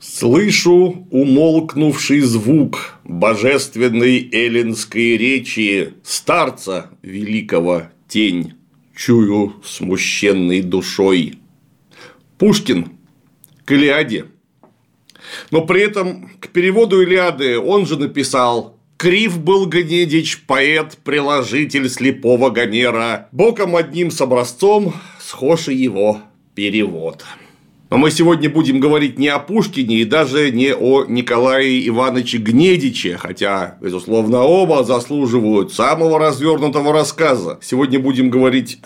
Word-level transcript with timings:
Слышу 0.00 1.06
умолкнувший 1.10 2.20
звук 2.20 3.00
божественной 3.04 4.28
эллинской 4.32 5.16
речи 5.16 5.94
старца 6.04 6.90
великого 7.02 7.88
тень, 8.06 8.54
чую 8.96 9.56
смущенной 9.64 10.62
душой. 10.62 11.40
Пушкин 12.38 12.92
к 13.64 13.72
Илиаде. 13.72 14.26
Но 15.50 15.66
при 15.66 15.82
этом 15.82 16.30
к 16.40 16.48
переводу 16.48 17.02
Илиады 17.02 17.58
он 17.58 17.84
же 17.84 17.98
написал 17.98 18.78
Крив 18.98 19.40
был 19.40 19.66
Гнедич, 19.66 20.42
поэт, 20.46 20.98
приложитель 21.04 21.88
слепого 21.88 22.50
Гомера. 22.50 23.28
Боком 23.30 23.76
одним 23.76 24.10
с 24.10 24.20
образцом 24.20 24.92
схож 25.20 25.68
его 25.68 26.20
перевод. 26.56 27.24
Но 27.90 27.96
мы 27.96 28.10
сегодня 28.10 28.50
будем 28.50 28.80
говорить 28.80 29.18
не 29.18 29.28
о 29.28 29.38
Пушкине 29.38 29.96
и 29.96 30.04
даже 30.04 30.50
не 30.50 30.74
о 30.74 31.06
Николае 31.06 31.88
Ивановиче 31.88 32.36
Гнедиче, 32.36 33.16
хотя, 33.16 33.78
безусловно, 33.80 34.42
оба 34.42 34.84
заслуживают 34.84 35.72
самого 35.72 36.18
развернутого 36.18 36.92
рассказа. 36.92 37.58
Сегодня 37.62 37.98
будем 37.98 38.28
говорить, 38.28 38.80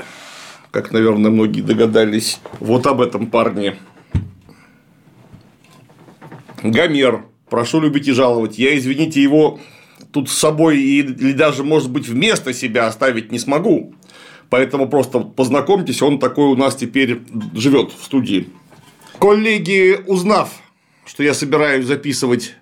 как, 0.70 0.92
наверное, 0.92 1.32
многие 1.32 1.62
догадались, 1.62 2.38
вот 2.60 2.86
об 2.86 3.00
этом 3.00 3.26
парне. 3.26 3.76
Гомер. 6.62 7.24
Прошу 7.50 7.80
любить 7.80 8.06
и 8.06 8.12
жаловать. 8.12 8.56
Я, 8.56 8.78
извините, 8.78 9.20
его 9.20 9.58
тут 10.12 10.30
с 10.30 10.38
собой 10.38 10.80
или 10.80 11.32
даже, 11.32 11.64
может 11.64 11.90
быть, 11.90 12.08
вместо 12.08 12.54
себя 12.54 12.86
оставить 12.86 13.32
не 13.32 13.40
смогу. 13.40 13.94
Поэтому 14.48 14.88
просто 14.88 15.18
познакомьтесь, 15.18 16.02
он 16.02 16.18
такой 16.18 16.46
у 16.46 16.56
нас 16.56 16.76
теперь 16.76 17.22
живет 17.54 17.90
в 17.92 18.04
студии. 18.04 18.48
Коллеги, 19.22 20.00
узнав, 20.08 20.50
что 21.04 21.22
я 21.22 21.32
собираюсь 21.32 21.86
записывать 21.86 22.56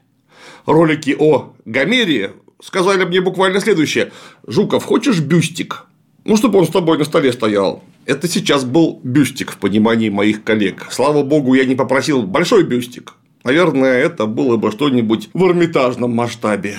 ролики 0.67 1.17
о 1.19 1.55
Гомере, 1.64 2.33
сказали 2.62 3.05
мне 3.06 3.22
буквально 3.22 3.61
следующее. 3.61 4.12
Жуков, 4.47 4.84
хочешь 4.84 5.20
бюстик? 5.20 5.86
Ну, 6.27 6.36
чтобы 6.36 6.58
он 6.58 6.67
с 6.67 6.69
тобой 6.69 6.98
на 6.98 7.05
столе 7.05 7.33
стоял. 7.33 7.83
Это 8.05 8.28
сейчас 8.28 8.64
был 8.64 9.00
бюстик 9.02 9.52
в 9.52 9.56
понимании 9.56 10.11
моих 10.11 10.44
коллег. 10.44 10.89
Слава 10.91 11.22
богу, 11.22 11.55
я 11.55 11.64
не 11.64 11.77
попросил 11.77 12.25
большой 12.25 12.64
бюстик. 12.64 13.14
Наверное, 13.42 13.95
это 13.95 14.27
было 14.27 14.58
бы 14.58 14.70
что-нибудь 14.70 15.30
в 15.33 15.42
эрмитажном 15.42 16.14
масштабе. 16.14 16.77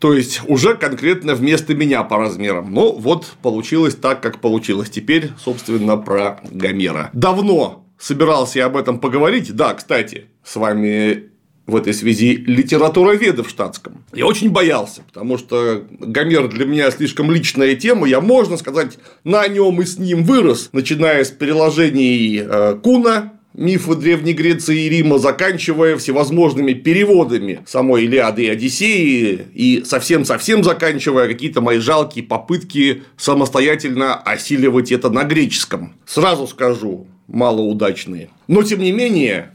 То 0.00 0.14
есть 0.14 0.40
уже 0.48 0.74
конкретно 0.74 1.36
вместо 1.36 1.76
меня 1.76 2.02
по 2.02 2.16
размерам. 2.16 2.74
Но 2.74 2.90
вот 2.90 3.34
получилось 3.40 3.94
так, 3.94 4.20
как 4.20 4.40
получилось. 4.40 4.90
Теперь, 4.90 5.30
собственно, 5.38 5.96
про 5.96 6.40
Гомера. 6.50 7.10
Давно 7.12 7.82
собирался 8.02 8.58
я 8.58 8.66
об 8.66 8.76
этом 8.76 8.98
поговорить. 8.98 9.54
Да, 9.54 9.72
кстати, 9.74 10.26
с 10.44 10.56
вами 10.56 11.30
в 11.66 11.76
этой 11.76 11.94
связи 11.94 12.34
литературоведа 12.34 13.44
в 13.44 13.48
штатском. 13.48 14.04
Я 14.12 14.26
очень 14.26 14.50
боялся, 14.50 15.02
потому 15.02 15.38
что 15.38 15.84
Гомер 15.90 16.48
для 16.48 16.66
меня 16.66 16.90
слишком 16.90 17.30
личная 17.30 17.76
тема. 17.76 18.08
Я, 18.08 18.20
можно 18.20 18.56
сказать, 18.56 18.98
на 19.22 19.46
нем 19.46 19.80
и 19.80 19.84
с 19.84 19.96
ним 19.98 20.24
вырос, 20.24 20.70
начиная 20.72 21.22
с 21.22 21.30
переложений 21.30 22.42
э, 22.44 22.78
Куна, 22.82 23.34
мифы 23.54 23.94
Древней 23.94 24.32
Греции 24.32 24.86
и 24.86 24.88
Рима, 24.88 25.18
заканчивая 25.18 25.96
всевозможными 25.96 26.72
переводами 26.72 27.60
самой 27.66 28.04
Илиады 28.04 28.44
и 28.44 28.48
Одиссеи, 28.48 29.46
и 29.54 29.82
совсем-совсем 29.84 30.64
заканчивая 30.64 31.28
какие-то 31.28 31.60
мои 31.60 31.78
жалкие 31.78 32.24
попытки 32.24 33.04
самостоятельно 33.16 34.16
осиливать 34.16 34.90
это 34.90 35.10
на 35.10 35.24
греческом. 35.24 35.94
Сразу 36.06 36.48
скажу, 36.48 37.06
малоудачные. 37.32 38.28
Но, 38.46 38.62
тем 38.62 38.80
не 38.80 38.92
менее, 38.92 39.52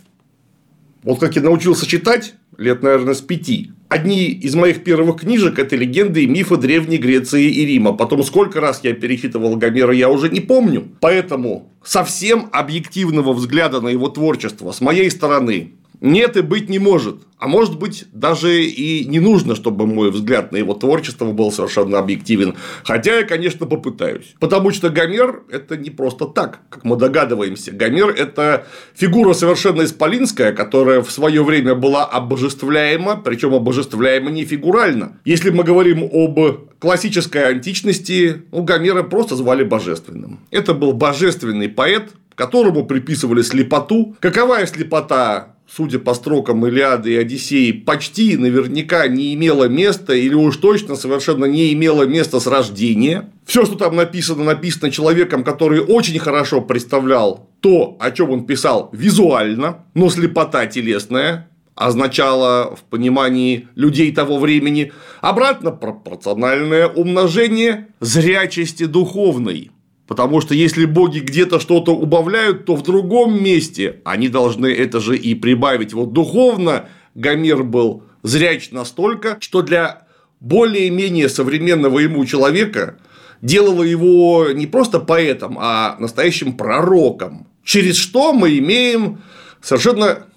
вот 1.04 1.20
как 1.20 1.36
я 1.36 1.42
научился 1.42 1.86
читать, 1.88 2.34
лет, 2.58 2.84
наверное, 2.84 3.14
с 3.14 3.22
пяти, 3.22 3.72
одни 3.88 4.26
из 4.26 4.56
моих 4.56 4.84
первых 4.84 5.22
книжек– 5.22 5.60
это 5.60 5.76
легенды 5.76 6.24
и 6.24 6.28
мифы 6.28 6.58
Древней 6.58 6.98
Греции 6.98 7.50
и 7.50 7.66
Рима. 7.66 7.94
Потом 7.94 8.24
сколько 8.24 8.60
раз 8.60 8.82
я 8.84 8.94
перечитывал 8.94 9.56
Гомера, 9.56 9.94
я 9.94 10.10
уже 10.10 10.30
не 10.30 10.42
помню. 10.42 10.88
Поэтому 11.00 11.72
совсем 11.84 12.50
объективного 12.52 13.34
взгляда 13.34 13.80
на 13.80 13.90
его 13.90 14.10
творчество 14.10 14.72
с 14.72 14.82
моей 14.82 15.10
стороны 15.10 15.74
нет 16.02 16.38
и 16.38 16.42
быть 16.42 16.70
не 16.70 16.80
может. 16.80 17.22
А 17.40 17.48
может 17.48 17.78
быть, 17.78 18.06
даже 18.14 18.64
и 18.64 19.06
не 19.06 19.20
нужно, 19.20 19.56
чтобы 19.56 19.86
мой 19.86 20.10
взгляд 20.10 20.52
на 20.52 20.58
его 20.58 20.74
творчество 20.74 21.32
был 21.32 21.52
совершенно 21.52 22.00
объективен. 22.00 22.56
Хотя 22.84 23.20
я, 23.20 23.24
конечно, 23.24 23.68
попытаюсь. 23.68 24.36
Потому 24.40 24.72
что 24.72 24.90
Гомер– 24.90 25.44
это 25.52 25.78
не 25.78 25.92
просто 25.92 26.26
так, 26.26 26.62
как 26.70 26.84
мы 26.84 26.96
догадываемся. 26.96 27.72
Гомер– 27.72 28.10
это 28.18 28.66
фигура 28.96 29.34
совершенно 29.34 29.84
исполинская, 29.84 30.52
которая 30.52 31.02
в 31.02 31.12
свое 31.12 31.44
время 31.44 31.76
была 31.76 32.06
обожествляема, 32.06 33.18
причем 33.18 33.54
обожествляема 33.54 34.32
не 34.32 34.44
фигурально. 34.44 35.20
Если 35.24 35.52
мы 35.52 35.64
говорим 35.64 36.10
об 36.12 36.40
классической 36.80 37.50
античности, 37.50 38.44
ну, 38.52 38.64
Гомера 38.64 39.04
просто 39.04 39.36
звали 39.36 39.64
божественным. 39.64 40.40
Это 40.50 40.74
был 40.74 40.94
божественный 40.94 41.70
поэт, 41.70 42.14
которому 42.34 42.86
приписывали 42.86 43.42
слепоту. 43.42 44.16
Каковая 44.20 44.66
слепота 44.68 45.57
судя 45.70 46.00
по 46.00 46.14
строкам 46.14 46.66
Илиады 46.66 47.14
и 47.14 47.18
Одиссеи, 47.18 47.72
почти 47.72 48.38
наверняка 48.38 49.08
не 49.08 49.34
имело 49.34 49.66
места 49.66 50.14
или 50.14 50.34
уж 50.34 50.58
точно 50.58 50.96
совершенно 50.96 51.46
не 51.46 51.74
имело 51.74 52.04
места 52.04 52.40
с 52.40 52.48
рождения. 52.48 53.30
Все, 53.46 53.66
что 53.66 53.76
там 53.76 53.96
написано, 53.96 54.44
написано 54.44 54.92
человеком, 54.92 55.44
который 55.44 55.82
очень 55.82 56.20
хорошо 56.20 56.62
представлял 56.62 57.50
то, 57.60 57.98
о 58.00 58.12
чем 58.12 58.32
он 58.32 58.46
писал 58.46 58.90
визуально, 58.94 59.86
но 59.94 60.10
слепота 60.10 60.66
телесная, 60.68 61.50
означало 61.76 62.76
в 62.76 62.84
понимании 62.84 63.68
людей 63.76 64.12
того 64.12 64.40
времени 64.40 64.92
обратно 65.22 65.72
пропорциональное 65.72 66.88
умножение 66.88 67.90
зрячести 68.00 68.86
духовной. 68.86 69.72
Потому 70.08 70.40
что 70.40 70.54
если 70.54 70.86
боги 70.86 71.20
где-то 71.20 71.60
что-то 71.60 71.94
убавляют, 71.94 72.66
то 72.66 72.76
в 72.76 72.84
другом 72.84 73.44
месте 73.44 74.00
они 74.06 74.30
должны 74.30 74.68
это 74.68 75.00
же 75.02 75.18
и 75.18 75.36
прибавить. 75.36 75.94
Вот 75.94 76.14
духовно 76.14 76.88
Гомер 77.14 77.64
был 77.64 78.04
зряч 78.24 78.72
настолько, 78.72 79.38
что 79.42 79.62
для 79.62 80.08
более-менее 80.40 81.28
современного 81.28 82.00
ему 82.00 82.26
человека 82.26 82.98
делало 83.42 83.84
его 83.84 84.48
не 84.54 84.66
просто 84.66 85.00
поэтом, 85.00 85.58
а 85.60 85.98
настоящим 86.00 86.56
пророком. 86.56 87.48
Через 87.64 87.98
что 87.98 88.32
мы 88.32 88.58
имеем 88.58 89.22
совершенно 89.62 90.28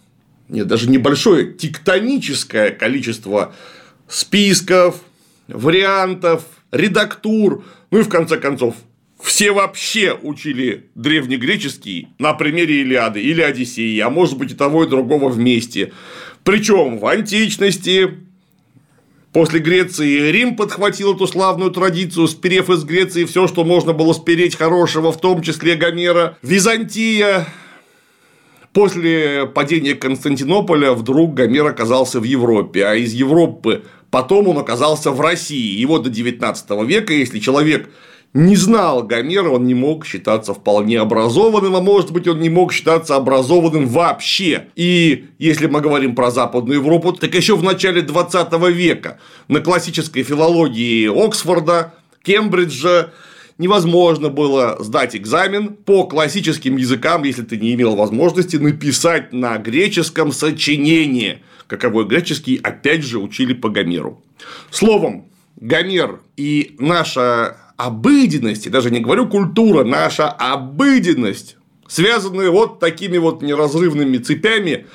нет, 0.49 0.67
даже 0.67 0.91
небольшое 0.91 1.53
тектоническое 1.53 2.73
количество 2.73 3.55
списков, 4.09 5.01
вариантов, 5.47 6.43
редактур, 6.73 7.65
ну 7.93 8.01
и 8.01 8.03
в 8.03 8.09
конце 8.09 8.37
концов 8.37 8.75
все 9.23 9.53
вообще 9.53 10.19
учили 10.21 10.87
древнегреческий 10.95 12.09
на 12.19 12.35
примере 12.35 12.83
Илиады 12.83 13.21
или 13.21 13.43
Одиссеи, 13.43 13.99
а 14.01 14.11
может 14.11 14.39
быть 14.39 14.53
и 14.53 14.55
того 14.55 14.85
и 14.85 14.89
другого 14.89 15.29
вместе. 15.29 15.93
Причем 16.45 16.99
в 16.99 17.07
античности, 17.07 18.19
После 19.33 19.61
Греции 19.61 20.33
Рим 20.33 20.57
подхватил 20.57 21.15
эту 21.15 21.29
славную 21.29 21.71
традицию, 21.71 22.27
сперев 22.27 22.69
из 22.69 22.83
Греции 22.83 23.25
все, 23.25 23.47
что 23.47 23.63
можно 23.63 23.93
было 23.93 24.13
спереть 24.13 24.57
хорошего, 24.57 25.13
в 25.13 25.21
том 25.21 25.41
числе 25.41 25.77
Гомера. 25.77 26.37
Византия 26.43 27.47
После 28.73 29.47
падения 29.47 29.95
Константинополя 29.95 30.93
вдруг 30.93 31.35
Гомер 31.35 31.67
оказался 31.67 32.21
в 32.21 32.25
Европе, 32.25 32.87
а 32.87 32.95
из 32.95 33.13
Европы 33.13 33.83
потом 34.11 34.47
он 34.47 34.59
оказался 34.59 35.11
в 35.11 35.21
России. 35.21 35.85
Вот 35.85 36.05
до 36.05 36.11
19 36.11 36.71
века, 36.87 37.13
если 37.13 37.41
человек 37.41 37.91
не 38.33 38.55
знал 38.55 39.03
Гомера, 39.03 39.51
он 39.51 39.67
не 39.67 39.75
мог 39.75 40.07
считаться 40.07 40.55
вполне 40.55 41.01
образованным, 41.01 41.75
а 41.75 41.81
может 41.81 42.13
быть, 42.13 42.29
он 42.29 42.41
не 42.41 42.49
мог 42.49 42.73
считаться 42.73 43.17
образованным 43.17 43.87
вообще. 43.87 44.69
И 44.77 45.27
если 45.39 45.67
мы 45.67 45.81
говорим 45.81 46.15
про 46.15 46.31
Западную 46.31 46.79
Европу, 46.79 47.13
так 47.13 47.35
еще 47.35 47.57
в 47.57 47.65
начале 47.65 48.03
20 48.03 48.53
века 48.73 49.19
на 49.49 49.61
классической 49.61 50.23
филологии 50.23 51.09
Оксфорда, 51.09 51.95
Кембриджа 52.23 53.11
невозможно 53.59 54.29
было 54.29 54.77
сдать 54.79 55.17
экзамен 55.17 55.75
по 55.75 56.05
классическим 56.05 56.77
языкам, 56.77 57.25
если 57.25 57.43
ты 57.43 57.57
не 57.57 57.75
имел 57.75 57.97
возможности 57.97 58.57
написать 58.57 59.33
на 59.33 59.59
греческом 59.59 60.31
сочинение. 60.31 61.43
Каковой 61.67 62.05
греческий, 62.07 62.61
опять 62.63 63.03
же, 63.03 63.19
учили 63.19 63.55
по 63.55 63.71
Гомеру. 63.71 64.23
Словом, 64.71 65.27
Гомер 65.57 66.21
и 66.37 66.77
наша 66.79 67.57
обыденность, 67.87 68.67
я 68.67 68.73
даже 68.73 68.91
не 68.91 69.01
говорю 69.01 69.27
культура, 69.27 69.85
наша 69.85 70.29
обыденность, 70.29 71.57
связанные 71.89 72.51
вот 72.51 72.79
такими 72.79 73.17
вот 73.19 73.43
неразрывными 73.43 74.19
цепями 74.19 74.87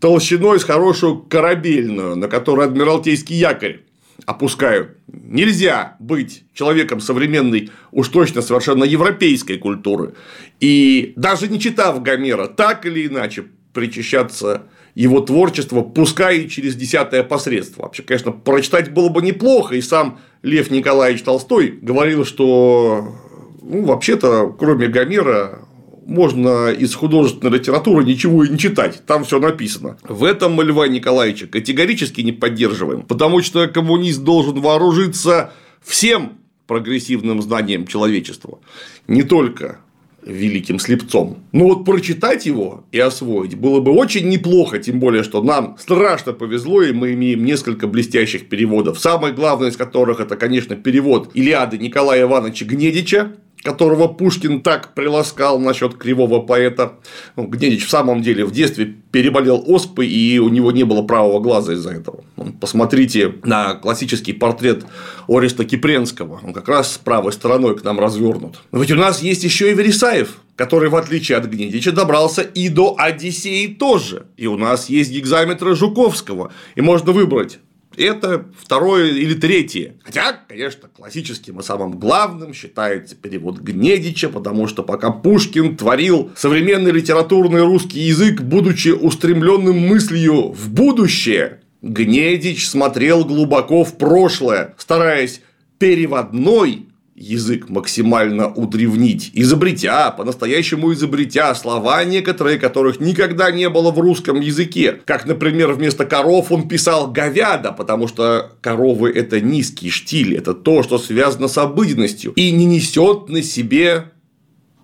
толщиной 0.00 0.60
с 0.60 0.64
хорошую 0.64 1.18
корабельную, 1.18 2.14
на 2.16 2.28
которой 2.28 2.66
адмиралтейский 2.66 3.36
якорь 3.36 3.80
опускают. 4.26 4.98
Нельзя 5.08 5.96
быть 5.98 6.44
человеком 6.54 7.00
современной, 7.00 7.70
уж 7.90 8.08
точно 8.08 8.42
совершенно 8.42 8.84
европейской 8.84 9.58
культуры. 9.58 10.14
И 10.60 11.14
даже 11.16 11.48
не 11.48 11.58
читав 11.58 12.00
Гомера, 12.00 12.46
так 12.46 12.86
или 12.86 13.06
иначе 13.06 13.44
причащаться 13.72 14.62
его 14.94 15.20
творчество, 15.20 15.82
пускай 15.82 16.40
и 16.40 16.48
через 16.48 16.76
десятое 16.76 17.22
посредство. 17.22 17.82
Вообще, 17.82 18.02
конечно, 18.02 18.32
прочитать 18.32 18.92
было 18.92 19.08
бы 19.08 19.22
неплохо, 19.22 19.74
и 19.74 19.82
сам 19.82 20.20
Лев 20.42 20.70
Николаевич 20.70 21.22
Толстой 21.22 21.78
говорил, 21.82 22.24
что 22.24 23.14
ну, 23.62 23.84
вообще-то, 23.84 24.54
кроме 24.58 24.86
Гомера, 24.88 25.66
можно 26.06 26.70
из 26.70 26.94
художественной 26.94 27.58
литературы 27.58 28.04
ничего 28.04 28.44
и 28.44 28.48
не 28.48 28.58
читать, 28.58 29.02
там 29.06 29.24
все 29.24 29.40
написано. 29.40 29.96
В 30.06 30.24
этом 30.24 30.52
мы 30.52 30.64
Льва 30.64 30.86
Николаевича 30.86 31.46
категорически 31.46 32.20
не 32.20 32.32
поддерживаем, 32.32 33.02
потому 33.02 33.42
что 33.42 33.66
коммунист 33.68 34.22
должен 34.22 34.60
вооружиться 34.60 35.52
всем 35.82 36.38
прогрессивным 36.66 37.42
знанием 37.42 37.86
человечества, 37.86 38.60
не 39.08 39.22
только 39.22 39.80
великим 40.26 40.78
слепцом. 40.78 41.38
Но 41.52 41.64
вот 41.68 41.84
прочитать 41.84 42.46
его 42.46 42.84
и 42.92 42.98
освоить 42.98 43.56
было 43.56 43.80
бы 43.80 43.92
очень 43.92 44.28
неплохо, 44.28 44.78
тем 44.78 45.00
более, 45.00 45.22
что 45.22 45.42
нам 45.42 45.76
страшно 45.78 46.32
повезло, 46.32 46.82
и 46.82 46.92
мы 46.92 47.12
имеем 47.14 47.44
несколько 47.44 47.86
блестящих 47.86 48.48
переводов. 48.48 48.98
Самый 48.98 49.32
главный 49.32 49.68
из 49.68 49.76
которых 49.76 50.20
это, 50.20 50.36
конечно, 50.36 50.76
перевод 50.76 51.30
Илиады 51.34 51.78
Николая 51.78 52.22
Ивановича 52.22 52.66
Гнедича, 52.66 53.32
которого 53.64 54.08
Пушкин 54.08 54.60
так 54.60 54.94
приласкал 54.94 55.58
насчет 55.58 55.94
кривого 55.94 56.40
поэта. 56.40 56.92
Ну, 57.34 57.46
Гнедич 57.46 57.86
в 57.86 57.90
самом 57.90 58.22
деле 58.22 58.44
в 58.44 58.52
детстве 58.52 58.94
переболел 59.10 59.64
оспой, 59.66 60.06
и 60.06 60.38
у 60.38 60.50
него 60.50 60.70
не 60.70 60.84
было 60.84 61.02
правого 61.02 61.40
глаза 61.40 61.72
из-за 61.72 61.92
этого. 61.92 62.22
Посмотрите 62.60 63.34
на 63.42 63.74
классический 63.74 64.34
портрет 64.34 64.84
Ориста 65.28 65.64
Кипренского. 65.64 66.40
Он 66.44 66.52
как 66.52 66.68
раз 66.68 66.92
с 66.92 66.98
правой 66.98 67.32
стороной 67.32 67.76
к 67.76 67.82
нам 67.82 67.98
развернут. 67.98 68.60
Но 68.70 68.80
ведь 68.80 68.92
у 68.92 68.96
нас 68.96 69.22
есть 69.22 69.42
еще 69.44 69.70
и 69.70 69.74
Вересаев, 69.74 70.40
который, 70.56 70.90
в 70.90 70.96
отличие 70.96 71.38
от 71.38 71.46
Гнедича, 71.46 71.92
добрался 71.92 72.42
и 72.42 72.68
до 72.68 72.94
Одиссеи 72.98 73.66
тоже. 73.66 74.26
И 74.36 74.46
у 74.46 74.58
нас 74.58 74.90
есть 74.90 75.10
гигзаметры 75.10 75.74
Жуковского. 75.74 76.52
И 76.74 76.82
можно 76.82 77.12
выбрать 77.12 77.58
это 77.96 78.46
второе 78.58 79.12
или 79.12 79.34
третье. 79.34 79.96
Хотя, 80.02 80.38
конечно, 80.48 80.88
классическим 80.88 81.60
и 81.60 81.62
самым 81.62 81.98
главным 81.98 82.54
считается 82.54 83.14
перевод 83.16 83.58
Гнедича, 83.58 84.28
потому 84.28 84.66
что 84.66 84.82
пока 84.82 85.10
Пушкин 85.10 85.76
творил 85.76 86.30
современный 86.36 86.92
литературный 86.92 87.62
русский 87.62 88.00
язык, 88.00 88.40
будучи 88.40 88.88
устремленным 88.88 89.78
мыслью 89.78 90.52
в 90.52 90.70
будущее, 90.70 91.60
Гнедич 91.82 92.68
смотрел 92.68 93.24
глубоко 93.24 93.84
в 93.84 93.98
прошлое, 93.98 94.74
стараясь 94.78 95.42
переводной 95.78 96.86
язык 97.14 97.68
максимально 97.68 98.52
удревнить, 98.52 99.30
изобретя, 99.34 100.10
по-настоящему 100.10 100.92
изобретя 100.92 101.54
слова 101.54 102.02
некоторые, 102.04 102.58
которых 102.58 103.00
никогда 103.00 103.50
не 103.52 103.68
было 103.68 103.92
в 103.92 103.98
русском 103.98 104.40
языке. 104.40 105.00
Как, 105.04 105.26
например, 105.26 105.72
вместо 105.72 106.06
коров 106.06 106.50
он 106.50 106.68
писал 106.68 107.10
говяда, 107.10 107.72
потому 107.72 108.08
что 108.08 108.52
коровы– 108.60 109.10
это 109.14 109.40
низкий 109.40 109.90
штиль, 109.90 110.36
это 110.36 110.54
то, 110.54 110.82
что 110.82 110.98
связано 110.98 111.48
с 111.48 111.56
обыденностью 111.56 112.32
и 112.32 112.50
не 112.50 112.64
несет 112.64 113.28
на 113.28 113.42
себе 113.42 114.12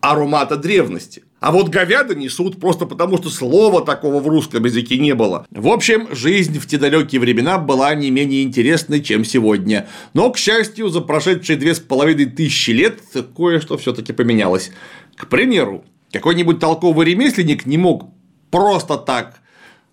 аромата 0.00 0.56
древности. 0.56 1.24
А 1.40 1.52
вот 1.52 1.68
говяда 1.68 2.14
несут 2.14 2.60
просто 2.60 2.84
потому, 2.84 3.16
что 3.16 3.30
слова 3.30 3.82
такого 3.82 4.20
в 4.20 4.28
русском 4.28 4.64
языке 4.64 4.98
не 4.98 5.14
было. 5.14 5.46
В 5.50 5.68
общем, 5.68 6.06
жизнь 6.14 6.58
в 6.58 6.66
те 6.66 6.76
далекие 6.76 7.20
времена 7.20 7.58
была 7.58 7.94
не 7.94 8.10
менее 8.10 8.42
интересной, 8.42 9.02
чем 9.02 9.24
сегодня. 9.24 9.88
Но, 10.12 10.30
к 10.30 10.36
счастью, 10.36 10.90
за 10.90 11.00
прошедшие 11.00 11.56
две 11.56 11.74
с 11.74 11.80
половиной 11.80 12.26
тысячи 12.26 12.72
лет 12.72 13.00
кое-что 13.34 13.78
все 13.78 13.94
таки 13.94 14.12
поменялось. 14.12 14.70
К 15.16 15.26
примеру, 15.28 15.84
какой-нибудь 16.12 16.60
толковый 16.60 17.06
ремесленник 17.06 17.64
не 17.64 17.78
мог 17.78 18.10
просто 18.50 18.98
так 18.98 19.40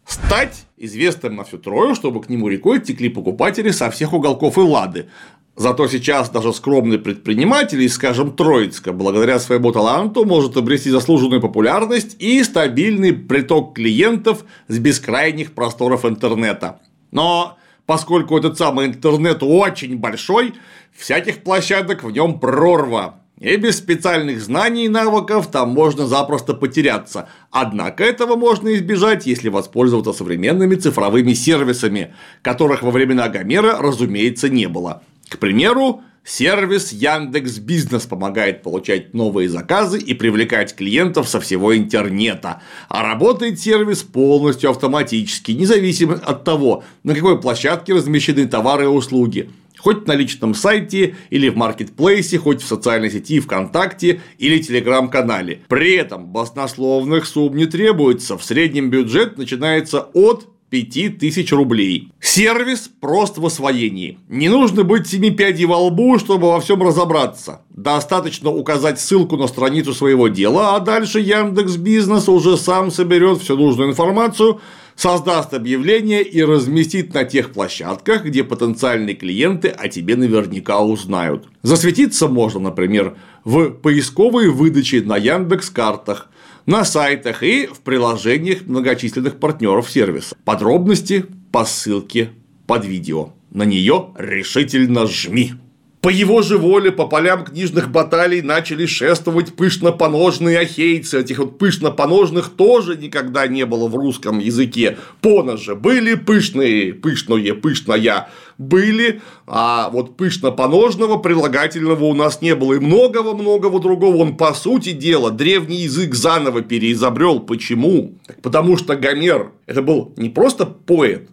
стать 0.05 0.65
известным 0.77 1.35
на 1.35 1.43
всю 1.43 1.57
Трою, 1.57 1.95
чтобы 1.95 2.21
к 2.21 2.29
нему 2.29 2.47
рекой 2.47 2.79
текли 2.79 3.09
покупатели 3.09 3.71
со 3.71 3.89
всех 3.89 4.13
уголков 4.13 4.57
Эллады. 4.57 5.09
Зато 5.57 5.87
сейчас 5.87 6.29
даже 6.29 6.53
скромный 6.53 6.99
предприниматель 6.99 7.81
из, 7.81 7.95
скажем, 7.95 8.31
Троицка, 8.31 8.93
благодаря 8.93 9.39
своему 9.39 9.71
таланту, 9.71 10.23
может 10.23 10.55
обрести 10.55 10.91
заслуженную 10.91 11.41
популярность 11.41 12.15
и 12.19 12.43
стабильный 12.43 13.11
приток 13.11 13.73
клиентов 13.73 14.45
с 14.67 14.77
бескрайних 14.77 15.53
просторов 15.53 16.05
интернета. 16.05 16.79
Но 17.09 17.57
поскольку 17.87 18.37
этот 18.37 18.59
самый 18.59 18.85
интернет 18.85 19.39
очень 19.41 19.97
большой, 19.97 20.53
всяких 20.95 21.39
площадок 21.39 22.03
в 22.03 22.11
нем 22.11 22.39
прорва. 22.39 23.21
И 23.39 23.55
без 23.55 23.77
специальных 23.77 24.41
знаний 24.41 24.85
и 24.85 24.89
навыков 24.89 25.47
там 25.51 25.69
можно 25.69 26.05
запросто 26.05 26.53
потеряться. 26.53 27.29
Однако 27.49 28.03
этого 28.03 28.35
можно 28.35 28.75
избежать, 28.75 29.25
если 29.25 29.49
воспользоваться 29.49 30.13
современными 30.13 30.75
цифровыми 30.75 31.33
сервисами, 31.33 32.13
которых 32.43 32.83
во 32.83 32.91
времена 32.91 33.27
Гомера, 33.27 33.77
разумеется, 33.79 34.49
не 34.49 34.67
было. 34.67 35.01
К 35.29 35.39
примеру, 35.39 36.03
сервис 36.23 36.91
Яндекс 36.91 37.59
Бизнес 37.59 38.05
помогает 38.05 38.63
получать 38.63 39.13
новые 39.13 39.49
заказы 39.49 39.99
и 39.99 40.13
привлекать 40.13 40.75
клиентов 40.75 41.27
со 41.27 41.39
всего 41.39 41.75
интернета, 41.75 42.61
а 42.87 43.03
работает 43.03 43.59
сервис 43.59 44.03
полностью 44.03 44.69
автоматически, 44.69 45.51
независимо 45.51 46.15
от 46.15 46.43
того, 46.43 46.83
на 47.03 47.13
какой 47.15 47.41
площадке 47.41 47.93
размещены 47.93 48.47
товары 48.47 48.85
и 48.85 48.87
услуги. 48.87 49.49
Хоть 49.77 50.07
на 50.07 50.13
личном 50.13 50.55
сайте 50.55 51.15
или 51.29 51.49
в 51.49 51.55
маркетплейсе, 51.55 52.39
хоть 52.39 52.63
в 52.63 52.67
социальной 52.67 53.11
сети 53.11 53.39
ВКонтакте 53.39 54.21
или 54.39 54.57
телеграм-канале. 54.57 55.61
При 55.67 55.95
этом 55.95 56.25
баснословных 56.25 57.27
сумм 57.27 57.55
не 57.55 57.67
требуется. 57.67 58.37
В 58.37 58.43
среднем 58.43 58.89
бюджет 58.89 59.37
начинается 59.37 60.07
от 60.13 60.47
5000 60.69 61.51
рублей. 61.53 62.11
Сервис 62.19 62.89
прост 62.99 63.37
в 63.37 63.45
освоении. 63.45 64.19
Не 64.27 64.49
нужно 64.49 64.83
быть 64.83 65.07
семи 65.07 65.31
пядей 65.31 65.65
во 65.65 65.77
лбу, 65.77 66.19
чтобы 66.19 66.47
во 66.47 66.59
всем 66.59 66.83
разобраться. 66.83 67.61
Достаточно 67.69 68.49
указать 68.49 68.99
ссылку 68.99 69.37
на 69.37 69.47
страницу 69.47 69.93
своего 69.93 70.27
дела, 70.27 70.75
а 70.75 70.79
дальше 70.79 71.19
Яндекс 71.19 71.77
Бизнес 71.77 72.27
уже 72.27 72.57
сам 72.57 72.91
соберет 72.91 73.41
всю 73.41 73.55
нужную 73.55 73.91
информацию, 73.91 74.59
создаст 74.95 75.53
объявление 75.53 76.21
и 76.21 76.43
разместит 76.43 77.13
на 77.13 77.23
тех 77.23 77.53
площадках, 77.53 78.25
где 78.25 78.43
потенциальные 78.43 79.15
клиенты 79.15 79.69
о 79.69 79.87
тебе 79.87 80.17
наверняка 80.17 80.81
узнают. 80.81 81.47
Засветиться 81.61 82.27
можно, 82.27 82.59
например, 82.59 83.15
в 83.45 83.69
поисковой 83.69 84.49
выдаче 84.49 85.01
на 85.01 85.15
Яндекс 85.15 85.69
картах– 85.69 86.29
на 86.67 86.85
сайтах 86.85 87.41
и 87.41 87.65
в 87.65 87.79
приложениях 87.79 88.67
многочисленных 88.67 89.39
партнеров 89.39 89.89
сервиса. 89.89 90.35
Подробности 90.45 91.25
по 91.51 91.65
ссылке 91.65 92.29
под 92.67 92.85
видео. 92.85 93.29
На 93.49 93.63
нее 93.63 94.13
решительно 94.17 95.07
жми. 95.07 95.53
По 96.01 96.09
его 96.09 96.41
же 96.41 96.57
воле 96.57 96.91
по 96.91 97.07
полям 97.07 97.43
книжных 97.43 97.89
баталий 97.89 98.41
начали 98.41 98.85
шествовать 98.85 99.55
пышно-поножные 99.55 100.59
ахейцы. 100.59 101.19
Этих 101.19 101.39
вот 101.39 101.57
пышно-поножных 101.57 102.49
тоже 102.49 102.95
никогда 102.95 103.47
не 103.47 103.65
было 103.65 103.87
в 103.87 103.95
русском 103.95 104.39
языке. 104.39 104.97
Поножи 105.21 105.75
были 105.75 106.13
пышные, 106.13 106.93
пышное, 106.93 107.53
пышная 107.55 108.29
были, 108.57 109.21
а 109.45 109.89
вот 109.89 110.17
пышно-поножного 110.17 111.17
прилагательного 111.17 112.05
у 112.05 112.13
нас 112.13 112.41
не 112.41 112.55
было. 112.55 112.73
И 112.73 112.79
многого-многого 112.79 113.79
другого. 113.79 114.17
Он, 114.17 114.37
по 114.37 114.53
сути 114.53 114.91
дела, 114.91 115.31
древний 115.31 115.77
язык 115.77 116.13
заново 116.15 116.61
переизобрел. 116.61 117.39
Почему? 117.39 118.15
Потому 118.41 118.77
что 118.77 118.95
Гомер– 118.95 119.51
это 119.65 119.81
был 119.81 120.13
не 120.17 120.29
просто 120.29 120.65
поэт, 120.65 121.29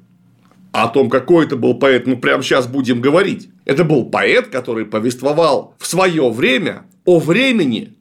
о 0.74 0.88
том, 0.88 1.08
какой 1.08 1.46
это 1.46 1.54
был 1.54 1.74
поэт, 1.74 2.08
мы 2.08 2.16
прямо 2.16 2.42
сейчас 2.42 2.66
будем 2.66 3.00
говорить. 3.00 3.48
Это 3.64 3.84
был 3.84 4.06
поэт, 4.06 4.48
который 4.48 4.84
повествовал 4.84 5.76
в 5.78 5.86
свое 5.86 6.28
время 6.30 6.82
о 7.04 7.20
времени, 7.20 7.94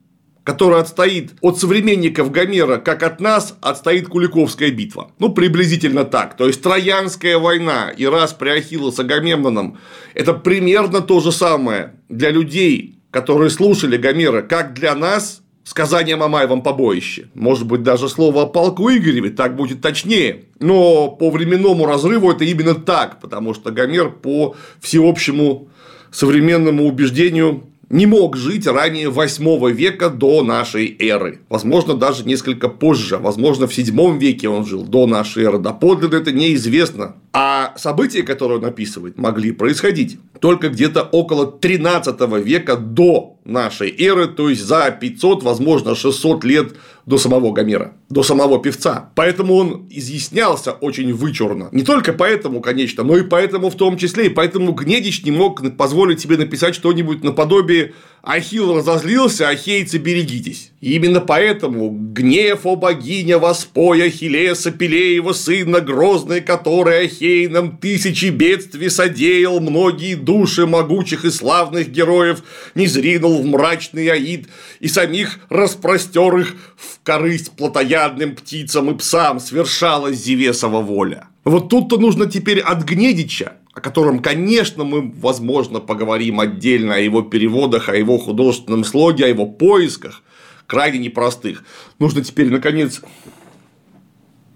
которое 0.43 0.81
отстоит 0.81 1.33
от 1.41 1.59
современников 1.59 2.31
Гомера, 2.31 2.77
как 2.77 3.03
от 3.03 3.21
нас 3.21 3.55
отстоит 3.61 4.07
Куликовская 4.07 4.71
битва. 4.71 5.11
Ну, 5.19 5.29
приблизительно 5.29 6.03
так. 6.03 6.35
То 6.35 6.47
есть, 6.47 6.63
Троянская 6.63 7.37
война 7.37 7.91
и 7.95 8.07
раз 8.07 8.33
при 8.33 8.49
Ахилла 8.49 8.89
с 8.89 8.99
Агамемноном– 8.99 9.77
это 10.15 10.33
примерно 10.33 11.01
то 11.01 11.19
же 11.19 11.31
самое 11.31 11.93
для 12.09 12.31
людей, 12.31 12.97
которые 13.11 13.51
слушали 13.51 13.97
Гомера, 13.97 14.41
как 14.41 14.73
для 14.73 14.95
нас 14.95 15.42
сказание 15.63 16.15
о 16.15 16.17
Мамаевом 16.17 16.61
побоище. 16.61 17.27
Может 17.33 17.65
быть, 17.65 17.83
даже 17.83 18.09
слово 18.09 18.43
о 18.43 18.47
полку 18.47 18.89
Игореве, 18.89 19.29
так 19.29 19.55
будет 19.55 19.81
точнее. 19.81 20.45
Но 20.59 21.09
по 21.09 21.29
временному 21.29 21.85
разрыву 21.85 22.31
это 22.31 22.43
именно 22.43 22.75
так, 22.75 23.19
потому 23.19 23.53
что 23.53 23.71
Гомер 23.71 24.11
по 24.11 24.55
всеобщему 24.81 25.69
современному 26.11 26.85
убеждению 26.85 27.63
не 27.93 28.07
мог 28.07 28.35
жить 28.35 28.65
ранее 28.65 29.09
8 29.09 29.69
века 29.69 30.09
до 30.09 30.43
нашей 30.43 30.97
эры. 30.99 31.41
Возможно, 31.47 31.93
даже 31.93 32.25
несколько 32.25 32.67
позже. 32.67 33.17
Возможно, 33.17 33.67
в 33.67 33.73
7 33.73 34.17
веке 34.17 34.49
он 34.49 34.65
жил 34.65 34.83
до 34.83 35.05
нашей 35.05 35.43
эры. 35.43 35.59
Доподлинно 35.59 36.15
это 36.15 36.31
неизвестно. 36.31 37.17
А 37.33 37.73
события, 37.77 38.23
которые 38.23 38.57
он 38.57 38.65
описывает, 38.65 39.19
могли 39.19 39.51
происходить 39.51 40.17
только 40.39 40.69
где-то 40.69 41.03
около 41.03 41.45
13 41.45 42.19
века 42.43 42.77
до 42.77 43.37
нашей 43.45 43.95
эры, 43.97 44.27
то 44.27 44.49
есть 44.49 44.63
за 44.63 44.89
500, 44.89 45.43
возможно, 45.43 45.95
600 45.95 46.43
лет 46.43 46.73
до 47.05 47.17
самого 47.17 47.51
Гомера, 47.51 47.93
до 48.09 48.23
самого 48.23 48.61
певца. 48.61 49.11
Поэтому 49.15 49.55
он 49.55 49.87
изъяснялся 49.89 50.71
очень 50.71 51.13
вычурно. 51.13 51.69
Не 51.71 51.83
только 51.83 52.13
поэтому, 52.13 52.61
конечно, 52.61 53.03
но 53.03 53.17
и 53.17 53.23
поэтому 53.23 53.69
в 53.69 53.75
том 53.75 53.97
числе, 53.97 54.27
и 54.27 54.29
поэтому 54.29 54.73
Гнедич 54.73 55.23
не 55.23 55.31
мог 55.31 55.61
позволить 55.77 56.19
себе 56.19 56.37
написать 56.37 56.75
что-нибудь 56.75 57.23
наподобие 57.23 57.93
«Ахилл 58.21 58.77
разозлился, 58.77 59.47
ахейцы, 59.49 59.97
берегитесь». 59.97 60.72
И 60.83 60.95
именно 60.95 61.21
поэтому 61.21 61.89
гнев, 61.89 62.65
о 62.65 62.75
богиня, 62.75 63.39
воспой 63.39 64.03
Ахиллеса, 64.03 64.69
Пелеева 64.69 65.31
сына, 65.31 65.79
грозный, 65.79 66.41
который 66.41 67.05
Ахейном 67.05 67.77
тысячи 67.77 68.25
бедствий 68.25 68.89
содеял, 68.89 69.61
многие 69.61 70.15
души 70.15 70.67
могучих 70.67 71.23
и 71.23 71.29
славных 71.29 71.87
героев 71.87 72.43
не 72.75 72.87
зринул 72.87 73.41
в 73.41 73.45
мрачный 73.45 74.09
аид, 74.09 74.49
и 74.81 74.89
самих 74.89 75.39
распростер 75.47 76.37
их 76.39 76.55
в 76.75 76.99
корысть 77.01 77.51
плотоядным 77.51 78.35
птицам 78.35 78.91
и 78.91 78.97
псам 78.97 79.39
свершалась 79.39 80.17
Зевесова 80.17 80.81
воля. 80.81 81.29
Вот 81.45 81.69
тут-то 81.69 81.95
нужно 81.95 82.25
теперь 82.25 82.59
от 82.59 82.83
Гнедича, 82.83 83.53
о 83.73 83.79
котором, 83.79 84.19
конечно, 84.19 84.83
мы, 84.83 85.13
возможно, 85.15 85.79
поговорим 85.79 86.41
отдельно, 86.41 86.95
о 86.95 86.99
его 86.99 87.21
переводах, 87.21 87.87
о 87.87 87.95
его 87.95 88.17
художественном 88.17 88.83
слоге, 88.83 89.23
о 89.23 89.29
его 89.29 89.45
поисках, 89.45 90.21
крайне 90.67 90.99
непростых. 90.99 91.63
Нужно 91.99 92.23
теперь, 92.23 92.49
наконец, 92.49 93.01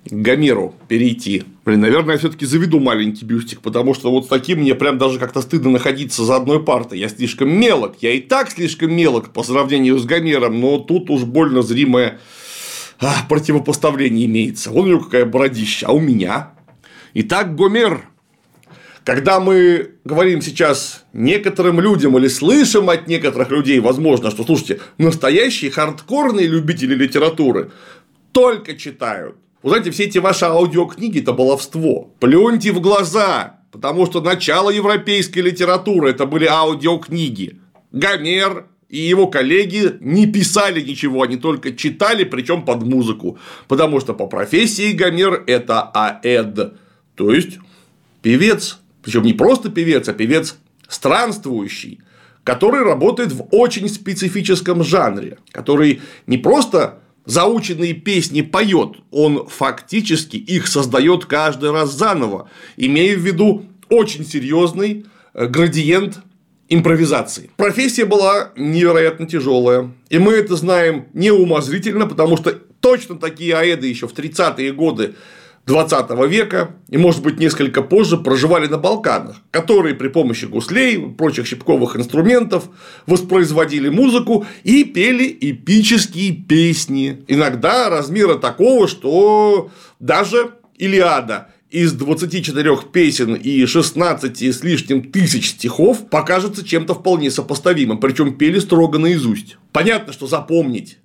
к 0.09 0.13
Гомеру 0.13 0.75
перейти. 0.87 1.43
Блин, 1.65 1.81
наверное, 1.81 2.13
я 2.13 2.19
все-таки 2.19 2.45
заведу 2.45 2.79
маленький 2.79 3.25
бюстик, 3.25 3.61
потому 3.61 3.93
что 3.93 4.11
вот 4.11 4.25
с 4.25 4.27
таким 4.27 4.59
мне 4.59 4.73
прям 4.75 4.97
даже 4.97 5.19
как-то 5.19 5.41
стыдно 5.41 5.69
находиться 5.69 6.23
за 6.23 6.37
одной 6.37 6.63
партой. 6.63 6.99
Я 6.99 7.09
слишком 7.09 7.49
мелок. 7.49 7.97
Я 8.01 8.11
и 8.11 8.19
так 8.19 8.49
слишком 8.49 8.93
мелок 8.93 9.33
по 9.33 9.43
сравнению 9.43 9.97
с 9.99 10.05
Гомером, 10.05 10.59
но 10.59 10.79
тут 10.79 11.09
уж 11.09 11.23
больно 11.23 11.61
зримое 11.61 12.19
а, 12.99 13.25
противопоставление 13.27 14.25
имеется. 14.25 14.71
Вон 14.71 14.85
у 14.85 14.89
него 14.89 14.99
какая 15.01 15.25
бородища, 15.25 15.87
а 15.87 15.91
у 15.91 15.99
меня. 15.99 16.53
Итак, 17.13 17.55
Гомер. 17.55 18.09
Когда 19.07 19.39
мы 19.39 19.91
говорим 20.03 20.41
сейчас 20.41 21.05
некоторым 21.13 21.79
людям 21.79 22.17
или 22.17 22.27
слышим 22.27 22.89
от 22.89 23.07
некоторых 23.07 23.49
людей, 23.51 23.79
возможно, 23.79 24.31
что, 24.31 24.43
слушайте, 24.43 24.81
настоящие 24.97 25.71
хардкорные 25.71 26.45
любители 26.45 26.93
литературы 26.93 27.71
только 28.33 28.75
читают 28.75 29.37
вы 29.63 29.69
знаете, 29.69 29.91
все 29.91 30.03
эти 30.03 30.17
ваши 30.17 30.43
аудиокниги– 30.43 31.19
это 31.21 31.31
баловство. 31.31 32.13
Плюньте 32.19 32.73
в 32.73 32.81
глаза, 32.81 33.61
потому 33.71 34.05
что 34.05 34.19
начало 34.21 34.69
европейской 34.69 35.39
литературы– 35.39 36.09
это 36.11 36.25
были 36.25 36.45
аудиокниги. 36.45 37.59
Гомер 37.93 38.67
и 38.89 38.97
его 38.97 39.27
коллеги 39.27 39.93
не 40.01 40.27
писали 40.27 40.81
ничего, 40.81 41.23
они 41.23 41.37
только 41.37 41.73
читали, 41.73 42.25
причем 42.25 42.63
под 42.65 42.83
музыку. 42.83 43.39
Потому 43.69 44.01
что 44.01 44.13
по 44.13 44.27
профессии 44.27 44.91
Гомер– 44.91 45.43
это 45.47 45.81
аэд, 45.81 46.73
то 47.15 47.31
есть 47.31 47.57
певец. 48.21 48.79
Причем 49.07 49.23
не 49.23 49.31
просто 49.31 49.69
певец, 49.69 50.09
а 50.09 50.13
певец 50.13 50.57
странствующий, 50.89 52.01
который 52.43 52.83
работает 52.83 53.31
в 53.31 53.47
очень 53.51 53.87
специфическом 53.87 54.83
жанре, 54.83 55.37
который 55.51 56.01
не 56.25 56.37
просто 56.37 56.99
заученные 57.23 57.93
песни 57.93 58.41
поет, 58.41 58.97
он 59.11 59.47
фактически 59.47 60.35
их 60.35 60.67
создает 60.67 61.23
каждый 61.23 61.71
раз 61.71 61.93
заново, 61.93 62.49
имея 62.75 63.15
в 63.15 63.21
виду 63.21 63.63
очень 63.87 64.25
серьезный 64.25 65.05
э, 65.33 65.47
градиент 65.47 66.17
импровизации. 66.67 67.49
Профессия 67.55 68.03
была 68.03 68.51
невероятно 68.57 69.25
тяжелая. 69.25 69.93
И 70.09 70.19
мы 70.19 70.33
это 70.33 70.57
знаем 70.57 71.05
неумозрительно, 71.13 72.07
потому 72.07 72.35
что 72.35 72.51
точно 72.81 73.17
такие 73.17 73.55
аэды 73.55 73.87
еще 73.87 74.05
в 74.09 74.13
30-е 74.13 74.73
годы 74.73 75.15
20 75.67 76.09
века 76.29 76.77
и, 76.89 76.97
может 76.97 77.21
быть, 77.21 77.39
несколько 77.39 77.81
позже 77.81 78.17
проживали 78.17 78.67
на 78.67 78.77
Балканах, 78.77 79.41
которые 79.51 79.95
при 79.95 80.07
помощи 80.07 80.45
гуслей 80.45 80.95
и 80.95 81.09
прочих 81.13 81.45
щипковых 81.45 81.97
инструментов 81.97 82.69
воспроизводили 83.05 83.89
музыку 83.89 84.45
и 84.63 84.86
пели 84.86 85.38
эпические 85.41 86.31
песни. 86.31 87.21
Иногда 87.27 87.89
размера 87.89 88.36
такого, 88.36 88.88
что 88.88 89.69
даже 90.00 90.51
Илиада 90.77 91.50
из 91.69 91.91
24 91.91 92.77
песен 92.93 93.36
и 93.36 93.65
16 93.65 94.41
с 94.41 94.63
лишним 94.63 95.12
тысяч 95.12 95.50
стихов 95.50 96.09
покажется 96.09 96.65
чем-то 96.65 96.93
вполне 96.93 97.29
сопоставимым, 97.29 98.00
причем 98.00 98.38
пели 98.38 98.59
строго 98.59 99.00
наизусть. 99.00 99.57
Понятно, 99.74 100.13
что 100.13 100.27
запомнить 100.27 101.00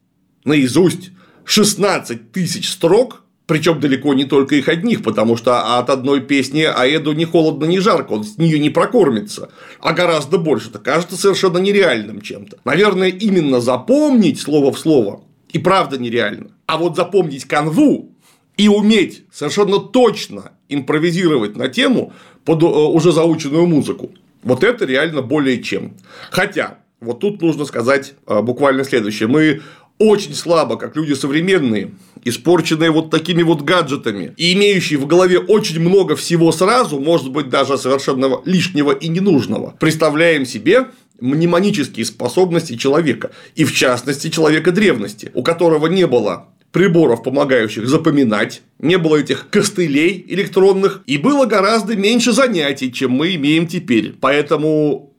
наизусть 0.45 1.11
16 1.47 2.31
тысяч 2.31 2.71
строк 2.71 3.22
причем 3.53 3.81
далеко 3.81 4.15
не 4.15 4.25
только 4.25 4.55
их 4.55 4.67
одних, 4.69 5.03
потому 5.03 5.37
что 5.37 5.77
от 5.79 5.91
одной 5.91 6.23
песни 6.23 6.63
Аэду 6.63 7.13
ни 7.13 7.27
холодно, 7.27 7.67
ни 7.67 7.77
жарко, 7.77 8.13
он 8.13 8.25
с 8.25 8.39
нее 8.39 8.59
не 8.59 8.71
прокормится, 8.71 9.51
а 9.79 9.93
гораздо 9.93 10.39
больше. 10.39 10.71
Это 10.71 10.79
кажется 10.79 11.19
совершенно 11.19 11.59
нереальным 11.59 12.23
чем-то. 12.23 12.61
Наверное, 12.65 13.11
именно 13.11 13.61
запомнить 13.61 14.41
слово 14.41 14.73
в 14.73 14.79
слово 14.79 15.21
и 15.51 15.59
правда 15.59 15.99
нереально. 15.99 16.53
А 16.65 16.79
вот 16.79 16.97
запомнить 16.97 17.45
канву 17.45 18.09
и 18.57 18.69
уметь 18.69 19.25
совершенно 19.31 19.79
точно 19.81 20.53
импровизировать 20.71 21.55
на 21.55 21.69
тему 21.69 22.15
под 22.47 22.63
э, 22.63 22.65
уже 22.65 23.13
заученную 23.13 23.67
музыку, 23.67 24.13
вот 24.43 24.65
это 24.65 24.87
реально 24.87 25.21
более 25.21 25.63
чем. 25.63 25.99
Хотя, 26.31 26.79
вот 27.03 27.21
тут 27.21 27.43
нужно 27.43 27.67
сказать 27.67 28.15
э, 28.27 28.41
буквально 28.41 28.85
следующее. 28.85 29.29
Мы 29.29 29.61
очень 30.03 30.35
слабо, 30.35 30.77
как 30.77 30.97
люди 30.97 31.15
современные, 31.15 31.93
испорченные 32.25 32.91
вот 32.91 33.11
такими 33.11 33.43
вот 33.43 33.63
гаджетами 33.63 34.35
и 34.37 34.53
имеющие 34.53 34.99
в 34.99 35.07
голове 35.07 35.39
очень 35.39 35.81
много 35.81 36.17
всего 36.17 36.53
сразу, 36.53 36.99
может 36.99 37.31
быть, 37.31 37.49
даже 37.49 37.79
совершенно 37.79 38.41
лишнего 38.45 38.93
и 38.93 39.09
ненужного, 39.09 39.75
представляем 39.79 40.45
себе 40.47 40.89
мнемонические 41.21 42.05
способности 42.05 42.77
человека, 42.77 43.31
и 43.55 43.65
в 43.65 43.73
частности 43.73 44.29
человека 44.29 44.73
древности, 44.73 45.31
у 45.35 45.43
которого 45.43 45.87
не 45.87 46.07
было 46.07 46.49
приборов, 46.73 47.23
помогающих 47.23 47.87
запоминать, 47.87 48.63
не 48.79 48.99
было 48.99 49.17
этих 49.17 49.49
костылей 49.51 50.25
электронных, 50.29 51.03
и 51.07 51.19
было 51.19 51.47
гораздо 51.47 51.97
меньше 51.97 52.33
занятий, 52.33 52.93
чем 52.93 53.13
мы 53.13 53.35
имеем 53.35 53.67
теперь. 53.67 54.15
Поэтому 54.21 55.13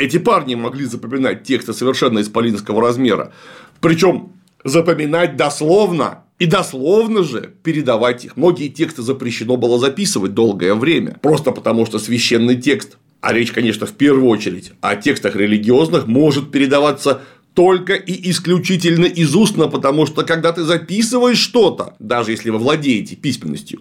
эти 0.00 0.18
парни 0.18 0.54
могли 0.54 0.86
запоминать 0.86 1.42
тексты 1.42 1.74
совершенно 1.74 2.20
исполинского 2.20 2.80
размера. 2.80 3.32
Причем 3.80 4.32
запоминать 4.64 5.36
дословно 5.36 6.24
и 6.38 6.46
дословно 6.46 7.22
же 7.22 7.54
передавать 7.62 8.24
их. 8.24 8.36
Многие 8.36 8.68
тексты 8.68 9.02
запрещено 9.02 9.56
было 9.56 9.78
записывать 9.78 10.34
долгое 10.34 10.74
время, 10.74 11.18
просто 11.22 11.52
потому 11.52 11.86
что 11.86 11.98
священный 11.98 12.56
текст, 12.56 12.98
а 13.20 13.32
речь, 13.32 13.52
конечно, 13.52 13.86
в 13.86 13.92
первую 13.92 14.28
очередь 14.28 14.72
о 14.80 14.96
текстах 14.96 15.36
религиозных, 15.36 16.06
может 16.06 16.50
передаваться 16.50 17.22
только 17.54 17.94
и 17.94 18.30
исключительно 18.30 19.06
из 19.06 19.34
устно, 19.34 19.68
потому 19.68 20.06
что 20.06 20.24
когда 20.24 20.52
ты 20.52 20.62
записываешь 20.62 21.38
что-то, 21.38 21.94
даже 21.98 22.30
если 22.30 22.50
вы 22.50 22.58
владеете 22.58 23.16
письменностью, 23.16 23.80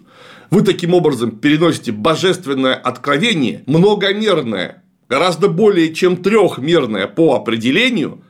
вы 0.49 0.63
таким 0.63 0.93
образом 0.93 1.31
переносите 1.31 1.91
божественное 1.91 2.73
откровение, 2.73 3.63
многомерное, 3.67 4.83
гораздо 5.07 5.47
более 5.47 5.93
чем 5.93 6.17
трехмерное 6.17 7.07
по 7.07 7.35
определению, 7.35 8.23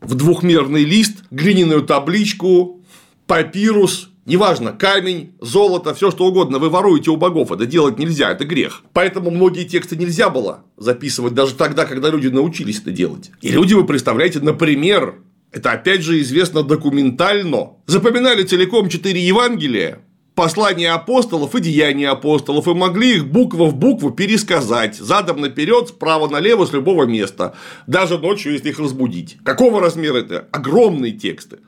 в 0.00 0.14
двухмерный 0.14 0.84
лист, 0.84 1.24
глиняную 1.30 1.82
табличку, 1.82 2.82
папирус, 3.26 4.10
Неважно, 4.26 4.72
камень, 4.72 5.32
золото, 5.40 5.92
все 5.92 6.10
что 6.12 6.26
угодно, 6.26 6.60
вы 6.60 6.68
воруете 6.68 7.10
у 7.10 7.16
богов, 7.16 7.50
это 7.50 7.66
делать 7.66 7.98
нельзя, 7.98 8.30
это 8.30 8.44
грех. 8.44 8.82
Поэтому 8.92 9.30
многие 9.30 9.64
тексты 9.64 9.96
нельзя 9.96 10.28
было 10.28 10.62
записывать 10.76 11.34
даже 11.34 11.54
тогда, 11.54 11.84
когда 11.84 12.10
люди 12.10 12.28
научились 12.28 12.80
это 12.80 12.92
делать. 12.92 13.32
И 13.40 13.48
люди, 13.48 13.74
вы 13.74 13.84
представляете, 13.84 14.38
например, 14.38 15.16
это 15.50 15.72
опять 15.72 16.02
же 16.02 16.20
известно 16.20 16.62
документально, 16.62 17.70
запоминали 17.86 18.44
целиком 18.44 18.88
четыре 18.88 19.26
Евангелия, 19.26 20.02
послания 20.40 20.92
апостолов 20.92 21.54
и 21.54 21.60
деяния 21.60 22.08
апостолов 22.08 22.66
и 22.66 22.72
могли 22.72 23.16
их 23.16 23.26
буква 23.26 23.66
в 23.66 23.74
букву 23.74 24.10
пересказать 24.10 24.96
задом 24.96 25.42
наперед, 25.42 25.88
справа 25.88 26.30
налево 26.30 26.64
с 26.64 26.72
любого 26.72 27.04
места, 27.04 27.54
даже 27.86 28.16
ночью, 28.16 28.54
если 28.54 28.70
их 28.70 28.78
разбудить. 28.78 29.36
Какого 29.44 29.82
размера 29.82 30.16
это? 30.16 30.48
Огромные 30.50 31.12
тексты. 31.12 31.58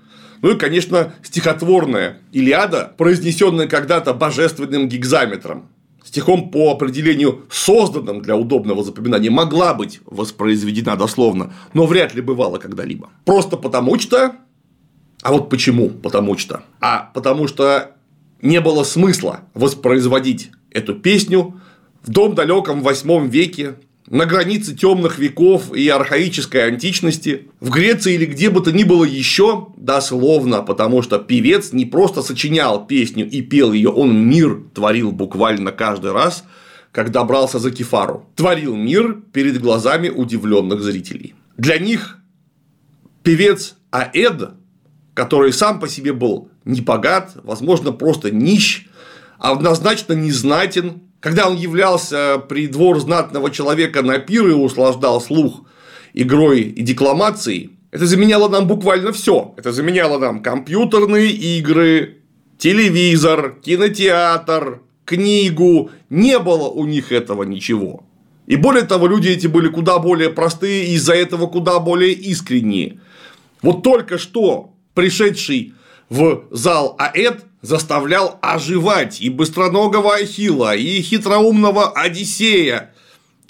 Ну 0.40 0.52
и, 0.52 0.58
конечно, 0.58 1.12
стихотворная 1.22 2.22
Илиада, 2.32 2.94
произнесенная 2.96 3.68
когда-то 3.68 4.14
божественным 4.14 4.88
гигзаметром. 4.88 5.68
Стихом 6.02 6.50
по 6.50 6.72
определению 6.72 7.42
созданным 7.50 8.22
для 8.22 8.36
удобного 8.36 8.82
запоминания 8.82 9.30
могла 9.30 9.74
быть 9.74 10.00
воспроизведена 10.06 10.96
дословно, 10.96 11.52
но 11.74 11.84
вряд 11.84 12.14
ли 12.14 12.22
бывало 12.22 12.56
когда-либо. 12.56 13.10
Просто 13.26 13.58
потому 13.58 13.98
что... 13.98 14.36
А 15.20 15.30
вот 15.30 15.50
почему 15.50 15.90
потому 15.90 16.38
что? 16.38 16.62
А 16.80 17.10
потому 17.12 17.46
что 17.48 17.96
не 18.42 18.60
было 18.60 18.84
смысла 18.84 19.40
воспроизводить 19.54 20.50
эту 20.70 20.94
песню 20.94 21.60
в 22.02 22.12
том 22.12 22.34
далеком 22.34 22.82
восьмом 22.82 23.28
веке 23.28 23.76
на 24.08 24.26
границе 24.26 24.74
темных 24.76 25.18
веков 25.18 25.72
и 25.72 25.88
архаической 25.88 26.66
античности, 26.66 27.48
в 27.60 27.70
Греции 27.70 28.14
или 28.14 28.26
где 28.26 28.50
бы 28.50 28.60
то 28.60 28.72
ни 28.72 28.84
было 28.84 29.04
еще, 29.04 29.68
дословно, 29.76 30.62
потому 30.62 31.00
что 31.02 31.18
певец 31.18 31.72
не 31.72 31.86
просто 31.86 32.20
сочинял 32.20 32.86
песню 32.86 33.26
и 33.26 33.40
пел 33.40 33.72
ее, 33.72 33.88
он 33.88 34.28
мир 34.28 34.64
творил 34.74 35.12
буквально 35.12 35.72
каждый 35.72 36.12
раз, 36.12 36.44
когда 36.90 37.24
брался 37.24 37.58
за 37.58 37.70
кефару. 37.70 38.28
Творил 38.34 38.76
мир 38.76 39.18
перед 39.32 39.58
глазами 39.60 40.10
удивленных 40.10 40.82
зрителей. 40.82 41.34
Для 41.56 41.78
них 41.78 42.18
певец 43.22 43.76
Аэд, 43.90 44.50
который 45.14 45.52
сам 45.54 45.80
по 45.80 45.88
себе 45.88 46.12
был 46.12 46.50
не 46.64 46.80
богат, 46.80 47.32
возможно, 47.42 47.92
просто 47.92 48.30
нищ, 48.30 48.86
однозначно 49.38 50.12
незнатен, 50.12 51.02
когда 51.20 51.48
он 51.48 51.56
являлся 51.56 52.38
при 52.48 52.66
двор 52.66 53.00
знатного 53.00 53.50
человека 53.50 54.02
на 54.02 54.18
пир 54.18 54.48
и 54.48 54.52
услаждал 54.52 55.20
слух 55.20 55.62
игрой 56.14 56.62
и 56.62 56.82
декламацией, 56.82 57.70
это 57.92 58.06
заменяло 58.06 58.48
нам 58.48 58.66
буквально 58.66 59.12
все. 59.12 59.54
Это 59.56 59.70
заменяло 59.70 60.18
нам 60.18 60.42
компьютерные 60.42 61.30
игры, 61.30 62.22
телевизор, 62.58 63.58
кинотеатр, 63.62 64.80
книгу. 65.04 65.90
Не 66.08 66.38
было 66.38 66.68
у 66.68 66.86
них 66.86 67.12
этого 67.12 67.42
ничего. 67.42 68.04
И 68.46 68.56
более 68.56 68.84
того, 68.84 69.06
люди 69.06 69.28
эти 69.28 69.46
были 69.46 69.68
куда 69.68 69.98
более 69.98 70.30
простые 70.30 70.86
и 70.86 70.94
из-за 70.94 71.14
этого 71.14 71.46
куда 71.46 71.78
более 71.78 72.12
искренние. 72.12 73.00
Вот 73.60 73.82
только 73.82 74.18
что 74.18 74.72
пришедший 74.94 75.74
в 76.12 76.44
зал 76.50 76.94
АЭД 76.98 77.42
заставлял 77.62 78.38
оживать 78.42 79.22
и 79.22 79.30
быстроногого 79.30 80.14
Ахила, 80.16 80.76
и 80.76 81.00
хитроумного 81.00 81.90
Одиссея, 81.92 82.90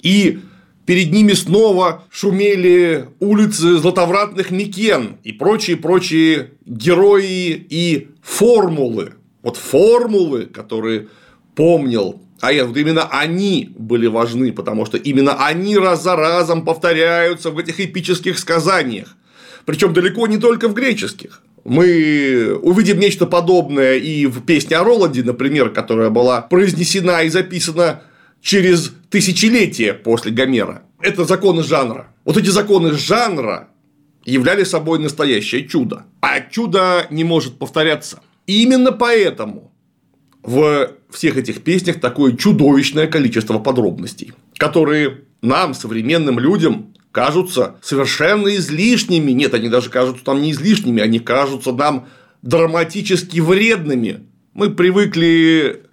и 0.01 0.39
перед 0.85 1.11
ними 1.11 1.33
снова 1.33 2.05
шумели 2.09 3.09
улицы 3.19 3.77
златовратных 3.77 4.51
Микен 4.51 5.17
и 5.25 5.33
прочие-прочие 5.33 6.51
герои 6.65 7.65
и 7.69 8.07
формулы. 8.21 9.15
Вот 9.41 9.57
формулы, 9.57 10.45
которые 10.45 11.09
помнил 11.55 12.21
а 12.39 12.51
вот 12.65 12.75
именно 12.75 13.07
они 13.07 13.73
были 13.77 14.07
важны, 14.07 14.51
потому 14.51 14.85
что 14.85 14.97
именно 14.97 15.45
они 15.45 15.77
раз 15.77 16.03
за 16.03 16.17
разом 16.17 16.65
повторяются 16.65 17.51
в 17.51 17.57
этих 17.57 17.79
эпических 17.79 18.37
сказаниях. 18.37 19.15
Причем 19.63 19.93
далеко 19.93 20.27
не 20.27 20.37
только 20.37 20.67
в 20.67 20.73
греческих. 20.73 21.41
Мы 21.63 22.57
увидим 22.61 22.99
нечто 22.99 23.25
подобное 23.25 23.95
и 23.95 24.25
в 24.25 24.41
песне 24.41 24.77
о 24.77 24.83
Роланде, 24.83 25.23
например, 25.23 25.69
которая 25.69 26.09
была 26.09 26.41
произнесена 26.41 27.23
и 27.23 27.29
записана 27.29 28.01
через 28.41 28.91
тысячелетия 29.09 29.93
после 29.93 30.31
Гомера. 30.31 30.83
Это 31.01 31.23
законы 31.23 31.63
жанра. 31.63 32.07
Вот 32.25 32.37
эти 32.37 32.49
законы 32.49 32.93
жанра 32.93 33.69
являли 34.25 34.63
собой 34.63 34.99
настоящее 34.99 35.67
чудо. 35.67 36.05
А 36.21 36.41
чудо 36.41 37.07
не 37.09 37.23
может 37.23 37.57
повторяться. 37.57 38.21
И 38.45 38.63
именно 38.63 38.91
поэтому 38.91 39.71
в 40.41 40.91
всех 41.09 41.37
этих 41.37 41.63
песнях 41.63 42.01
такое 42.01 42.33
чудовищное 42.33 43.07
количество 43.07 43.59
подробностей, 43.59 44.33
которые 44.57 45.21
нам, 45.41 45.73
современным 45.73 46.39
людям, 46.39 46.92
кажутся 47.13 47.75
совершенно 47.81 48.53
излишними. 48.55 49.31
Нет, 49.31 49.53
они 49.53 49.69
даже 49.69 49.89
кажутся 49.89 50.25
там 50.25 50.41
не 50.41 50.51
излишними, 50.51 51.01
они 51.01 51.19
кажутся 51.19 51.71
нам 51.71 52.07
драматически 52.41 53.39
вредными. 53.39 54.25
Мы 54.53 54.71
привыкли 54.71 55.83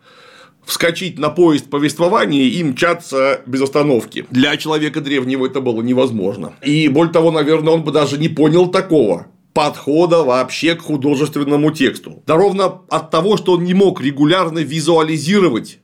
вскочить 0.64 1.18
на 1.18 1.28
поезд 1.28 1.68
повествования 1.70 2.44
и 2.44 2.64
мчаться 2.64 3.42
без 3.46 3.60
остановки. 3.60 4.26
Для 4.30 4.56
человека 4.56 5.00
древнего 5.00 5.46
это 5.46 5.60
было 5.60 5.82
невозможно. 5.82 6.54
И 6.64 6.88
более 6.88 7.12
того, 7.12 7.30
наверное, 7.30 7.74
он 7.74 7.84
бы 7.84 7.92
даже 7.92 8.18
не 8.18 8.28
понял 8.28 8.68
такого 8.68 9.26
подхода 9.52 10.22
вообще 10.22 10.74
к 10.74 10.82
художественному 10.82 11.70
тексту. 11.70 12.23
Да 12.26 12.36
ровно 12.36 12.82
от 12.88 13.10
того, 13.10 13.36
что 13.36 13.52
он 13.52 13.64
не 13.64 13.75
мог 13.75 14.00
регулярно 14.00 14.60
визуализировать 14.60 15.80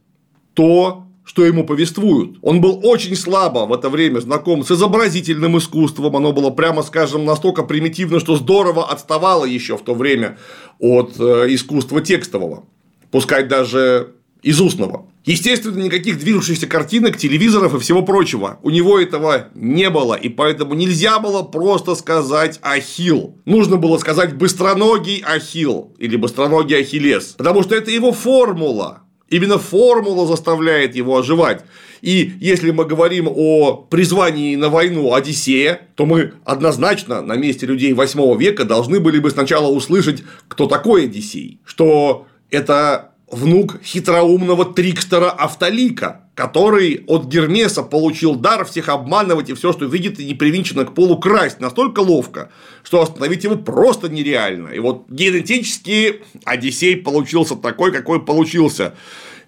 то, 0.54 1.06
что 1.26 1.44
ему 1.44 1.64
повествуют. 1.64 2.38
Он 2.40 2.60
был 2.60 2.80
очень 2.84 3.16
слабо 3.16 3.66
в 3.66 3.72
это 3.72 3.90
время 3.90 4.20
знаком 4.20 4.64
с 4.64 4.70
изобразительным 4.70 5.58
искусством, 5.58 6.16
оно 6.16 6.32
было, 6.32 6.50
прямо 6.50 6.82
скажем, 6.82 7.24
настолько 7.24 7.64
примитивно, 7.64 8.20
что 8.20 8.36
здорово 8.36 8.88
отставало 8.88 9.44
еще 9.44 9.76
в 9.76 9.82
то 9.82 9.94
время 9.94 10.38
от 10.78 11.18
э, 11.18 11.46
искусства 11.48 12.00
текстового, 12.00 12.64
пускай 13.10 13.42
даже 13.42 14.14
из 14.42 14.60
устного. 14.60 15.06
Естественно, 15.24 15.82
никаких 15.82 16.20
движущихся 16.20 16.68
картинок, 16.68 17.16
телевизоров 17.16 17.74
и 17.74 17.80
всего 17.80 18.02
прочего. 18.02 18.60
У 18.62 18.70
него 18.70 19.00
этого 19.00 19.48
не 19.56 19.90
было, 19.90 20.14
и 20.14 20.28
поэтому 20.28 20.74
нельзя 20.74 21.18
было 21.18 21.42
просто 21.42 21.96
сказать 21.96 22.60
Ахил. 22.62 23.36
Нужно 23.44 23.76
было 23.76 23.98
сказать 23.98 24.36
быстроногий 24.36 25.24
Ахил 25.26 25.92
или 25.98 26.14
быстроногий 26.14 26.78
Ахиллес, 26.78 27.34
потому 27.36 27.64
что 27.64 27.74
это 27.74 27.90
его 27.90 28.12
формула. 28.12 29.02
Именно 29.28 29.58
формула 29.58 30.26
заставляет 30.26 30.94
его 30.94 31.18
оживать. 31.18 31.64
И 32.00 32.34
если 32.40 32.70
мы 32.70 32.84
говорим 32.84 33.28
о 33.28 33.74
призвании 33.74 34.54
на 34.54 34.68
войну 34.68 35.14
Одиссея, 35.14 35.80
то 35.96 36.06
мы 36.06 36.34
однозначно 36.44 37.22
на 37.22 37.34
месте 37.34 37.66
людей 37.66 37.92
8 37.92 38.38
века 38.38 38.64
должны 38.64 39.00
были 39.00 39.18
бы 39.18 39.30
сначала 39.30 39.68
услышать, 39.68 40.22
кто 40.46 40.66
такой 40.66 41.04
Одиссей. 41.04 41.60
Что 41.64 42.26
это 42.50 43.12
внук 43.28 43.80
хитроумного 43.82 44.64
трикстера 44.64 45.30
Автолика, 45.30 46.25
который 46.36 47.02
от 47.06 47.24
Гермеса 47.24 47.82
получил 47.82 48.36
дар 48.36 48.66
всех 48.66 48.90
обманывать 48.90 49.48
и 49.48 49.54
все, 49.54 49.72
что 49.72 49.86
видит 49.86 50.20
и 50.20 50.26
не 50.26 50.34
привинчено 50.34 50.84
к 50.84 50.94
полу 50.94 51.18
красть 51.18 51.60
настолько 51.60 52.00
ловко, 52.00 52.52
что 52.84 53.00
остановить 53.00 53.42
его 53.42 53.56
просто 53.56 54.10
нереально. 54.10 54.68
И 54.68 54.78
вот 54.78 55.08
генетически 55.08 56.20
Одиссей 56.44 56.98
получился 56.98 57.56
такой, 57.56 57.90
какой 57.90 58.22
получился. 58.22 58.94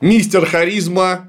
Мистер 0.00 0.46
харизма 0.46 1.28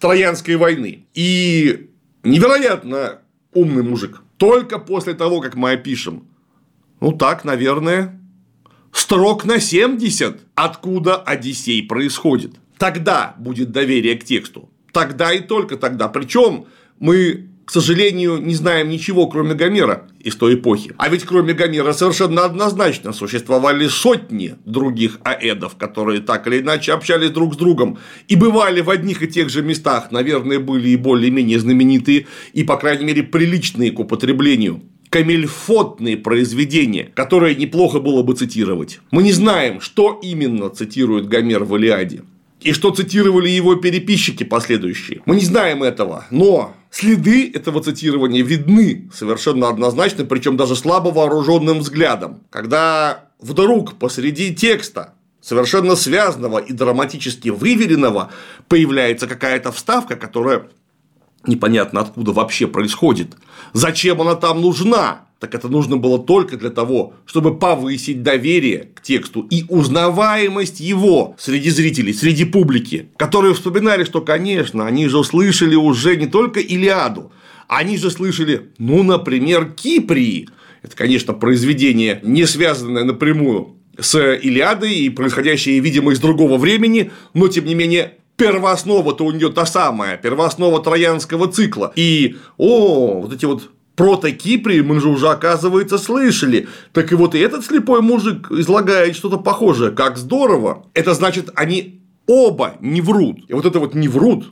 Троянской 0.00 0.56
войны. 0.56 1.06
И 1.12 1.90
невероятно 2.22 3.18
умный 3.52 3.82
мужик. 3.82 4.22
Только 4.38 4.78
после 4.78 5.12
того, 5.12 5.42
как 5.42 5.54
мы 5.54 5.72
опишем, 5.72 6.26
ну 7.00 7.12
так, 7.12 7.44
наверное, 7.44 8.18
строк 8.90 9.44
на 9.44 9.60
70, 9.60 10.40
откуда 10.54 11.16
Одиссей 11.16 11.86
происходит. 11.86 12.54
Тогда 12.78 13.34
будет 13.38 13.70
доверие 13.70 14.16
к 14.16 14.24
тексту. 14.24 14.70
Тогда 14.94 15.32
и 15.32 15.40
только 15.40 15.76
тогда. 15.76 16.08
Причем 16.08 16.66
мы 16.98 17.48
к 17.64 17.70
сожалению, 17.70 18.38
не 18.38 18.54
знаем 18.54 18.90
ничего, 18.90 19.26
кроме 19.26 19.54
Гомера 19.54 20.06
из 20.20 20.36
той 20.36 20.54
эпохи. 20.56 20.92
А 20.98 21.08
ведь 21.08 21.24
кроме 21.24 21.54
Гомера 21.54 21.92
совершенно 21.92 22.44
однозначно 22.44 23.12
существовали 23.12 23.88
сотни 23.88 24.56
других 24.66 25.18
аэдов, 25.24 25.76
которые 25.76 26.20
так 26.20 26.46
или 26.46 26.60
иначе 26.60 26.92
общались 26.92 27.30
друг 27.30 27.54
с 27.54 27.56
другом 27.56 27.98
и 28.28 28.36
бывали 28.36 28.82
в 28.82 28.90
одних 28.90 29.22
и 29.22 29.28
тех 29.28 29.48
же 29.48 29.62
местах, 29.62 30.10
наверное, 30.10 30.58
были 30.58 30.90
и 30.90 30.96
более-менее 30.96 31.58
знаменитые 31.58 32.26
и, 32.52 32.64
по 32.64 32.76
крайней 32.76 33.06
мере, 33.06 33.22
приличные 33.22 33.92
к 33.92 33.98
употреблению 33.98 34.82
камельфотные 35.08 36.16
произведения, 36.16 37.04
которые 37.14 37.54
неплохо 37.54 38.00
было 38.00 38.24
бы 38.24 38.34
цитировать. 38.34 38.98
Мы 39.12 39.22
не 39.22 39.30
знаем, 39.30 39.80
что 39.80 40.18
именно 40.20 40.70
цитирует 40.70 41.28
Гомер 41.28 41.62
в 41.62 41.76
Илиаде. 41.76 42.24
И 42.64 42.72
что 42.72 42.90
цитировали 42.90 43.50
его 43.50 43.74
переписчики 43.74 44.42
последующие. 44.42 45.20
Мы 45.26 45.36
не 45.36 45.44
знаем 45.44 45.82
этого, 45.82 46.24
но 46.30 46.74
следы 46.90 47.52
этого 47.52 47.82
цитирования 47.82 48.42
видны 48.42 49.10
совершенно 49.12 49.68
однозначно, 49.68 50.24
причем 50.24 50.56
даже 50.56 50.74
слабо 50.74 51.10
вооруженным 51.10 51.80
взглядом. 51.80 52.40
Когда 52.48 53.28
вдруг 53.38 53.98
посреди 53.98 54.54
текста 54.54 55.12
совершенно 55.42 55.94
связанного 55.94 56.58
и 56.58 56.72
драматически 56.72 57.50
выверенного 57.50 58.30
появляется 58.66 59.26
какая-то 59.26 59.70
вставка, 59.70 60.16
которая 60.16 60.68
непонятно 61.46 62.00
откуда 62.00 62.32
вообще 62.32 62.66
происходит. 62.66 63.36
Зачем 63.74 64.22
она 64.22 64.36
там 64.36 64.62
нужна? 64.62 65.26
Так 65.44 65.54
это 65.54 65.68
нужно 65.68 65.98
было 65.98 66.18
только 66.18 66.56
для 66.56 66.70
того, 66.70 67.12
чтобы 67.26 67.58
повысить 67.58 68.22
доверие 68.22 68.88
к 68.94 69.02
тексту 69.02 69.46
и 69.50 69.66
узнаваемость 69.68 70.80
его 70.80 71.36
среди 71.38 71.68
зрителей, 71.68 72.14
среди 72.14 72.46
публики, 72.46 73.10
которые 73.18 73.52
вспоминали, 73.52 74.04
что, 74.04 74.22
конечно, 74.22 74.86
они 74.86 75.06
же 75.06 75.22
слышали 75.22 75.74
уже 75.74 76.16
не 76.16 76.26
только 76.26 76.60
Илиаду, 76.60 77.30
они 77.68 77.98
же 77.98 78.10
слышали, 78.10 78.70
ну, 78.78 79.02
например, 79.02 79.72
Киприи. 79.72 80.48
Это, 80.82 80.96
конечно, 80.96 81.34
произведение, 81.34 82.20
не 82.22 82.46
связанное 82.46 83.04
напрямую 83.04 83.76
с 83.98 84.18
Илиадой 84.18 84.94
и 84.94 85.10
происходящее, 85.10 85.78
видимо, 85.80 86.12
из 86.12 86.20
другого 86.20 86.56
времени, 86.56 87.10
но, 87.34 87.48
тем 87.48 87.66
не 87.66 87.74
менее, 87.74 88.14
первооснова-то 88.36 89.26
у 89.26 89.30
нее 89.30 89.50
та 89.50 89.66
самая, 89.66 90.16
первооснова 90.16 90.82
троянского 90.82 91.48
цикла. 91.48 91.92
И, 91.96 92.36
о, 92.56 93.20
вот 93.20 93.34
эти 93.34 93.44
вот 93.44 93.73
Прото-Кипре 93.96 94.82
мы 94.82 95.00
же 95.00 95.08
уже, 95.08 95.28
оказывается, 95.28 95.98
слышали. 95.98 96.68
Так 96.92 97.12
и 97.12 97.14
вот 97.14 97.34
и 97.34 97.38
этот 97.38 97.64
слепой 97.64 98.00
мужик 98.00 98.50
излагает 98.50 99.16
что-то 99.16 99.38
похожее. 99.38 99.92
Как 99.92 100.16
здорово. 100.16 100.86
Это 100.94 101.14
значит, 101.14 101.50
они 101.54 102.00
оба 102.26 102.74
не 102.80 103.00
врут. 103.00 103.38
И 103.48 103.52
вот 103.52 103.64
это 103.66 103.78
вот 103.78 103.94
не 103.94 104.08
врут, 104.08 104.46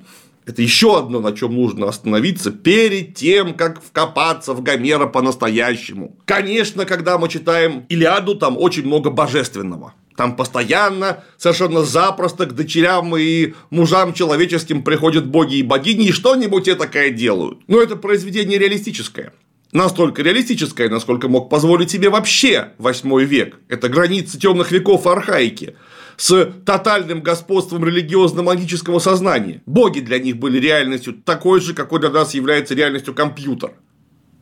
Это 0.45 0.61
еще 0.61 0.99
одно, 0.99 1.21
на 1.21 1.33
чем 1.33 1.55
нужно 1.55 1.89
остановиться 1.89 2.51
перед 2.51 3.15
тем, 3.15 3.55
как 3.55 3.81
вкопаться 3.81 4.55
в 4.55 4.63
Гомера 4.63 5.07
по-настоящему. 5.07 6.17
Конечно, 6.25 6.85
когда 6.85 7.17
мы 7.17 7.29
читаем 7.29 7.87
Илиаду, 7.89 8.35
там 8.35 8.59
очень 8.59 8.85
много 8.85 9.11
божественного. 9.11 9.95
Там 10.17 10.37
постоянно, 10.37 11.25
совершенно 11.39 11.83
запросто 11.85 12.47
к 12.47 12.55
дочерям 12.55 13.17
и 13.17 13.55
мужам 13.71 14.13
человеческим 14.13 14.83
приходят 14.83 15.27
боги 15.27 15.57
и 15.57 15.63
богини 15.63 16.09
и 16.09 16.13
что-нибудь 16.13 16.67
такое 16.79 17.11
делают. 17.11 17.61
Но 17.67 17.81
это 17.81 17.97
произведение 17.97 18.59
реалистическое. 18.59 19.33
Настолько 19.73 20.23
реалистическое, 20.23 20.91
насколько 20.91 21.29
мог 21.29 21.49
позволить 21.49 21.91
себе 21.91 22.11
вообще 22.11 22.73
восьмой 22.77 23.25
век. 23.25 23.59
Это 23.69 23.89
границы 23.89 24.39
темных 24.39 24.71
веков 24.71 25.07
и 25.07 25.09
архаики 25.09 25.77
с 26.19 26.53
тотальным 26.67 27.23
господством 27.23 27.83
религиозно-магического 27.87 28.99
сознания. 28.99 29.63
Боги 29.65 30.01
для 30.01 30.19
них 30.19 30.37
были 30.37 30.59
реальностью 30.59 31.15
такой 31.15 31.63
же, 31.63 31.73
какой 31.73 32.01
для 32.01 32.11
нас 32.11 32.35
является 32.35 32.75
реальностью 32.75 33.15
компьютер. 33.15 33.73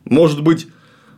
Может 0.03 0.41
быть, 0.41 0.67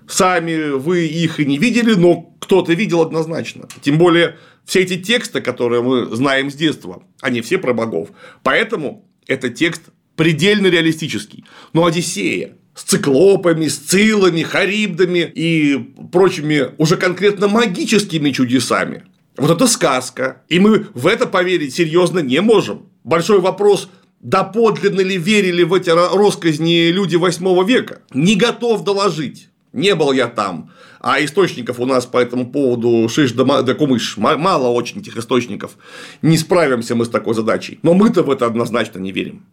Сами 0.08 0.72
вы 0.72 1.06
их 1.06 1.40
и 1.40 1.46
не 1.46 1.58
видели, 1.58 1.94
но 1.94 2.33
кто-то 2.44 2.74
видел 2.74 3.02
однозначно. 3.02 3.70
Тем 3.82 3.98
более, 3.98 4.38
все 4.66 4.82
эти 4.82 5.02
тексты, 5.02 5.40
которые 5.40 5.82
мы 5.82 6.14
знаем 6.14 6.52
с 6.52 6.56
детства, 6.56 7.04
они 7.22 7.40
все 7.40 7.58
про 7.58 7.74
богов. 7.74 8.10
Поэтому 8.44 9.10
этот 9.28 9.56
текст 9.56 9.84
предельно 10.18 10.68
реалистический. 10.68 11.46
Но 11.72 11.86
Одиссея 11.86 12.58
с 12.76 12.84
циклопами, 12.84 13.68
с 13.70 13.78
цилами, 13.78 14.42
харибдами 14.42 15.32
и 15.34 15.78
прочими 16.12 16.72
уже 16.78 16.98
конкретно 16.98 17.48
магическими 17.48 18.32
чудесами. 18.32 19.04
Вот 19.38 19.50
это 19.50 19.66
сказка. 19.68 20.44
И 20.50 20.60
мы 20.60 20.88
в 20.94 21.08
это 21.08 21.26
поверить 21.26 21.74
серьезно 21.74 22.20
не 22.20 22.42
можем. 22.42 22.90
Большой 23.06 23.40
вопрос, 23.40 23.90
доподлинно 24.20 25.02
ли 25.02 25.18
верили 25.18 25.64
в 25.64 25.74
эти 25.74 25.92
росказни 25.92 26.90
люди 26.90 27.16
8 27.16 27.66
века? 27.66 28.02
Не 28.14 28.36
готов 28.36 28.84
доложить. 28.84 29.48
Не 29.74 29.96
был 29.96 30.12
я 30.12 30.28
там. 30.28 30.72
А 31.00 31.24
источников 31.24 31.80
у 31.80 31.86
нас 31.86 32.06
по 32.06 32.20
этому 32.20 32.50
поводу 32.50 33.10
шиш 33.10 33.34
да, 33.34 33.64
да 33.64 33.74
кумыш. 33.74 34.18
Мало 34.18 34.68
очень 34.68 35.02
этих 35.02 35.18
источников. 35.18 35.78
Не 36.22 36.38
справимся 36.38 36.96
мы 36.96 37.06
с 37.06 37.10
такой 37.10 37.34
задачей. 37.34 37.80
Но 37.82 37.96
мы-то 37.96 38.22
в 38.22 38.30
это 38.30 38.46
однозначно 38.46 39.00
не 39.00 39.12
верим. 39.12 39.46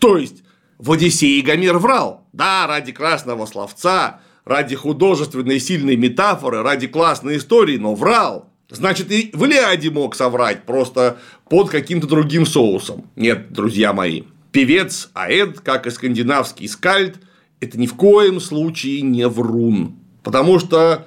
То 0.00 0.18
есть, 0.18 0.42
в 0.78 0.90
Одиссее 0.90 1.42
Гомер 1.42 1.78
врал. 1.78 2.26
Да, 2.32 2.66
ради 2.66 2.90
красного 2.90 3.46
словца, 3.46 4.20
ради 4.44 4.74
художественной 4.74 5.60
сильной 5.60 5.96
метафоры, 5.96 6.62
ради 6.62 6.88
классной 6.88 7.36
истории, 7.36 7.78
но 7.78 7.94
врал. 7.94 8.50
Значит, 8.68 9.12
и 9.12 9.30
в 9.32 9.44
Илиаде 9.44 9.90
мог 9.90 10.16
соврать, 10.16 10.64
просто 10.64 11.18
под 11.48 11.70
каким-то 11.70 12.08
другим 12.08 12.46
соусом. 12.46 13.06
Нет, 13.14 13.52
друзья 13.52 13.92
мои. 13.92 14.22
Певец 14.50 15.10
Аэд, 15.14 15.60
как 15.60 15.86
и 15.86 15.90
скандинавский 15.90 16.68
скальд– 16.68 17.16
это 17.62 17.78
ни 17.78 17.86
в 17.86 17.94
коем 17.94 18.40
случае 18.40 19.02
не 19.02 19.26
врун. 19.28 19.94
Потому 20.24 20.58
что 20.58 21.06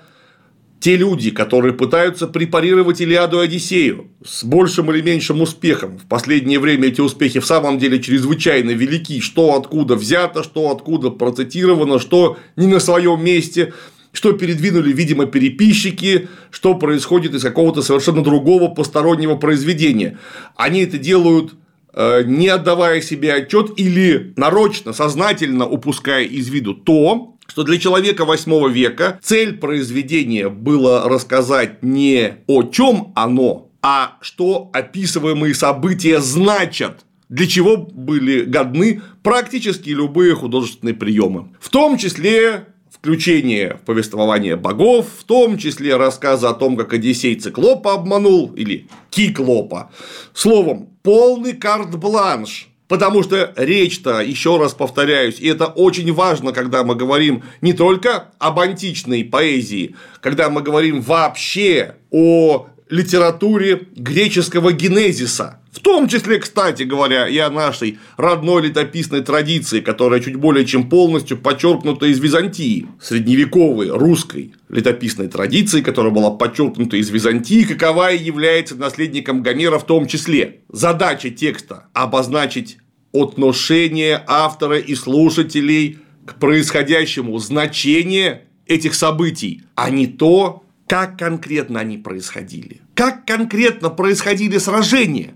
те 0.80 0.96
люди, 0.96 1.32
которые 1.32 1.74
пытаются 1.74 2.28
препарировать 2.28 3.02
Илиаду 3.02 3.41
и 3.41 3.46
Одиссею 3.46 4.08
с 4.24 4.44
большим 4.46 4.89
или 4.91 5.02
меньшим 5.02 5.41
успехом, 5.41 5.98
в 5.98 6.06
последнее 6.06 6.60
время 6.60 6.88
эти 6.88 7.02
успехи 7.02 7.39
в 7.39 7.46
самом 7.46 7.78
деле 7.78 8.02
чрезвычайно 8.02 8.72
велики, 8.72 9.20
что 9.20 9.56
откуда 9.56 9.96
взято, 9.96 10.44
что 10.44 10.72
откуда 10.72 11.10
процитировано, 11.10 12.00
что 12.00 12.38
не 12.56 12.68
на 12.68 12.80
своем 12.80 13.22
месте, 13.22 13.74
что 14.13 14.32
передвинули, 14.32 14.94
видимо, 14.94 15.26
переписчики, 15.26 16.30
что 16.52 16.76
происходит 16.76 17.34
из 17.34 17.41
какого-то 17.41 17.82
совершенно 17.82 18.24
другого 18.24 18.74
постороннего 18.74 19.36
произведения. 19.36 20.18
Они 20.56 20.84
это 20.84 20.98
делают 20.98 21.56
не 21.95 22.47
отдавая 22.47 23.01
себе 23.01 23.34
отчет 23.34 23.71
или 23.77 24.34
нарочно, 24.36 24.93
сознательно 24.93 25.65
упуская 25.65 26.23
из 26.23 26.49
виду 26.49 26.73
то, 26.73 27.38
что 27.47 27.63
для 27.63 27.77
человека 27.77 28.25
8 28.25 28.71
века 28.71 29.19
цель 29.21 29.58
произведения 29.58 30.49
было 30.49 31.08
рассказать 31.08 31.84
не 31.84 32.38
о 32.47 32.63
чем 32.63 33.13
оно, 33.15 33.69
а 33.81 34.17
что 34.21 34.69
описываемые 34.73 35.53
события 35.53 36.19
значат, 36.19 37.05
для 37.29 37.47
чего 37.47 37.77
были 37.77 38.43
годны 38.43 39.01
практически 39.23 39.89
любые 39.89 40.36
художественные 40.36 40.95
приемы. 40.95 41.49
В 41.60 41.69
том 41.69 41.97
числе 41.97 42.67
включение 43.06 43.76
в 43.76 43.86
повествование 43.86 44.56
богов, 44.56 45.06
в 45.20 45.26
том 45.26 45.60
числе 45.60 45.96
рассказы 45.96 46.48
о 46.48 46.54
том, 46.54 46.76
как 46.76 46.91
Одиссей 46.91 47.36
Циклопа 47.36 47.94
обманул, 47.94 48.52
или 48.56 48.88
Киклопа. 49.12 49.91
Словом, 50.34 50.89
полный 51.04 51.54
карт-бланш 51.54 52.70
Потому 52.88 53.24
что 53.24 53.52
речь-то, 53.58 54.22
еще 54.22 54.58
раз 54.58 54.74
повторяюсь, 54.74 55.39
и 55.39 55.48
это 55.48 55.65
очень 55.65 56.12
важно, 56.13 56.52
когда 56.52 56.84
мы 56.84 56.96
говорим 56.96 57.44
не 57.62 57.74
только 57.74 58.30
об 58.38 58.60
античной 58.60 59.24
поэзии, 59.24 59.96
когда 60.22 60.52
мы 60.52 60.62
говорим 60.62 61.02
вообще 61.02 61.96
о 62.12 62.68
литературе 62.89 63.88
греческого 63.96 64.72
генезиса. 64.72 65.60
В 65.76 65.82
том 65.82 66.08
числе, 66.08 66.40
кстати 66.40 66.84
говоря, 66.84 67.28
и 67.28 67.38
о 67.38 67.50
нашей 67.50 68.00
родной 68.16 68.62
летописной 68.62 69.20
традиции, 69.20 69.82
которая 69.82 70.22
чуть 70.22 70.38
более 70.38 70.66
чем 70.66 70.90
полностью 70.90 71.38
подчеркнута 71.38 72.06
из 72.06 72.18
Византии, 72.20 72.88
средневековой 73.02 73.90
русской 73.90 74.54
летописной 74.70 75.28
традиции, 75.28 75.82
которая 75.82 76.14
была 76.14 76.32
подчеркнута 76.32 76.96
из 76.96 77.10
Византии, 77.10 77.64
какова 77.66 78.14
и 78.14 78.24
является 78.24 78.76
наследником 78.76 79.44
Гомера 79.44 79.78
в 79.78 79.86
том 79.86 80.08
числе. 80.08 80.62
Задача 80.72 81.30
текста– 81.30 81.88
обозначить 81.94 82.78
отношение 83.14 84.24
автора 84.28 84.78
и 84.78 84.96
слушателей 84.96 86.00
к 86.26 86.36
происходящему, 86.36 87.38
значение 87.40 88.46
этих 88.66 88.96
событий, 88.96 89.64
а 89.76 89.90
не 89.90 90.08
то, 90.08 90.64
как 90.88 91.20
конкретно 91.20 91.82
они 91.82 91.98
происходили, 91.98 92.80
как 92.94 93.26
конкретно 93.26 93.90
происходили 93.90 94.58
сражения. 94.58 95.36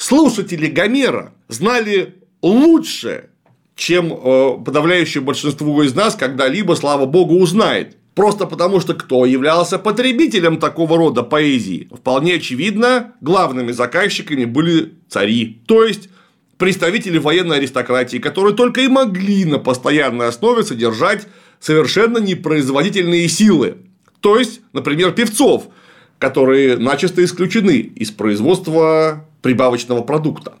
Слушатели 0.00 0.66
Гомера 0.66 1.34
знали 1.48 2.14
лучше, 2.40 3.28
чем 3.76 4.10
э, 4.10 4.56
подавляющее 4.64 5.22
большинство 5.22 5.82
из 5.82 5.94
нас 5.94 6.14
когда-либо, 6.14 6.72
слава 6.72 7.04
богу, 7.04 7.34
узнает. 7.36 7.98
Просто 8.14 8.46
потому, 8.46 8.80
что 8.80 8.94
кто 8.94 9.26
являлся 9.26 9.78
потребителем 9.78 10.56
такого 10.56 10.96
рода 10.96 11.22
поэзии? 11.22 11.90
Вполне 11.92 12.36
очевидно, 12.36 13.12
главными 13.20 13.72
заказчиками 13.72 14.46
были 14.46 14.94
цари, 15.10 15.60
то 15.66 15.84
есть 15.84 16.08
представители 16.56 17.18
военной 17.18 17.58
аристократии, 17.58 18.16
которые 18.16 18.56
только 18.56 18.80
и 18.80 18.88
могли 18.88 19.44
на 19.44 19.58
постоянной 19.58 20.28
основе 20.28 20.62
содержать 20.62 21.26
совершенно 21.60 22.16
непроизводительные 22.16 23.28
силы, 23.28 23.76
то 24.20 24.38
есть, 24.38 24.62
например, 24.72 25.12
певцов, 25.12 25.68
которые 26.18 26.78
начисто 26.78 27.22
исключены 27.22 27.76
из 27.80 28.10
производства 28.10 29.26
прибавочного 29.42 30.02
продукта. 30.02 30.54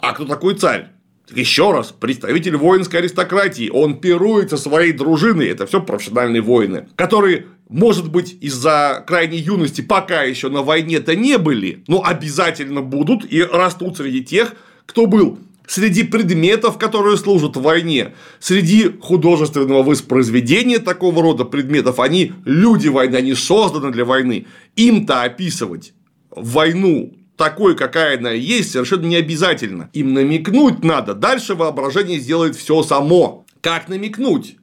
А 0.00 0.12
кто 0.12 0.24
такой 0.24 0.54
царь? 0.54 0.88
Еще 1.34 1.72
раз, 1.72 1.92
представитель 1.92 2.56
воинской 2.56 3.00
аристократии, 3.00 3.68
он 3.68 4.00
пирует 4.00 4.50
со 4.50 4.56
своей 4.56 4.92
дружиной, 4.92 5.48
это 5.48 5.66
все 5.66 5.82
профессиональные 5.82 6.40
воины, 6.40 6.88
которые, 6.96 7.46
может 7.68 8.10
быть, 8.10 8.38
из-за 8.40 9.04
крайней 9.06 9.36
юности 9.36 9.82
пока 9.82 10.22
еще 10.22 10.48
на 10.48 10.62
войне-то 10.62 11.14
не 11.16 11.36
были, 11.36 11.84
но 11.86 12.02
обязательно 12.02 12.80
будут 12.80 13.30
и 13.30 13.42
растут 13.42 13.98
среди 13.98 14.24
тех, 14.24 14.54
кто 14.86 15.06
был 15.06 15.38
среди 15.68 16.02
предметов, 16.02 16.78
которые 16.78 17.16
служат 17.16 17.56
в 17.56 17.62
войне, 17.62 18.14
среди 18.40 18.90
художественного 19.00 19.82
воспроизведения 19.82 20.78
такого 20.78 21.22
рода 21.22 21.44
предметов, 21.44 22.00
они 22.00 22.32
люди 22.44 22.88
войны, 22.88 23.16
они 23.16 23.34
созданы 23.34 23.92
для 23.92 24.04
войны. 24.04 24.46
Им-то 24.74 25.22
описывать 25.22 25.92
войну 26.30 27.14
такой, 27.38 27.74
какая 27.76 28.18
она 28.18 28.32
есть, 28.32 28.72
совершенно 28.72 29.06
не 29.06 29.16
обязательно. 29.16 29.88
Им 29.94 30.12
намекнуть 30.12 30.84
надо, 30.84 31.14
дальше 31.14 31.54
воображение 31.54 32.18
сделает 32.18 32.56
все 32.56 32.82
само. 32.82 33.46
Как 33.62 33.88
намекнуть? 33.88 34.56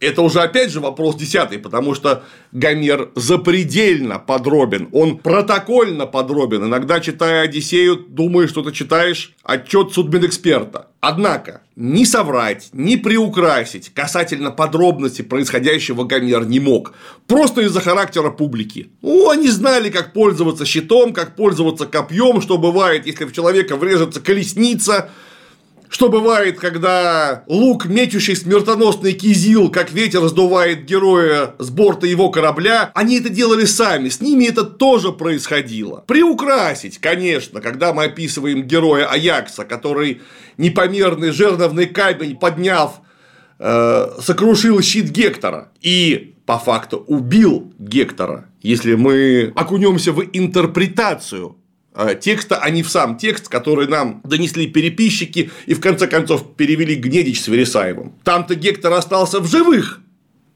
Это 0.00 0.22
уже 0.22 0.40
опять 0.40 0.70
же 0.70 0.78
вопрос 0.78 1.16
десятый, 1.16 1.58
потому 1.58 1.94
что 1.94 2.22
Гомер 2.52 3.10
запредельно 3.16 4.20
подробен, 4.20 4.88
он 4.92 5.18
протокольно 5.18 6.06
подробен. 6.06 6.64
Иногда, 6.64 7.00
читая 7.00 7.42
Одиссею, 7.42 7.96
думаешь, 7.96 8.50
что 8.50 8.62
ты 8.62 8.70
читаешь 8.70 9.34
отчет 9.42 9.92
судмедэксперта. 9.92 10.88
Однако, 11.00 11.62
ни 11.74 12.04
соврать, 12.04 12.68
ни 12.72 12.94
приукрасить 12.94 13.92
касательно 13.92 14.52
подробностей 14.52 15.24
происходящего 15.24 16.04
Гомер 16.04 16.44
не 16.46 16.60
мог. 16.60 16.92
Просто 17.26 17.62
из-за 17.62 17.80
характера 17.80 18.30
публики. 18.30 18.90
Ну, 19.02 19.30
они 19.30 19.48
знали, 19.48 19.90
как 19.90 20.12
пользоваться 20.12 20.64
щитом, 20.64 21.12
как 21.12 21.34
пользоваться 21.34 21.86
копьем, 21.86 22.40
что 22.40 22.56
бывает, 22.56 23.04
если 23.06 23.24
в 23.24 23.32
человека 23.32 23.76
врежется 23.76 24.20
колесница, 24.20 25.10
Что 25.90 26.08
бывает, 26.08 26.58
когда 26.58 27.44
лук, 27.46 27.86
мечущий 27.86 28.36
смертоносный 28.36 29.12
кизил, 29.12 29.70
как 29.70 29.90
ветер 29.90 30.26
сдувает 30.28 30.84
героя 30.84 31.54
с 31.58 31.70
борта 31.70 32.06
его 32.06 32.30
корабля, 32.30 32.90
они 32.94 33.18
это 33.18 33.30
делали 33.30 33.64
сами, 33.64 34.08
с 34.08 34.20
ними 34.20 34.44
это 34.44 34.64
тоже 34.64 35.12
происходило. 35.12 36.04
Приукрасить, 36.06 36.98
конечно, 36.98 37.60
когда 37.60 37.92
мы 37.92 38.04
описываем 38.04 38.64
героя 38.64 39.06
Аякса, 39.06 39.64
который 39.64 40.20
непомерный 40.58 41.30
жерновный 41.30 41.86
камень 41.86 42.36
подняв 42.36 43.00
э, 43.58 44.08
сокрушил 44.20 44.80
щит 44.82 45.10
Гектора 45.10 45.70
и 45.80 46.34
по 46.44 46.58
факту 46.58 47.04
убил 47.06 47.72
Гектора, 47.78 48.46
если 48.62 48.94
мы 48.94 49.52
окунемся 49.54 50.12
в 50.12 50.22
интерпретацию 50.32 51.57
текста, 52.20 52.56
а 52.56 52.70
не 52.70 52.82
в 52.82 52.90
сам 52.90 53.16
текст, 53.16 53.48
который 53.48 53.88
нам 53.88 54.20
донесли 54.24 54.66
переписчики 54.66 55.50
и 55.66 55.74
в 55.74 55.80
конце 55.80 56.06
концов 56.06 56.56
перевели 56.56 56.94
Гнедич 56.94 57.40
с 57.42 57.48
Вересаевым. 57.48 58.14
Там-то 58.24 58.54
Гектор 58.54 58.92
остался 58.92 59.40
в 59.40 59.46
живых, 59.46 60.00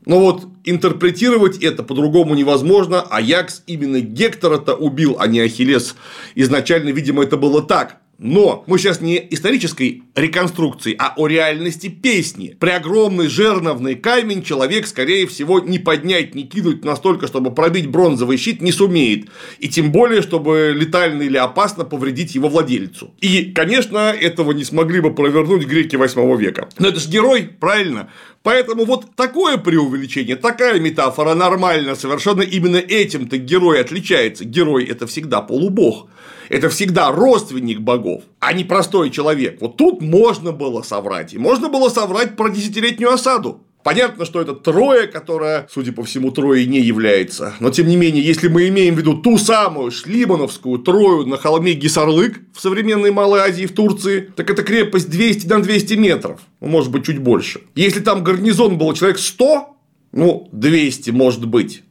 но 0.05 0.21
вот 0.21 0.47
интерпретировать 0.65 1.63
это 1.63 1.83
по-другому 1.83 2.35
невозможно. 2.35 3.03
Аякс 3.03 3.63
именно 3.67 4.01
Гектора-то 4.01 4.75
убил, 4.75 5.17
а 5.19 5.27
не 5.27 5.41
Ахиллес. 5.41 5.97
Изначально, 6.35 6.91
видимо, 6.91 7.23
это 7.23 7.37
было 7.37 7.63
так. 7.63 8.02
Но 8.19 8.63
мы 8.67 8.79
сейчас 8.79 9.01
не 9.01 9.27
исторической 9.31 10.05
реконструкции, 10.15 10.95
а 10.99 11.15
о 11.17 11.27
реальности 11.27 11.89
песни. 11.89 12.57
При 12.61 12.71
огромный 12.71 13.27
жерновный 13.27 13.97
камень 13.97 14.43
человек, 14.43 14.87
скорее 14.87 15.27
всего, 15.27 15.59
не 15.59 15.79
поднять, 15.79 16.35
не 16.35 16.45
кинуть 16.45 16.85
настолько, 16.85 17.27
чтобы 17.27 17.53
пробить 17.53 17.89
бронзовый 17.89 18.37
щит, 18.37 18.63
не 18.63 18.71
сумеет. 18.71 19.29
И 19.59 19.69
тем 19.69 19.91
более, 19.91 20.23
чтобы 20.23 20.73
летально 20.77 21.23
или 21.23 21.37
опасно 21.37 21.85
повредить 21.85 22.35
его 22.35 22.49
владельцу. 22.49 23.13
И, 23.21 23.53
конечно, 23.53 24.11
этого 24.13 24.53
не 24.53 24.65
смогли 24.65 25.01
бы 25.01 25.15
провернуть 25.15 25.67
греки 25.67 25.97
8 25.97 26.37
века. 26.37 26.69
Но 26.79 26.89
это 26.89 27.01
же 27.01 27.09
герой, 27.09 27.51
правильно? 27.59 28.09
Поэтому 28.43 28.85
вот 28.85 29.15
такое 29.15 29.57
преувеличение, 29.57 30.37
такая 30.37 30.81
метафора 30.81 31.35
нормально, 31.35 31.95
совершенно 31.95 32.43
именно 32.43 32.77
этим-то 32.77 33.39
герой 33.39 33.81
отличается. 33.81 34.45
Герой– 34.45 34.85
это 34.87 35.07
всегда 35.07 35.41
полубог 35.41 36.09
это 36.53 36.69
всегда 36.69 37.11
родственник 37.11 37.81
богов, 37.81 38.25
а 38.39 38.53
не 38.53 38.65
простой 38.65 39.09
человек. 39.09 39.59
Вот 39.63 39.79
тут 39.79 40.03
можно 40.03 40.53
было 40.53 40.83
соврать. 40.83 41.33
И 41.33 41.39
можно 41.39 41.71
было 41.71 41.89
соврать 41.89 42.37
про 42.37 42.51
десятилетнюю 42.51 43.11
осаду. 43.11 43.63
Понятно, 43.85 44.25
что 44.25 44.41
это 44.41 44.55
Троя, 44.55 45.07
которая, 45.07 45.67
судя 45.71 45.93
по 45.93 46.05
всему, 46.05 46.31
Троей 46.31 46.67
не 46.67 46.81
является. 46.81 47.55
Но, 47.61 47.71
тем 47.71 47.89
не 47.89 47.97
менее, 47.97 48.23
если 48.23 48.49
мы 48.49 48.69
имеем 48.69 48.95
в 48.95 48.99
виду 48.99 49.15
ту 49.15 49.39
самую 49.39 49.91
шлимановскую 49.91 50.79
Трою 50.79 51.27
на 51.27 51.37
холме 51.37 51.73
Гисарлык 51.75 52.41
в 52.55 52.61
современной 52.61 53.11
Малой 53.11 53.41
Азии 53.41 53.67
в 53.67 53.73
Турции, 53.73 54.33
так 54.37 54.51
это 54.51 54.63
крепость 54.63 55.11
200 55.11 55.47
на 55.47 55.63
200 55.63 55.95
метров. 55.95 56.41
Ну, 56.61 56.69
может 56.69 56.93
быть, 56.93 57.05
чуть 57.05 57.19
больше. 57.19 57.63
Если 57.75 58.01
там 58.01 58.23
гарнизон 58.23 58.79
был 58.79 58.93
человек 58.95 59.19
100, 59.19 59.77
ну, 60.13 60.49
200 60.53 61.11
может 61.11 61.47
быть, 61.47 61.83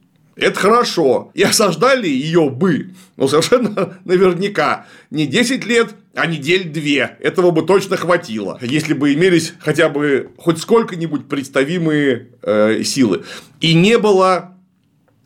это 0.42 0.58
хорошо. 0.58 1.30
И 1.34 1.42
осаждали 1.42 2.08
ее 2.08 2.50
бы, 2.50 2.90
ну, 3.16 3.28
совершенно 3.28 3.98
наверняка, 4.04 4.86
не 5.10 5.26
10 5.26 5.64
лет, 5.64 5.94
а 6.14 6.26
недель 6.26 6.64
две. 6.64 7.16
Этого 7.20 7.50
бы 7.50 7.62
точно 7.62 7.96
хватило, 7.96 8.58
если 8.60 8.92
бы 8.92 9.14
имелись 9.14 9.54
хотя 9.60 9.88
бы 9.88 10.30
хоть 10.36 10.58
сколько-нибудь 10.58 11.28
представимые 11.28 12.28
э, 12.42 12.82
силы. 12.84 13.24
И 13.60 13.74
не 13.74 13.98
было 13.98 14.56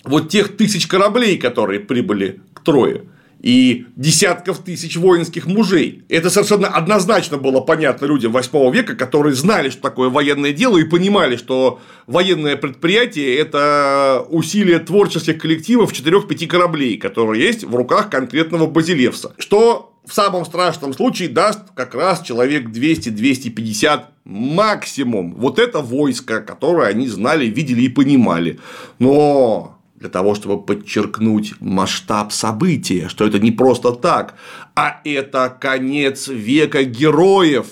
вот 0.04 0.28
тех 0.28 0.56
тысяч 0.56 0.86
кораблей, 0.86 1.38
которые 1.38 1.80
прибыли 1.80 2.40
к 2.54 2.60
Трое 2.60 3.04
и 3.46 3.86
десятков 3.94 4.58
тысяч 4.58 4.96
воинских 4.96 5.46
мужей. 5.46 6.02
Это 6.08 6.30
совершенно 6.30 6.66
однозначно 6.66 7.38
было 7.38 7.60
понятно 7.60 8.06
людям 8.06 8.32
8 8.32 8.72
века, 8.72 8.96
которые 8.96 9.36
знали, 9.36 9.70
что 9.70 9.82
такое 9.82 10.08
военное 10.08 10.52
дело, 10.52 10.78
и 10.78 10.82
понимали, 10.84 11.36
что 11.36 11.78
военное 12.08 12.56
предприятие– 12.56 13.36
это 13.38 14.26
усилие 14.30 14.80
творческих 14.80 15.38
коллективов 15.38 15.92
4-5 15.92 16.44
кораблей, 16.48 16.96
которые 16.96 17.40
есть 17.40 17.62
в 17.62 17.72
руках 17.76 18.10
конкретного 18.10 18.66
базилевса. 18.66 19.32
Что 19.38 19.92
в 20.04 20.12
самом 20.12 20.44
страшном 20.44 20.92
случае 20.92 21.28
даст 21.28 21.60
как 21.76 21.94
раз 21.94 22.22
человек 22.22 22.70
200-250 22.70 24.06
максимум. 24.24 25.34
Вот 25.36 25.60
это 25.60 25.82
войско, 25.82 26.40
которое 26.40 26.88
они 26.88 27.06
знали, 27.06 27.46
видели 27.46 27.82
и 27.82 27.88
понимали. 27.88 28.58
Но 28.98 29.75
для 30.06 30.12
того, 30.12 30.36
чтобы 30.36 30.62
подчеркнуть 30.62 31.54
масштаб 31.58 32.32
события, 32.32 33.08
что 33.08 33.26
это 33.26 33.40
не 33.40 33.50
просто 33.50 33.90
так, 33.90 34.36
а 34.76 35.00
это 35.04 35.56
конец 35.60 36.28
века 36.28 36.84
героев, 36.84 37.66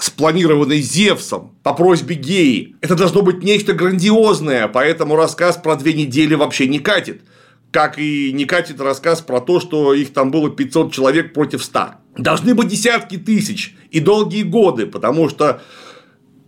спланированный 0.00 0.80
Зевсом 0.80 1.52
по 1.62 1.72
просьбе 1.72 2.16
Геи. 2.16 2.74
Это 2.80 2.96
должно 2.96 3.22
быть 3.22 3.44
нечто 3.44 3.74
грандиозное, 3.74 4.66
поэтому 4.66 5.14
рассказ 5.14 5.56
про 5.56 5.76
две 5.76 5.92
недели 5.92 6.34
вообще 6.34 6.66
не 6.66 6.80
катит. 6.80 7.22
Как 7.70 7.96
и 7.98 8.32
не 8.32 8.44
катит 8.44 8.80
рассказ 8.80 9.20
про 9.20 9.40
то, 9.40 9.60
что 9.60 9.94
их 9.94 10.12
там 10.12 10.32
было 10.32 10.50
500 10.50 10.92
человек 10.92 11.32
против 11.32 11.62
100. 11.62 11.80
Должны 12.18 12.54
быть 12.54 12.68
десятки 12.68 13.18
тысяч 13.18 13.76
и 13.92 14.00
долгие 14.00 14.42
годы, 14.42 14.86
потому 14.86 15.28
что 15.28 15.62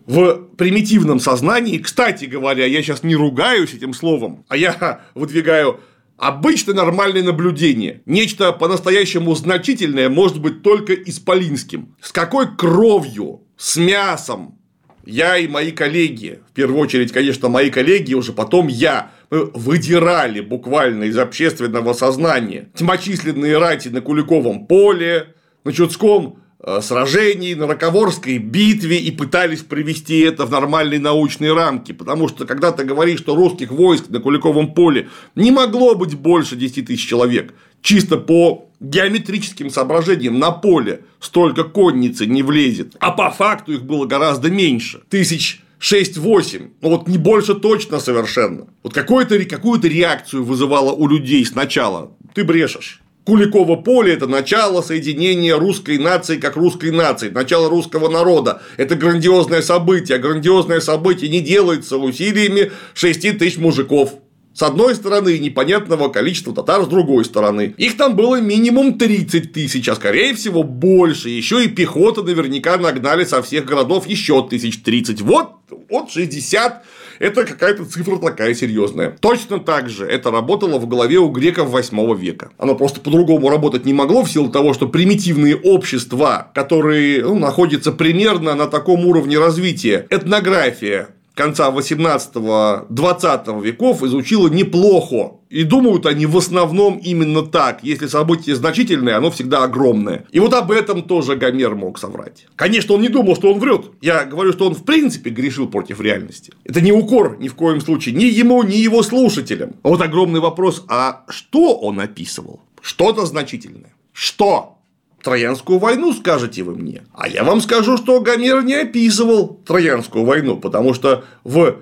в 0.07 0.49
примитивном 0.57 1.19
сознании, 1.19 1.79
кстати 1.79 2.27
говоря, 2.27 2.67
я 2.67 2.83
сейчас 2.83 3.03
не 3.03 3.17
ругаюсь 3.17 3.75
этим 3.75 3.95
словом, 3.95 4.45
а 4.49 4.57
я 4.57 5.03
выдвигаю 5.15 5.81
обычно 6.17 6.75
нормальное 6.75 7.23
наблюдение. 7.23 8.03
Нечто 8.07 8.53
по-настоящему 8.53 9.35
значительное 9.35 10.09
может 10.09 10.41
быть 10.41 10.63
только 10.63 10.95
исполинским. 10.95 11.97
С 12.01 12.13
какой 12.13 12.55
кровью, 12.57 13.43
с 13.57 13.77
мясом 13.77 14.59
я 15.07 15.37
и 15.37 15.49
мои 15.49 15.71
коллеги, 15.71 16.41
в 16.49 16.53
первую 16.53 16.81
очередь, 16.81 17.13
конечно, 17.13 17.49
мои 17.49 17.71
коллеги, 17.71 18.15
уже 18.15 18.33
потом 18.33 18.69
я, 18.69 19.11
мы 19.31 19.51
выдирали 19.53 20.41
буквально 20.41 21.05
из 21.05 21.19
общественного 21.19 21.93
сознания 21.93 22.69
тьмочисленные 22.75 23.59
рати 23.59 23.89
на 23.89 24.01
Куликовом 24.01 24.67
поле, 24.67 25.35
на 25.65 25.73
Чудском 25.73 26.39
сражений, 26.81 27.55
на 27.55 27.67
Роковорской 27.67 28.39
битве 28.39 28.99
и 28.99 29.11
пытались 29.11 29.63
привести 29.63 30.21
это 30.21 30.47
в 30.47 30.51
нормальные 30.51 31.01
научные 31.01 31.53
рамки. 31.53 31.93
Потому 31.93 32.29
что, 32.29 32.47
когда 32.47 32.73
ты 32.73 32.85
говоришь, 32.85 33.21
что 33.21 33.35
русских 33.35 33.71
войск 33.71 34.09
на 34.09 34.21
Куликовом 34.21 34.75
поле 34.75 35.09
не 35.35 35.51
могло 35.51 35.95
быть 35.95 36.15
больше 36.15 36.57
10 36.57 36.87
тысяч 36.87 37.07
человек, 37.07 37.55
чисто 37.83 38.17
по 38.17 38.71
геометрическим 38.81 39.71
соображениям 39.71 40.39
на 40.39 40.51
поле 40.51 41.03
столько 41.21 41.65
конницы 41.65 42.27
не 42.27 42.43
влезет, 42.43 42.97
а 42.99 43.11
по 43.11 43.31
факту 43.31 43.73
их 43.73 43.85
было 43.85 44.07
гораздо 44.07 44.51
меньше. 44.51 45.03
Тысяч 45.09 45.63
6-8, 45.81 46.71
ну 46.81 46.89
вот 46.89 47.09
не 47.09 47.19
больше 47.19 47.55
точно 47.55 48.01
совершенно. 48.01 48.67
Вот 48.83 48.95
какую-то 48.95 49.37
реакцию 49.37 50.45
вызывало 50.45 50.93
у 50.93 51.07
людей 51.07 51.45
сначала. 51.45 52.13
Ты 52.35 52.45
брешешь. 52.45 53.04
Куликово 53.25 53.77
поле– 53.77 54.13
это 54.15 54.27
начало 54.27 54.83
соединения 54.83 55.57
русской 55.57 55.97
нации 55.97 56.37
как 56.37 56.57
русской 56.57 56.91
нации, 56.91 57.31
начало 57.31 57.71
русского 57.71 58.11
народа. 58.11 58.61
Это 58.77 58.97
грандиозное 58.97 59.63
событие. 59.63 60.19
А 60.19 60.21
грандиозное 60.21 60.81
событие 60.81 61.31
не 61.31 61.41
делается 61.41 61.97
усилиями 61.97 62.71
6 62.93 63.39
тысяч 63.39 63.57
мужиков. 63.57 64.13
С 64.55 64.63
одной 64.63 64.95
стороны, 64.95 65.39
непонятного 65.39 66.09
количества 66.09 66.55
татар 66.55 66.85
с 66.85 66.87
другой 66.87 67.25
стороны. 67.25 67.75
Их 67.77 67.97
там 67.97 68.15
было 68.15 68.41
минимум 68.41 68.97
30 68.97 69.53
тысяч, 69.53 69.89
а 69.89 69.97
скорее 69.97 70.35
всего 70.35 70.63
больше. 70.63 71.29
Еще 71.29 71.65
и 71.65 71.69
пехота 71.69 72.23
наверняка 72.23 72.77
нагнали 72.77 73.25
со 73.25 73.43
всех 73.43 73.65
городов 73.65 74.07
еще 74.07 74.47
тысяч 74.47 74.81
30. 74.83 75.23
Вот, 75.23 75.51
вот 75.91 76.11
60 76.11 76.85
это 77.19 77.45
какая-то 77.45 77.85
цифра 77.85 78.17
такая 78.17 78.55
серьезная. 78.55 79.17
Точно 79.21 79.61
так 79.61 79.89
же 79.89 80.07
это 80.07 80.31
работало 80.31 80.79
в 80.79 80.87
голове 80.87 81.19
у 81.19 81.29
греков 81.29 81.69
8 81.69 82.17
века. 82.17 82.51
Оно 82.59 82.75
просто 82.75 83.01
по-другому 83.01 83.49
работать 83.49 83.85
не 83.85 83.93
могло 83.93 84.25
в 84.25 84.31
силу 84.31 84.51
того, 84.51 84.75
что 84.75 84.89
примитивные 84.89 85.57
общества, 85.57 86.51
которые 86.55 87.25
ну, 87.25 87.39
находятся 87.39 87.93
примерно 87.93 88.55
на 88.55 88.67
таком 88.67 89.07
уровне 89.07 89.39
развития, 89.39 90.07
этнография, 90.11 91.09
конца 91.35 91.71
18-20 91.71 93.63
веков 93.63 94.03
изучила 94.03 94.49
неплохо. 94.49 95.33
И 95.51 95.63
думают 95.63 96.07
они 96.07 96.27
в 96.27 96.37
основном 96.37 96.99
именно 96.99 97.43
так. 97.43 97.85
Если 97.85 98.07
событие 98.09 98.57
значительное, 98.57 99.17
оно 99.17 99.31
всегда 99.31 99.63
огромное. 99.63 100.27
И 100.33 100.41
вот 100.41 100.53
об 100.53 100.73
этом 100.73 101.03
тоже 101.03 101.37
Гомер 101.37 101.77
мог 101.77 101.99
соврать. 101.99 102.47
Конечно, 102.57 102.95
он 102.95 103.03
не 103.03 103.09
думал, 103.09 103.37
что 103.37 103.53
он 103.53 103.61
врет. 103.61 103.93
Я 104.01 104.25
говорю, 104.25 104.53
что 104.53 104.67
он 104.67 104.75
в 104.75 104.85
принципе 104.85 105.31
грешил 105.31 105.69
против 105.69 106.01
реальности. 106.01 106.53
Это 106.65 106.81
не 106.81 106.93
укор 106.93 107.37
ни 107.39 107.49
в 107.49 107.55
коем 107.55 107.81
случае 107.81 108.17
ни 108.17 108.25
ему, 108.25 108.63
ни 108.65 108.77
его 108.77 109.03
слушателям. 109.03 109.75
А 109.83 109.91
вот 109.91 110.03
огромный 110.03 110.41
вопрос, 110.41 110.85
а 110.89 111.25
что 111.29 111.77
он 111.77 112.01
описывал? 112.01 112.61
Что-то 112.81 113.27
значительное. 113.27 113.95
Что? 114.13 114.79
Троянскую 115.25 115.79
войну, 115.79 116.13
скажете 116.13 116.63
вы 116.63 116.77
мне. 116.77 117.03
А 117.15 117.27
я 117.27 117.45
вам 117.45 117.63
скажу, 117.63 117.97
что 117.97 118.21
Гомер 118.21 118.63
не 118.63 118.75
описывал 118.75 119.59
Троянскую 119.67 120.25
войну, 120.25 120.59
потому 120.59 120.93
что 120.93 121.25
в 121.45 121.79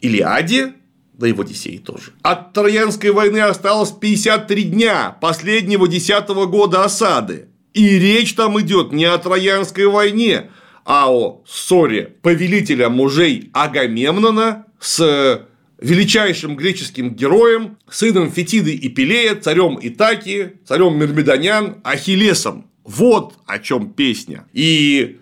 Илиаде, 0.00 0.74
да 1.14 1.28
и 1.28 1.32
в 1.32 1.40
Одиссее 1.40 1.78
тоже, 1.78 2.12
от 2.22 2.52
Троянской 2.52 3.12
войны 3.12 3.38
осталось 3.38 3.92
53 3.92 4.64
дня 4.64 5.16
последнего 5.20 5.86
десятого 5.86 6.46
года 6.46 6.84
осады. 6.84 7.46
И 7.74 7.98
речь 8.00 8.34
там 8.34 8.60
идет 8.60 8.90
не 8.90 9.04
о 9.04 9.18
Троянской 9.18 9.86
войне, 9.86 10.50
а 10.84 11.12
о 11.12 11.44
ссоре 11.46 12.16
повелителя 12.22 12.88
мужей 12.88 13.50
Агамемнона 13.52 14.66
с 14.80 15.46
величайшим 15.78 16.56
греческим 16.56 17.14
героем, 17.14 17.78
сыном 17.88 18.32
Фетиды 18.32 18.74
и 18.74 18.88
Пелея, 18.88 19.36
царем 19.36 19.78
Итаки, 19.80 20.54
царем 20.66 20.98
Мирмидонян, 20.98 21.76
Ахиллесом. 21.84 22.69
Вот 22.96 23.34
о 23.46 23.58
чем 23.58 23.90
песня. 23.90 24.46
И 24.52 25.20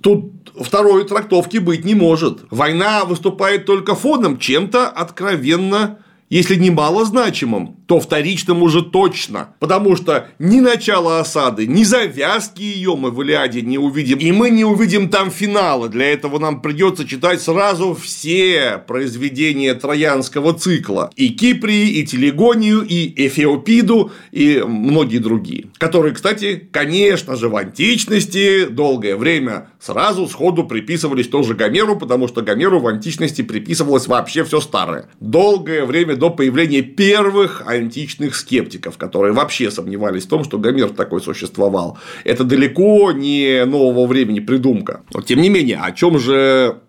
тут 0.00 0.52
второй 0.60 1.04
трактовки 1.06 1.58
быть 1.58 1.84
не 1.84 1.94
может. 1.94 2.44
Война 2.50 3.04
выступает 3.04 3.66
только 3.66 3.94
фоном, 3.94 4.38
чем-то 4.38 4.88
откровенно 4.88 5.98
если 6.28 6.56
не 6.56 6.70
малозначимым, 6.70 7.75
то 7.86 8.00
вторичным 8.00 8.62
уже 8.62 8.82
точно, 8.82 9.54
потому 9.60 9.96
что 9.96 10.28
ни 10.38 10.60
начала 10.60 11.20
осады, 11.20 11.66
ни 11.66 11.84
завязки 11.84 12.62
ее 12.62 12.96
мы 12.96 13.10
в 13.10 13.22
Илиаде 13.22 13.62
не 13.62 13.78
увидим, 13.78 14.18
и 14.18 14.32
мы 14.32 14.50
не 14.50 14.64
увидим 14.64 15.08
там 15.08 15.30
финала. 15.30 15.88
Для 15.88 16.12
этого 16.12 16.38
нам 16.38 16.60
придется 16.62 17.06
читать 17.06 17.40
сразу 17.40 17.94
все 17.94 18.82
произведения 18.86 19.74
Троянского 19.74 20.52
цикла. 20.54 21.10
И 21.16 21.28
Киприи, 21.28 21.90
и 21.90 22.04
Телегонию, 22.04 22.82
и 22.82 23.26
Эфиопиду, 23.26 24.10
и 24.32 24.62
многие 24.66 25.18
другие. 25.18 25.66
Которые, 25.78 26.14
кстати, 26.14 26.68
конечно 26.72 27.36
же, 27.36 27.48
в 27.48 27.56
античности 27.56 28.66
долгое 28.66 29.16
время 29.16 29.68
сразу 29.78 30.26
сходу 30.26 30.64
приписывались 30.64 31.28
тоже 31.28 31.54
Гомеру, 31.54 31.96
потому 31.96 32.26
что 32.26 32.42
Гомеру 32.42 32.80
в 32.80 32.86
античности 32.88 33.42
приписывалось 33.42 34.08
вообще 34.08 34.44
все 34.44 34.60
старое. 34.60 35.08
Долгое 35.20 35.84
время 35.84 36.16
до 36.16 36.30
появления 36.30 36.82
первых 36.82 37.62
античных 37.76 38.34
скептиков, 38.34 38.96
которые 38.98 39.32
вообще 39.32 39.70
сомневались 39.70 40.24
в 40.24 40.28
том, 40.28 40.44
что 40.44 40.58
Гомер 40.58 40.90
такой 40.90 41.20
существовал. 41.20 41.98
Это 42.24 42.44
далеко 42.44 43.12
не 43.12 43.64
нового 43.64 44.06
времени 44.06 44.40
придумка. 44.40 45.02
Но 45.12 45.22
тем 45.22 45.40
не 45.40 45.48
менее, 45.48 45.78
о 45.78 45.92
чем 45.92 46.18
же 46.18 46.80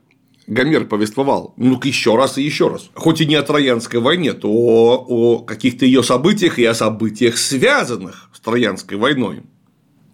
Гомер 0.47 0.85
повествовал, 0.85 1.53
ну 1.57 1.79
еще 1.83 2.15
раз 2.15 2.37
и 2.37 2.43
еще 2.43 2.69
раз. 2.69 2.89
Хоть 2.93 3.19
и 3.21 3.25
не 3.25 3.35
о 3.35 3.43
Троянской 3.43 3.99
войне, 3.99 4.33
то 4.33 4.49
о 4.49 5.39
каких-то 5.39 5.85
ее 5.85 6.03
событиях 6.03 6.57
и 6.57 6.65
о 6.65 6.73
событиях, 6.73 7.37
связанных 7.37 8.29
с 8.33 8.39
Троянской 8.39 8.97
войной. 8.97 9.43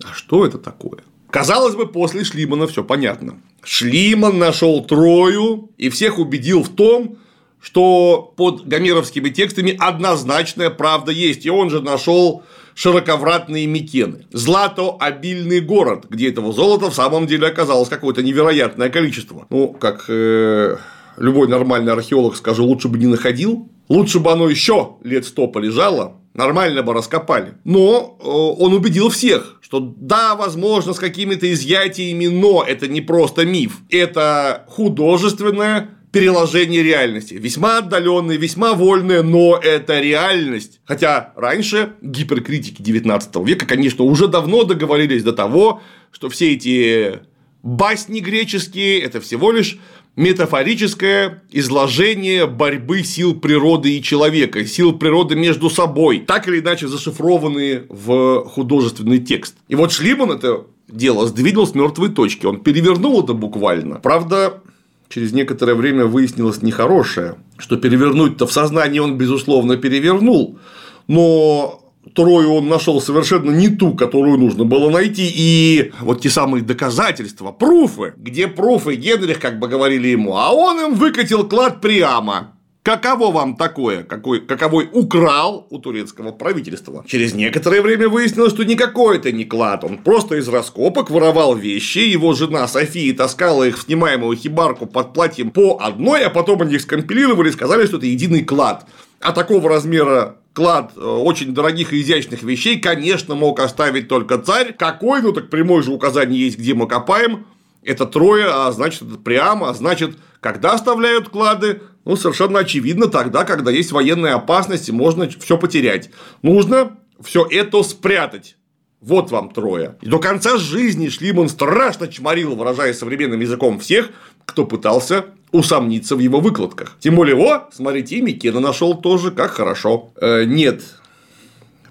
А 0.03 0.11
что 0.13 0.45
это 0.45 0.57
такое? 0.57 0.99
Казалось 1.29 1.75
бы, 1.75 1.87
после 1.87 2.23
Шлимана 2.23 2.67
все 2.67 2.83
понятно. 2.83 3.39
Шлиман 3.63 4.37
нашел 4.37 4.83
Трою 4.83 5.71
и 5.77 5.89
всех 5.89 6.19
убедил 6.19 6.63
в 6.63 6.69
том, 6.69 7.17
что 7.63 8.33
под 8.35 8.67
гомеровскими 8.67 9.29
текстами 9.29 9.75
однозначная 9.79 10.69
правда 10.69 11.13
есть, 11.13 11.45
и 11.45 11.49
он 11.49 11.69
же 11.69 11.81
нашел 11.81 12.43
широковратные 12.75 13.67
Микены. 13.67 14.25
Злато– 14.33 14.97
обильный 14.99 15.61
город, 15.61 16.07
где 16.09 16.29
этого 16.29 16.51
золота 16.51 16.89
в 16.89 16.93
самом 16.93 17.25
деле 17.25 17.47
оказалось 17.47 17.87
какое-то 17.87 18.21
невероятное 18.21 18.89
количество. 18.89 19.47
Ну, 19.49 19.69
как 19.69 20.05
э, 20.09 20.75
любой 21.17 21.47
нормальный 21.47 21.93
археолог 21.93 22.35
скажу, 22.35 22.65
лучше 22.65 22.89
бы 22.89 22.97
не 22.97 23.07
находил, 23.07 23.69
лучше 23.87 24.19
бы 24.19 24.33
оно 24.33 24.49
еще 24.49 24.97
лет 25.01 25.25
сто 25.25 25.47
полежало, 25.47 26.17
нормально 26.33 26.83
бы 26.83 26.93
раскопали. 26.93 27.53
Но 27.63 28.17
э, 28.19 28.25
он 28.27 28.73
убедил 28.73 29.09
всех, 29.09 29.59
что 29.61 29.79
да, 29.79 30.35
возможно, 30.35 30.93
с 30.93 30.99
какими-то 30.99 31.49
изъятиями, 31.53 32.27
но 32.27 32.61
это 32.67 32.89
не 32.89 32.99
просто 32.99 33.45
миф, 33.45 33.77
это 33.89 34.65
художественное 34.67 35.91
переложение 36.13 36.83
реальности. 36.83 37.33
Весьма 37.33 37.79
отдаленное, 37.79 38.37
весьма 38.37 38.75
вольное, 38.75 39.23
но 39.23 39.59
это 39.61 39.99
реальность. 39.99 40.79
Хотя 40.85 41.33
раньше 41.35 41.93
гиперкритики 42.01 42.81
19 42.83 43.35
века, 43.37 43.65
конечно, 43.65 44.05
уже 44.05 44.27
давно 44.27 44.63
договорились 44.63 45.23
до 45.23 45.33
того, 45.33 45.81
что 46.11 46.29
все 46.29 46.53
эти 46.53 47.19
басни 47.63 48.19
греческие– 48.19 48.99
это 49.01 49.21
всего 49.21 49.51
лишь 49.51 49.79
метафорическое 50.15 51.41
изложение 51.51 52.45
борьбы 52.45 53.03
сил 53.03 53.33
природы 53.33 53.97
и 53.97 54.03
человека, 54.03 54.63
сил 54.67 54.93
природы 54.93 55.35
между 55.35 55.71
собой, 55.71 56.19
так 56.19 56.47
или 56.47 56.59
иначе 56.59 56.87
зашифрованные 56.87 57.85
в 57.89 58.45
художественный 58.45 59.17
текст. 59.17 59.55
И 59.67 59.73
вот 59.73 59.91
Шлиман 59.91 60.29
это 60.29 60.67
дело 60.87 61.25
сдвинул 61.25 61.65
с 61.65 61.73
мертвой 61.73 62.09
точки, 62.09 62.45
он 62.45 62.59
перевернул 62.59 63.23
это 63.23 63.33
буквально. 63.33 63.95
Правда, 63.95 64.61
через 65.09 65.33
некоторое 65.33 65.75
время 65.75 66.05
выяснилось 66.05 66.61
нехорошее, 66.61 67.35
что 67.57 67.77
перевернуть-то 67.77 68.47
в 68.47 68.51
сознании 68.51 68.99
он, 68.99 69.17
безусловно, 69.17 69.77
перевернул, 69.77 70.59
но 71.07 71.83
Трою 72.13 72.53
он 72.53 72.67
нашел 72.67 72.99
совершенно 72.99 73.51
не 73.51 73.69
ту, 73.69 73.93
которую 73.93 74.37
нужно 74.37 74.65
было 74.65 74.89
найти, 74.89 75.31
и 75.33 75.91
вот 76.01 76.21
те 76.21 76.29
самые 76.29 76.63
доказательства, 76.63 77.51
пруфы, 77.51 78.13
где 78.17 78.47
пруфы 78.47 78.95
Генрих, 78.95 79.39
как 79.39 79.59
бы 79.59 79.67
говорили 79.67 80.09
ему, 80.09 80.35
а 80.35 80.51
он 80.51 80.79
им 80.79 80.95
выкатил 80.95 81.47
клад 81.47 81.79
прямо. 81.79 82.52
Каково 82.83 83.31
вам 83.31 83.55
такое, 83.55 84.03
какой, 84.03 84.41
каковой 84.41 84.89
украл 84.91 85.65
у 85.69 85.79
турецкого 85.79 86.33
правительства? 86.33 87.05
Через 87.07 87.33
некоторое 87.33 87.81
время 87.81 88.09
выяснилось, 88.09 88.51
что 88.51 88.65
никакой 88.65 89.19
это 89.19 89.31
не 89.31 89.45
клад, 89.45 89.85
он 89.85 89.99
просто 89.99 90.35
из 90.35 90.49
раскопок 90.49 91.09
воровал 91.09 91.55
вещи, 91.55 91.99
его 91.99 92.33
жена 92.33 92.67
София 92.67 93.15
таскала 93.15 93.63
их 93.63 93.77
в 93.77 93.83
снимаемую 93.83 94.35
хибарку 94.35 94.85
под 94.85 95.13
платьем 95.13 95.51
по 95.51 95.79
одной, 95.81 96.25
а 96.25 96.29
потом 96.29 96.61
они 96.61 96.75
их 96.75 96.81
скомпилировали 96.81 97.47
и 97.47 97.53
сказали, 97.53 97.85
что 97.85 97.97
это 97.97 98.05
единый 98.05 98.43
клад. 98.43 98.85
А 99.21 99.31
такого 99.31 99.69
размера 99.69 100.35
клад 100.51 100.91
э, 100.97 100.99
очень 100.99 101.53
дорогих 101.53 101.93
и 101.93 102.01
изящных 102.01 102.43
вещей, 102.43 102.81
конечно, 102.81 103.33
мог 103.33 103.61
оставить 103.61 104.09
только 104.09 104.37
царь. 104.37 104.73
Какой? 104.77 105.21
Ну, 105.21 105.31
так 105.31 105.49
прямое 105.49 105.83
же 105.83 105.91
указание 105.91 106.43
есть, 106.43 106.57
где 106.57 106.73
мы 106.73 106.87
копаем. 106.87 107.45
Это 107.85 108.05
трое, 108.05 108.47
а 108.47 108.71
значит, 108.71 109.03
это 109.03 109.17
прямо, 109.17 109.69
а 109.69 109.73
значит, 109.73 110.17
когда 110.39 110.73
оставляют 110.73 111.29
клады? 111.29 111.81
Ну, 112.05 112.15
совершенно 112.15 112.59
очевидно 112.59 113.07
тогда, 113.07 113.45
когда 113.45 113.71
есть 113.71 113.91
военная 113.91 114.35
опасность 114.35 114.89
и 114.89 114.91
можно 114.91 115.29
все 115.29 115.57
потерять. 115.57 116.09
Нужно 116.41 116.97
все 117.21 117.47
это 117.49 117.81
спрятать. 117.83 118.57
Вот 118.99 119.31
вам 119.31 119.51
трое. 119.51 119.97
И 120.01 120.07
до 120.07 120.19
конца 120.19 120.57
жизни 120.57 121.09
Шлиман 121.09 121.49
страшно 121.49 122.07
чморил, 122.07 122.55
выражая 122.55 122.93
современным 122.93 123.39
языком 123.39 123.79
всех, 123.79 124.09
кто 124.45 124.65
пытался 124.65 125.25
усомниться 125.51 126.15
в 126.15 126.19
его 126.19 126.39
выкладках. 126.39 126.95
Тем 126.99 127.15
более, 127.15 127.35
о, 127.35 127.69
смотрите, 127.71 128.21
Микена 128.21 128.59
нашел 128.59 128.95
тоже, 128.95 129.31
как 129.31 129.51
хорошо. 129.51 130.13
Э, 130.15 130.45
нет. 130.45 130.83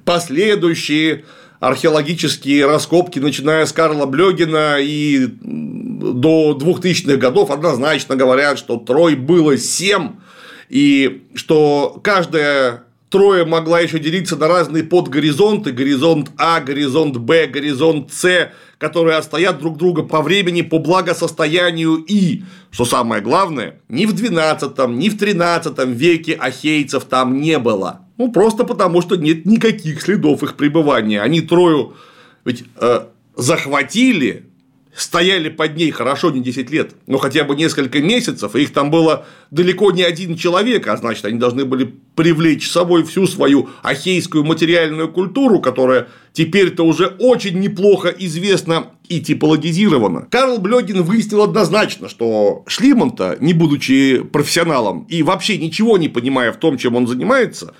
Последующие 0.04 1.24
археологические 1.62 2.66
раскопки, 2.66 3.20
начиная 3.20 3.66
с 3.66 3.72
Карла 3.72 4.04
Блёгина 4.06 4.78
и 4.80 5.28
до 5.40 6.58
2000-х 6.60 7.16
годов 7.18 7.52
однозначно 7.52 8.16
говорят, 8.16 8.58
что 8.58 8.78
трой 8.78 9.14
было 9.14 9.56
7, 9.56 10.08
и 10.68 11.22
что 11.36 12.00
каждая 12.02 12.82
трое 13.10 13.44
могла 13.44 13.78
еще 13.78 14.00
делиться 14.00 14.36
на 14.36 14.48
разные 14.48 14.82
подгоризонты, 14.82 15.70
горизонт 15.70 16.32
А, 16.36 16.58
горизонт 16.58 17.18
Б, 17.18 17.46
горизонт 17.46 18.12
С, 18.12 18.50
которые 18.78 19.16
отстоят 19.16 19.60
друг 19.60 19.78
друга 19.78 20.02
по 20.02 20.20
времени, 20.20 20.62
по 20.62 20.80
благосостоянию 20.80 21.94
и, 21.94 22.42
что 22.72 22.84
самое 22.84 23.22
главное, 23.22 23.80
ни 23.88 24.06
в 24.06 24.14
12, 24.14 24.88
ни 24.88 25.08
в 25.08 25.16
13 25.16 25.78
веке 25.86 26.32
ахейцев 26.32 27.04
там 27.04 27.40
не 27.40 27.60
было. 27.60 28.00
Ну, 28.22 28.30
просто 28.30 28.62
потому, 28.62 29.02
что 29.02 29.16
нет 29.16 29.46
никаких 29.46 30.00
следов 30.00 30.44
их 30.44 30.54
пребывания. 30.54 31.20
Они 31.20 31.40
трою 31.40 31.94
ведь 32.44 32.62
э, 32.80 33.00
захватили, 33.34 34.44
стояли 34.94 35.48
под 35.48 35.76
ней 35.76 35.90
хорошо 35.90 36.30
не 36.30 36.40
10 36.40 36.70
лет, 36.70 36.92
но 37.08 37.18
хотя 37.18 37.42
бы 37.42 37.56
несколько 37.56 38.00
месяцев, 38.00 38.54
и 38.54 38.62
их 38.62 38.72
там 38.72 38.92
было 38.92 39.26
далеко 39.50 39.90
не 39.90 40.04
один 40.04 40.36
человек, 40.36 40.86
а 40.86 40.96
значит, 40.96 41.24
они 41.24 41.40
должны 41.40 41.64
были 41.64 41.92
привлечь 42.14 42.68
с 42.68 42.72
собой 42.72 43.02
всю 43.02 43.26
свою 43.26 43.70
ахейскую 43.82 44.44
материальную 44.44 45.10
культуру, 45.10 45.60
которая 45.60 46.06
теперь-то 46.32 46.84
уже 46.84 47.06
очень 47.18 47.58
неплохо 47.58 48.08
известна 48.08 48.92
и 49.08 49.20
типологизирована. 49.20 50.28
Карл 50.30 50.58
Блёгин 50.58 51.02
выяснил 51.02 51.42
однозначно, 51.42 52.08
что 52.08 52.62
Шлиман-то, 52.66 53.36
не 53.40 53.52
будучи 53.52 54.22
профессионалом 54.22 55.06
и 55.08 55.22
вообще 55.22 55.58
ничего 55.58 55.98
не 55.98 56.08
понимая 56.08 56.52
в 56.52 56.56
том, 56.56 56.78
чем 56.78 56.96
он 56.96 57.06
занимается, 57.06 57.74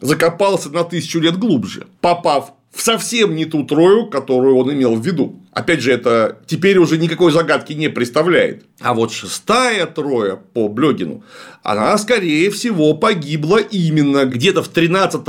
закопался 0.00 0.70
на 0.70 0.84
тысячу 0.84 1.20
лет 1.20 1.38
глубже, 1.38 1.86
попав 2.00 2.52
в 2.72 2.82
совсем 2.82 3.34
не 3.34 3.46
ту 3.46 3.64
трою, 3.64 4.06
которую 4.06 4.56
он 4.56 4.72
имел 4.72 4.96
в 4.96 5.04
виду. 5.04 5.40
Опять 5.52 5.80
же, 5.80 5.92
это 5.92 6.38
теперь 6.46 6.76
уже 6.78 6.98
никакой 6.98 7.32
загадки 7.32 7.72
не 7.72 7.88
представляет. 7.88 8.66
А 8.80 8.92
вот 8.92 9.12
шестая 9.12 9.86
троя 9.86 10.36
по 10.36 10.68
Блёгину, 10.68 11.24
она, 11.62 11.96
скорее 11.96 12.50
всего, 12.50 12.92
погибла 12.92 13.58
именно 13.58 14.26
где-то 14.26 14.62
в 14.62 14.68
13 14.68 15.22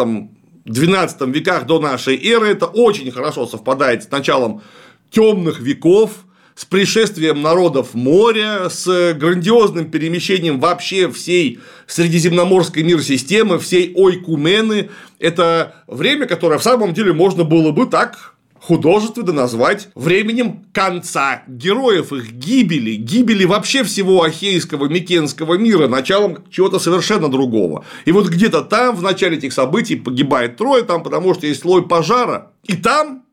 12 0.66 1.22
веках 1.28 1.66
до 1.66 1.80
нашей 1.80 2.18
эры. 2.18 2.48
Это 2.48 2.66
очень 2.66 3.10
хорошо 3.12 3.48
совпадает 3.48 4.04
с 4.04 4.12
началом 4.12 4.62
темных 5.10 5.62
веков, 5.62 6.26
с 6.58 6.66
пришествием 6.66 7.44
народов 7.44 7.94
моря, 7.94 8.68
с 8.70 9.14
грандиозным 9.14 9.92
перемещением 9.92 10.60
вообще 10.60 11.08
всей 11.12 11.60
средиземноморской 11.86 12.82
мир-системы, 12.82 13.60
всей 13.60 13.94
ойкумены. 13.96 14.90
Это 15.20 15.76
время, 15.86 16.26
которое 16.26 16.58
в 16.58 16.64
самом 16.64 16.96
деле 16.96 17.14
можно 17.14 17.44
было 17.44 17.72
бы 17.72 17.86
так 17.86 18.34
художественно 18.60 19.34
назвать 19.34 19.90
временем 19.94 20.66
конца 20.74 21.44
героев, 21.48 22.12
их 22.12 22.32
гибели, 22.32 22.96
гибели 22.96 23.46
вообще 23.46 23.84
всего 23.84 24.24
ахейского 24.24 24.88
микенского 24.88 25.60
мира, 25.60 25.88
началом 25.88 26.40
чего-то 26.50 26.80
совершенно 26.80 27.30
другого. 27.30 27.86
И 28.06 28.12
вот 28.12 28.30
где-то 28.30 28.64
там, 28.64 28.96
в 28.96 29.04
начале 29.04 29.38
этих 29.38 29.54
событий, 29.54 29.96
погибает 29.96 30.58
трое, 30.58 30.84
там, 30.84 31.04
потому 31.04 31.36
что 31.36 31.46
есть 31.46 31.62
слой 31.62 31.88
пожара, 31.88 32.52
и 32.64 32.76
там 32.76 33.27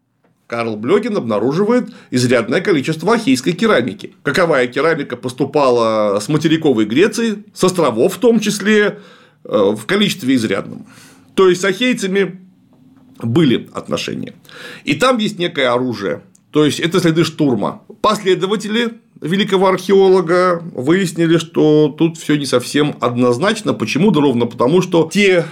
Карл 0.55 0.77
Блёгин 0.77 1.17
обнаруживает 1.17 1.89
изрядное 2.13 2.61
количество 2.61 3.15
ахейской 3.15 3.55
керамики. 3.55 4.13
Каковая 4.23 4.69
керамика 4.69 5.17
поступала 5.17 6.21
с 6.21 6.29
материковой 6.29 6.85
Греции, 6.85 7.43
с 7.53 7.65
островов 7.65 8.15
в 8.15 8.19
том 8.19 8.39
числе, 8.39 9.01
э, 9.45 9.75
в 9.77 9.85
количестве 9.85 10.37
изрядном. 10.37 10.87
То 11.35 11.49
есть 11.49 11.63
с 11.63 11.65
ахейцами 11.65 12.39
были 13.21 13.69
отношения. 13.73 14.35
И 14.85 14.95
там 14.95 15.19
есть 15.19 15.41
некое 15.41 15.73
оружие. 15.73 16.23
То 16.53 16.65
есть 16.65 16.79
это 16.79 17.01
следы 17.01 17.25
штурма. 17.25 17.83
Последователи 18.01 19.01
великого 19.21 19.67
археолога 19.67 20.63
выяснили, 20.73 21.39
что 21.39 21.93
тут 21.99 22.17
все 22.17 22.37
не 22.37 22.47
совсем 22.47 22.95
однозначно. 23.01 23.75
Почему? 23.75 24.13
Да 24.13 24.21
ровно 24.21 24.47
потому, 24.47 24.83
что 24.83 25.11
те 25.13 25.47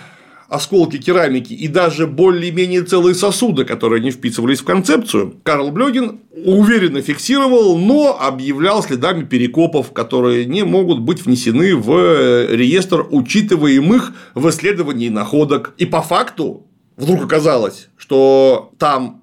осколки 0.53 0.98
керамики 0.98 1.55
и 1.55 1.66
даже 1.66 2.07
более-менее 2.07 2.82
целые 2.82 3.14
сосуды, 3.14 3.64
которые 3.64 4.03
не 4.03 4.11
вписывались 4.11 4.61
в 4.61 4.64
концепцию, 4.64 5.36
Карл 5.42 5.70
Блёгин 5.70 6.20
уверенно 6.44 7.00
фиксировал, 7.00 7.78
но 7.78 8.18
объявлял 8.20 8.82
следами 8.82 9.24
перекопов, 9.24 9.92
которые 9.92 10.44
не 10.44 10.64
могут 10.64 11.00
быть 11.00 11.24
внесены 11.24 11.74
в 11.74 12.55
реестр 12.55 13.07
учитываемых 13.11 14.12
в 14.34 14.48
исследовании 14.50 15.09
находок. 15.09 15.72
И 15.78 15.86
по 15.86 16.03
факту 16.03 16.66
вдруг 16.96 17.24
оказалось, 17.24 17.88
что 17.96 18.72
там 18.78 19.22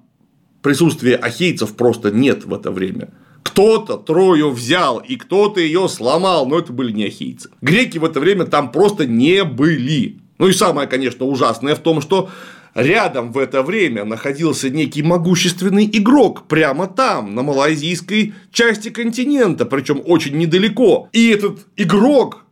присутствия 0.62 1.14
ахейцев 1.14 1.76
просто 1.76 2.10
нет 2.10 2.44
в 2.44 2.52
это 2.52 2.72
время. 2.72 3.10
Кто-то 3.42 3.96
Трою 3.96 4.50
взял, 4.50 4.98
и 4.98 5.16
кто-то 5.16 5.60
ее 5.60 5.88
сломал, 5.88 6.46
но 6.46 6.58
это 6.58 6.72
были 6.72 6.92
не 6.92 7.06
ахейцы. 7.06 7.50
Греки 7.62 7.98
в 7.98 8.04
это 8.04 8.20
время 8.20 8.44
там 8.46 8.70
просто 8.70 9.06
не 9.06 9.44
были. 9.44 10.19
Ну 10.40 10.48
и 10.48 10.54
самое, 10.54 10.88
конечно, 10.88 11.26
ужасное 11.26 11.74
в 11.74 11.80
том, 11.80 12.00
что 12.00 12.30
рядом 12.74 13.30
в 13.30 13.36
это 13.36 13.62
время 13.62 14.06
находился 14.06 14.70
некий 14.70 15.02
могущественный 15.02 15.84
игрок 15.92 16.48
прямо 16.48 16.86
там, 16.86 17.34
на 17.34 17.42
малайзийской 17.42 18.32
части 18.50 18.88
континента, 18.88 19.66
причем 19.66 20.00
очень 20.02 20.38
недалеко. 20.38 21.10
И 21.12 21.28
этот 21.28 21.66
игрок 21.76 22.46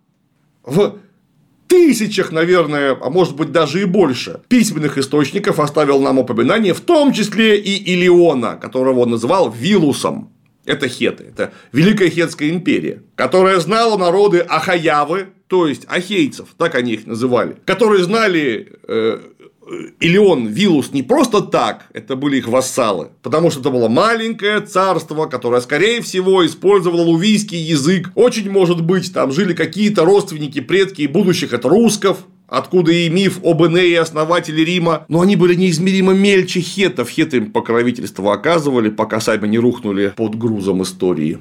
в 0.64 0.98
тысячах, 1.66 2.30
наверное, 2.30 2.94
а 3.00 3.08
может 3.08 3.36
быть 3.36 3.52
даже 3.52 3.80
и 3.80 3.86
больше, 3.86 4.42
письменных 4.48 4.98
источников 4.98 5.58
оставил 5.58 5.98
нам 5.98 6.18
упоминание, 6.18 6.74
в 6.74 6.82
том 6.82 7.14
числе 7.14 7.58
и 7.58 7.94
Илиона, 7.94 8.56
которого 8.56 9.00
он 9.00 9.12
называл 9.12 9.50
Вилусом. 9.50 10.30
Это 10.68 10.86
хеты, 10.86 11.24
это 11.24 11.52
Великая 11.72 12.10
Хетская 12.10 12.50
империя, 12.50 13.02
которая 13.14 13.58
знала 13.58 13.96
народы 13.96 14.40
Ахаявы, 14.40 15.28
то 15.46 15.66
есть 15.66 15.86
ахейцев, 15.88 16.48
так 16.58 16.74
они 16.74 16.92
их 16.92 17.06
называли, 17.06 17.56
которые 17.64 18.04
знали 18.04 18.74
э, 18.86 19.18
Илион 20.00 20.46
Вилус 20.46 20.92
не 20.92 21.02
просто 21.02 21.40
так, 21.40 21.86
это 21.94 22.16
были 22.16 22.36
их 22.36 22.48
вассалы, 22.48 23.08
потому 23.22 23.50
что 23.50 23.60
это 23.60 23.70
было 23.70 23.88
маленькое 23.88 24.60
царство, 24.60 25.24
которое, 25.24 25.62
скорее 25.62 26.02
всего, 26.02 26.44
использовало 26.44 27.00
лувийский 27.00 27.58
язык. 27.58 28.10
Очень 28.14 28.50
может 28.50 28.82
быть, 28.82 29.12
там 29.12 29.32
жили 29.32 29.54
какие-то 29.54 30.04
родственники, 30.04 30.60
предки 30.60 31.06
будущих 31.06 31.54
от 31.54 31.64
руссков, 31.64 32.18
Откуда 32.48 32.90
и 32.92 33.10
миф 33.10 33.40
об 33.44 33.62
Энее, 33.62 34.00
основателе 34.00 34.64
Рима. 34.64 35.04
Но 35.08 35.20
они 35.20 35.36
были 35.36 35.54
неизмеримо 35.54 36.14
мельче 36.14 36.60
хетов. 36.60 37.10
Хеты 37.10 37.36
им 37.36 37.52
покровительство 37.52 38.32
оказывали, 38.32 38.88
пока 38.88 39.20
сами 39.20 39.46
не 39.46 39.58
рухнули 39.58 40.14
под 40.16 40.36
грузом 40.36 40.82
истории. 40.82 41.38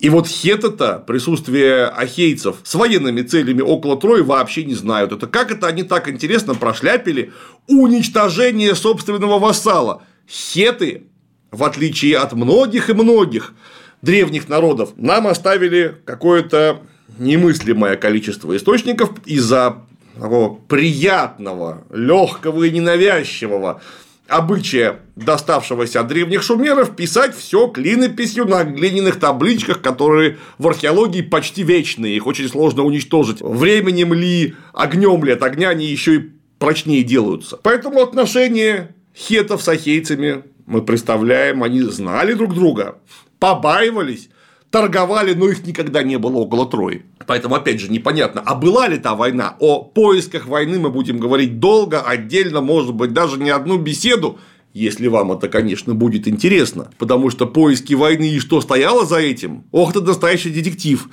И 0.00 0.10
вот 0.10 0.26
хета 0.26 1.02
присутствие 1.06 1.86
ахейцев 1.86 2.56
с 2.64 2.74
военными 2.74 3.22
целями 3.22 3.62
около 3.62 3.96
Трои 3.96 4.22
вообще 4.22 4.64
не 4.64 4.74
знают. 4.74 5.12
Это 5.12 5.28
как 5.28 5.52
это 5.52 5.68
они 5.68 5.84
так 5.84 6.08
интересно 6.08 6.54
прошляпили 6.54 7.32
уничтожение 7.68 8.74
собственного 8.74 9.38
вассала. 9.38 10.02
Хеты, 10.28 11.04
в 11.52 11.62
отличие 11.62 12.18
от 12.18 12.32
многих 12.32 12.90
и 12.90 12.92
многих 12.92 13.54
древних 14.02 14.48
народов, 14.48 14.90
нам 14.96 15.28
оставили 15.28 15.94
какое-то 16.04 16.82
немыслимое 17.18 17.96
количество 17.96 18.56
источников 18.56 19.12
из-за 19.24 19.84
такого 20.18 20.54
приятного, 20.54 21.84
легкого 21.90 22.64
и 22.64 22.70
ненавязчивого 22.70 23.80
обычая, 24.28 25.00
доставшегося 25.16 26.00
от 26.00 26.08
древних 26.08 26.42
шумеров, 26.42 26.96
писать 26.96 27.36
все 27.36 27.68
клинописью 27.68 28.46
на 28.46 28.64
глиняных 28.64 29.18
табличках, 29.20 29.80
которые 29.82 30.38
в 30.58 30.66
археологии 30.66 31.22
почти 31.22 31.62
вечные, 31.62 32.16
их 32.16 32.26
очень 32.26 32.48
сложно 32.48 32.84
уничтожить. 32.84 33.38
Временем 33.40 34.14
ли, 34.14 34.54
огнем 34.72 35.24
ли, 35.24 35.32
от 35.32 35.42
огня 35.42 35.70
они 35.70 35.86
еще 35.86 36.16
и 36.16 36.30
прочнее 36.58 37.02
делаются. 37.02 37.58
Поэтому 37.62 38.00
отношения 38.00 38.94
хетов 39.14 39.62
с 39.62 39.68
ахейцами 39.68 40.44
мы 40.66 40.82
представляем, 40.82 41.62
они 41.62 41.82
знали 41.82 42.32
друг 42.32 42.54
друга, 42.54 42.96
побаивались, 43.38 44.30
торговали, 44.74 45.34
но 45.34 45.48
их 45.50 45.64
никогда 45.64 46.02
не 46.02 46.18
было 46.18 46.38
около 46.38 46.66
Трои. 46.66 47.04
Поэтому, 47.28 47.54
опять 47.54 47.78
же, 47.78 47.92
непонятно, 47.92 48.42
а 48.44 48.56
была 48.56 48.88
ли 48.88 48.98
та 48.98 49.14
война? 49.14 49.54
О 49.60 49.84
поисках 49.84 50.48
войны 50.48 50.80
мы 50.80 50.90
будем 50.90 51.20
говорить 51.20 51.60
долго, 51.60 52.00
отдельно, 52.00 52.60
может 52.60 52.92
быть, 52.92 53.12
даже 53.12 53.38
не 53.38 53.50
одну 53.50 53.78
беседу, 53.78 54.36
если 54.72 55.06
вам 55.06 55.30
это, 55.30 55.46
конечно, 55.46 55.94
будет 55.94 56.26
интересно. 56.26 56.90
Потому 56.98 57.30
что 57.30 57.46
поиски 57.46 57.94
войны 57.94 58.30
и 58.30 58.40
что 58.40 58.60
стояло 58.60 59.06
за 59.06 59.18
этим? 59.18 59.62
Ох, 59.70 59.92
это 59.92 60.00
настоящий 60.00 60.50
детектив 60.50 61.08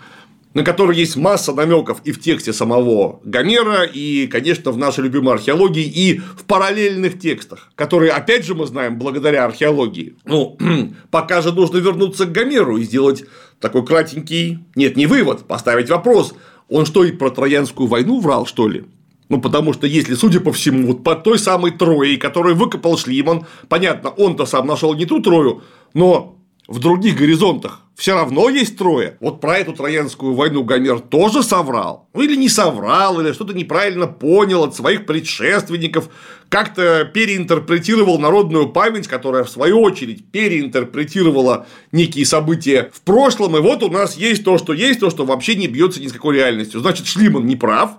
на 0.54 0.64
который 0.64 0.98
есть 0.98 1.16
масса 1.16 1.54
намеков 1.54 2.02
и 2.04 2.12
в 2.12 2.20
тексте 2.20 2.54
самого 2.54 3.20
Гомера, 3.24 3.84
и, 3.84 4.28
конечно, 4.28 4.72
в 4.72 4.78
нашей 4.78 5.06
любимой 5.06 5.36
археологии, 5.36 5.84
и 5.84 6.20
в 6.20 6.44
параллельных 6.46 7.20
текстах, 7.20 7.72
которые, 7.76 8.12
опять 8.12 8.46
же, 8.46 8.56
мы 8.56 8.66
знаем 8.66 8.98
благодаря 8.98 9.46
археологии. 9.46 10.16
Ну, 10.26 10.58
пока 11.12 11.42
же 11.42 11.52
нужно 11.52 11.78
вернуться 11.78 12.26
к 12.26 12.32
Гомеру 12.32 12.78
и 12.78 12.84
сделать 12.84 13.24
такой 13.60 13.86
кратенький, 13.86 14.60
нет, 14.76 14.98
не 14.98 15.06
вывод, 15.06 15.46
поставить 15.48 15.90
вопрос. 15.90 16.34
Он 16.68 16.86
что, 16.86 17.04
и 17.04 17.12
про 17.12 17.30
Троянскую 17.30 17.88
войну 17.88 18.20
врал, 18.20 18.46
что 18.46 18.68
ли? 18.68 18.86
Ну, 19.30 19.40
потому 19.40 19.72
что 19.72 19.88
если, 19.88 20.14
судя 20.16 20.42
по 20.42 20.52
всему, 20.52 20.88
вот 20.88 21.04
по 21.06 21.16
той 21.16 21.40
самой 21.40 21.72
Трое, 21.72 22.18
которую 22.18 22.56
выкопал 22.56 22.98
Шлиман, 22.98 23.46
понятно, 23.70 24.10
он-то 24.10 24.46
сам 24.46 24.68
нашел 24.68 24.94
не 24.94 25.06
ту 25.06 25.22
Трою, 25.22 25.64
но 25.94 26.38
в 26.72 26.80
других 26.80 27.18
горизонтах 27.18 27.82
все 27.96 28.14
равно 28.14 28.50
есть 28.50 28.78
трое. 28.78 29.18
Вот 29.20 29.42
про 29.42 29.58
эту 29.58 29.74
Троянскую 29.74 30.34
войну 30.34 30.64
Гомер 30.64 31.02
тоже 31.02 31.44
соврал. 31.44 32.10
Ну, 32.14 32.22
или 32.22 32.36
не 32.36 32.50
соврал, 32.50 33.20
или 33.20 33.34
что-то 33.34 33.54
неправильно 33.54 34.08
понял 34.08 34.64
от 34.64 34.74
своих 34.74 35.06
предшественников, 35.06 36.10
как-то 36.50 37.04
переинтерпретировал 37.14 38.18
народную 38.18 38.70
память, 38.70 39.08
которая, 39.08 39.44
в 39.44 39.50
свою 39.50 39.82
очередь, 39.82 40.32
переинтерпретировала 40.32 41.68
некие 41.92 42.26
события 42.26 42.90
в 42.94 43.02
прошлом. 43.02 43.58
И 43.58 43.60
вот 43.60 43.84
у 43.84 43.90
нас 43.90 44.16
есть 44.16 44.44
то, 44.46 44.58
что 44.58 44.74
есть, 44.74 45.02
то, 45.02 45.10
что 45.10 45.26
вообще 45.26 45.56
не 45.56 45.68
бьется 45.68 46.02
ни 46.02 46.08
с 46.08 46.14
какой 46.14 46.38
реальностью. 46.38 46.80
Значит, 46.80 47.06
Шлиман 47.06 47.46
не 47.46 47.58
прав. 47.58 47.98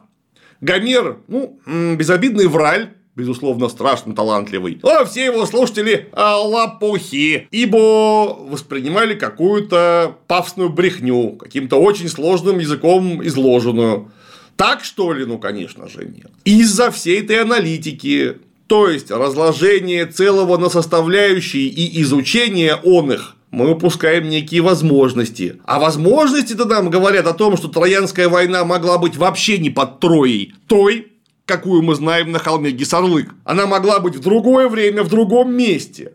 Гомер, 0.62 1.18
ну, 1.28 1.60
безобидный 1.66 2.46
враль, 2.46 2.94
безусловно, 3.14 3.68
страшно 3.68 4.14
талантливый. 4.14 4.80
А 4.82 5.04
все 5.04 5.26
его 5.26 5.44
слушатели 5.46 6.08
а, 6.12 6.38
лопухи, 6.38 7.48
ибо 7.50 8.34
воспринимали 8.34 9.14
какую-то 9.14 10.16
пафосную 10.26 10.70
брехню, 10.70 11.32
каким-то 11.32 11.76
очень 11.76 12.08
сложным 12.08 12.58
языком 12.58 13.24
изложенную. 13.26 14.10
Так 14.56 14.84
что 14.84 15.12
ли? 15.12 15.24
Ну, 15.24 15.38
конечно 15.38 15.88
же, 15.88 16.04
нет. 16.04 16.30
Из-за 16.44 16.90
всей 16.90 17.20
этой 17.20 17.40
аналитики, 17.40 18.38
то 18.66 18.88
есть 18.88 19.10
разложение 19.10 20.06
целого 20.06 20.56
на 20.56 20.68
составляющие 20.68 21.64
и 21.64 22.02
изучение 22.02 22.76
он 22.76 23.12
их, 23.12 23.36
мы 23.50 23.72
упускаем 23.72 24.30
некие 24.30 24.62
возможности. 24.62 25.60
А 25.66 25.78
возможности-то 25.78 26.64
нам 26.64 26.88
говорят 26.88 27.26
о 27.26 27.34
том, 27.34 27.58
что 27.58 27.68
Троянская 27.68 28.28
война 28.30 28.64
могла 28.64 28.96
быть 28.96 29.16
вообще 29.16 29.58
не 29.58 29.68
под 29.68 30.00
Троей. 30.00 30.54
Той, 30.68 31.11
какую 31.52 31.82
мы 31.82 31.94
знаем 31.94 32.32
на 32.32 32.38
холме 32.38 32.70
Гисарлык. 32.70 33.28
Она 33.44 33.66
могла 33.66 34.00
быть 34.00 34.16
в 34.16 34.20
другое 34.20 34.68
время, 34.68 35.02
в 35.02 35.08
другом 35.08 35.54
месте. 35.54 36.14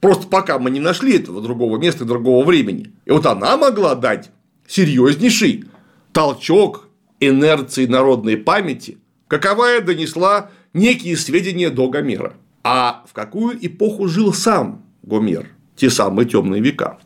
Просто 0.00 0.28
пока 0.28 0.60
мы 0.60 0.70
не 0.70 0.78
нашли 0.78 1.16
этого 1.16 1.42
другого 1.42 1.76
места 1.76 2.04
и 2.04 2.06
другого 2.06 2.44
времени. 2.44 2.92
И 3.04 3.10
вот 3.10 3.26
она 3.26 3.56
могла 3.56 3.96
дать 3.96 4.30
серьезнейший 4.68 5.64
толчок 6.12 6.88
инерции 7.18 7.86
народной 7.86 8.36
памяти, 8.36 8.98
каковая 9.26 9.80
донесла 9.80 10.50
некие 10.72 11.16
сведения 11.16 11.70
до 11.70 11.88
Гомера. 11.88 12.34
А 12.62 13.04
в 13.08 13.12
какую 13.12 13.58
эпоху 13.66 14.06
жил 14.06 14.32
сам 14.32 14.84
Гомер? 15.02 15.48
Те 15.74 15.90
самые 15.90 16.28
темные 16.28 16.62
века. 16.62 16.98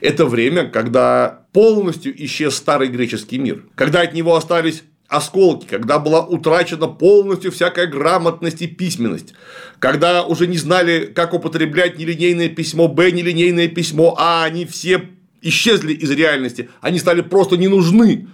Это 0.00 0.24
время, 0.24 0.70
когда 0.70 1.42
полностью 1.52 2.14
исчез 2.24 2.54
старый 2.54 2.88
греческий 2.88 3.36
мир, 3.36 3.66
когда 3.74 4.00
от 4.00 4.14
него 4.14 4.34
остались 4.36 4.84
осколки, 5.08 5.66
когда 5.66 5.98
была 5.98 6.24
утрачена 6.24 6.88
полностью 6.88 7.52
всякая 7.52 7.86
грамотность 7.86 8.62
и 8.62 8.66
письменность, 8.66 9.34
когда 9.78 10.24
уже 10.24 10.46
не 10.46 10.58
знали, 10.58 11.06
как 11.06 11.34
употреблять 11.34 11.98
нелинейное 11.98 12.48
письмо 12.48 12.88
Б, 12.88 13.10
нелинейное 13.10 13.68
письмо 13.68 14.16
А, 14.18 14.44
они 14.44 14.66
все 14.66 15.10
исчезли 15.42 15.92
из 15.92 16.10
реальности, 16.10 16.70
они 16.80 16.98
стали 16.98 17.20
просто 17.20 17.56
не 17.56 17.68
нужны, 17.68 18.28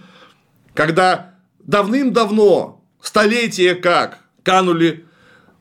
когда 0.73 1.35
давным-давно, 1.63 2.83
столетия 3.01 3.75
как, 3.75 4.19
канули 4.41 5.05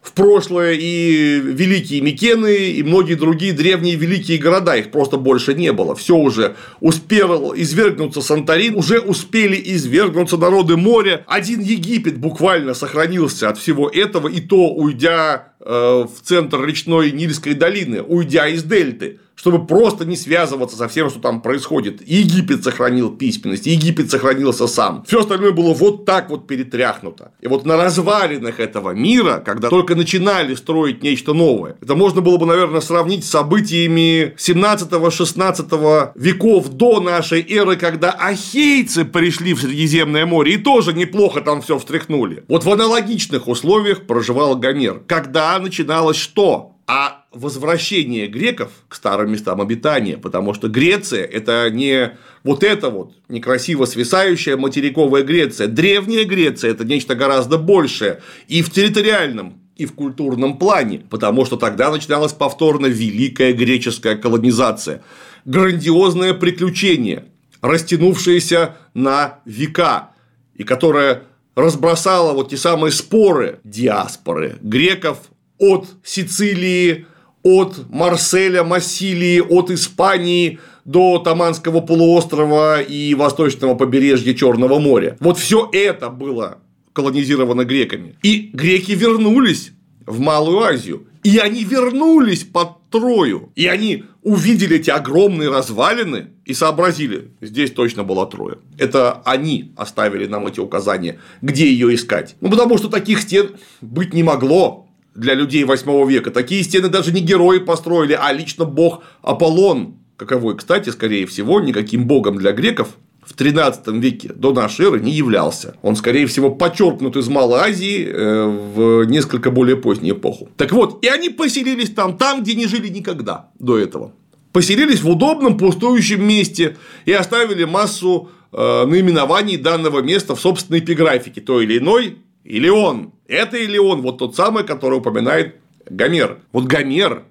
в 0.03 0.13
прошлое 0.15 0.73
и 0.73 1.41
великие 1.41 2.01
Микены, 2.01 2.71
и 2.71 2.83
многие 2.83 3.15
другие 3.15 3.53
древние 3.53 3.95
великие 3.95 4.37
города, 4.37 4.77
их 4.77 4.91
просто 4.91 5.17
больше 5.17 5.55
не 5.55 5.73
было. 5.73 5.95
Все 5.95 6.17
уже 6.17 6.57
успел 6.81 7.55
извергнуться 7.57 8.21
Санторин, 8.21 8.75
уже 8.75 8.99
успели 8.99 9.61
извергнуться 9.65 10.37
народы 10.37 10.77
моря. 10.77 11.25
Один 11.29 11.61
Египет 11.61 12.19
буквально 12.19 12.75
сохранился 12.75 13.49
от 13.49 13.59
всего 13.59 13.89
этого, 13.89 14.27
и 14.27 14.41
то 14.41 14.71
уйдя 14.71 15.52
в 15.65 16.11
центр 16.23 16.65
речной 16.65 17.13
Нильской 17.13 17.55
долины, 17.55 18.03
уйдя 18.03 18.49
из 18.49 18.65
дельты 18.65 19.19
чтобы 19.35 19.67
просто 19.67 20.05
не 20.05 20.17
связываться 20.17 20.77
со 20.77 20.87
всем, 20.87 21.11
что 21.11 21.19
там 21.19 21.41
происходит. 21.41 22.07
Египет 22.07 22.63
сохранил 22.63 23.11
письменность, 23.11 23.67
Египет 23.67 24.09
сохранился 24.11 24.69
сам. 24.69 25.05
Все 25.07 25.21
остальное 25.21 25.51
было 25.51 25.75
вот 25.75 26.05
так 26.05 26.31
вот 26.31 26.47
перетряхнуто. 26.47 27.33
И 27.41 27.49
вот 27.49 27.67
на 27.67 27.77
развалинах 27.77 28.61
этого 28.61 28.91
мира, 28.91 29.43
когда 29.45 29.69
только 29.69 29.97
начинали 29.97 30.55
строить 30.55 31.03
нечто 31.03 31.33
новое, 31.35 31.77
это 31.81 31.97
можно 31.97 32.21
было 32.21 32.37
бы, 32.37 32.47
наверное, 32.47 32.81
сравнить 32.81 33.25
с 33.25 33.31
событиями 33.31 34.35
17-16 34.37 36.13
веков 36.15 36.69
до 36.69 37.01
нашей 37.01 37.43
эры, 37.43 37.77
когда 37.77 38.11
ахейцы 38.13 39.05
пришли 39.05 39.55
в 39.55 39.61
Средиземное 39.61 40.25
море 40.25 40.55
и 40.55 40.59
тоже 40.59 40.93
неплохо 40.93 41.41
там 41.41 41.63
все 41.63 41.79
встряхнули. 41.79 42.45
Вот 42.47 42.65
в 42.65 42.71
аналогичных 42.71 43.49
условиях 43.49 44.03
проживал 44.07 44.57
Гомер. 44.57 45.03
Когда 45.09 45.52
начиналось 45.59 46.17
что? 46.17 46.77
А 46.87 47.25
возвращение 47.33 48.27
греков 48.27 48.71
к 48.89 48.95
старым 48.95 49.33
местам 49.33 49.61
обитания, 49.61 50.19
потому 50.19 50.53
что 50.53 50.69
Греция– 50.69 51.25
это 51.33 51.71
не 51.71 52.19
вот 52.45 52.63
это 52.65 52.91
вот 52.91 53.15
некрасиво 53.29 53.85
свисающая 53.85 54.57
материковая 54.57 55.23
Греция. 55.23 55.69
Древняя 55.69 56.25
Греция– 56.25 56.71
это 56.73 56.85
нечто 56.85 57.15
гораздо 57.15 57.57
большее 57.57 58.21
и 58.49 58.63
в 58.63 58.71
территориальном, 58.71 59.63
и 59.77 59.87
в 59.87 59.95
культурном 59.95 60.59
плане, 60.59 61.03
потому 61.09 61.45
что 61.45 61.57
тогда 61.57 61.91
начиналась 61.91 62.33
повторно 62.33 62.87
великая 62.87 63.53
греческая 63.53 64.17
колонизация. 64.17 65.03
Грандиозное 65.45 66.35
приключение, 66.35 67.25
растянувшееся 67.63 68.77
на 68.95 69.41
века, 69.45 70.11
и 70.55 70.65
которое 70.65 71.25
разбросало 71.55 72.33
вот 72.33 72.51
те 72.51 72.57
самые 72.57 72.93
споры 72.93 73.61
диаспоры 73.65 74.59
греков 74.61 75.19
от 75.63 75.87
Сицилии 76.05 77.07
от 77.43 77.91
Марселя, 77.91 78.63
Массилии, 78.65 79.41
от 79.41 79.71
Испании 79.71 80.59
до 80.85 81.19
Таманского 81.19 81.81
полуострова 81.81 82.81
и 82.81 83.15
восточного 83.15 83.75
побережья 83.75 84.35
Черного 84.35 84.79
моря. 84.79 85.17
Вот 85.21 85.39
все 85.39 85.69
это 85.73 86.09
было 86.09 86.59
колонизировано 86.93 87.65
греками. 87.65 88.17
И 88.23 88.51
греки 88.53 88.93
вернулись 88.93 89.73
в 90.07 90.21
Малую 90.21 90.61
Азию. 90.61 91.07
И 91.23 91.39
они 91.39 91.65
вернулись 91.65 92.43
под 92.43 92.91
Трою. 92.91 93.51
И 93.55 93.67
они 93.67 94.05
увидели 94.23 94.77
эти 94.77 94.91
огромные 94.91 95.49
развалины 95.49 96.29
и 96.45 96.55
сообразили, 96.55 97.31
здесь 97.41 97.71
точно 97.71 98.05
была 98.05 98.27
Троя. 98.27 98.59
Это 98.77 99.23
они 99.25 99.73
оставили 99.77 100.27
нам 100.27 100.47
эти 100.47 100.61
указания, 100.61 101.19
где 101.41 101.67
ее 101.67 101.95
искать. 101.95 102.37
Ну, 102.41 102.51
потому 102.51 102.77
что 102.79 102.89
таких 102.89 103.21
стен 103.21 103.51
быть 103.81 104.13
не 104.13 104.23
могло 104.23 104.82
для 105.15 105.35
людей 105.35 105.65
8 105.65 106.09
века. 106.09 106.31
Такие 106.31 106.63
стены 106.63 106.89
даже 106.89 107.13
не 107.13 107.21
герои 107.21 107.59
построили, 107.59 108.19
а 108.21 108.33
лично 108.33 108.65
бог 108.65 109.03
Аполлон, 109.23 109.97
каковой, 110.17 110.57
кстати, 110.57 110.91
скорее 110.91 111.27
всего, 111.27 111.61
никаким 111.61 112.07
богом 112.07 112.37
для 112.37 112.53
греков 112.53 112.97
в 113.25 113.35
13 113.35 113.87
веке 113.89 114.33
до 114.35 114.53
нашей 114.53 114.87
эры 114.87 115.01
не 115.01 115.13
являлся. 115.13 115.77
Он, 115.83 115.95
скорее 115.95 116.27
всего, 116.27 116.51
подчеркнут 116.51 117.17
из 117.17 117.29
Малой 117.29 117.61
Азии 117.61 118.05
э, 118.05 118.47
в 118.47 119.05
несколько 119.05 119.51
более 119.51 119.77
позднюю 119.77 120.17
эпоху. 120.17 120.49
Так 120.57 120.73
вот, 120.73 121.05
и 121.05 121.09
они 121.09 121.29
поселились 121.29 121.91
там, 121.91 122.19
там, 122.19 122.43
где 122.43 122.55
не 122.55 122.67
жили 122.67 122.89
никогда 122.89 123.51
до 123.59 123.79
этого. 123.79 124.13
Поселились 124.53 125.03
в 125.03 125.09
удобном 125.09 125.57
пустующем 125.57 126.27
месте 126.27 126.77
и 127.05 127.13
оставили 127.13 127.65
массу 127.65 128.31
э, 128.53 128.87
наименований 128.87 129.57
данного 129.57 130.01
места 130.01 130.35
в 130.35 130.41
собственной 130.41 130.81
эпиграфике 130.81 131.41
той 131.41 131.65
или 131.65 131.79
иной, 131.79 132.19
или 132.45 132.69
он. 132.69 133.13
Это 133.27 133.57
или 133.57 133.79
он, 133.79 134.03
вот 134.03 134.19
тот 134.19 134.37
самый, 134.37 134.65
который 134.65 134.99
упоминает 134.99 135.57
Гомер. 135.89 136.41
Вот 136.53 136.65
Гомер 136.65 137.25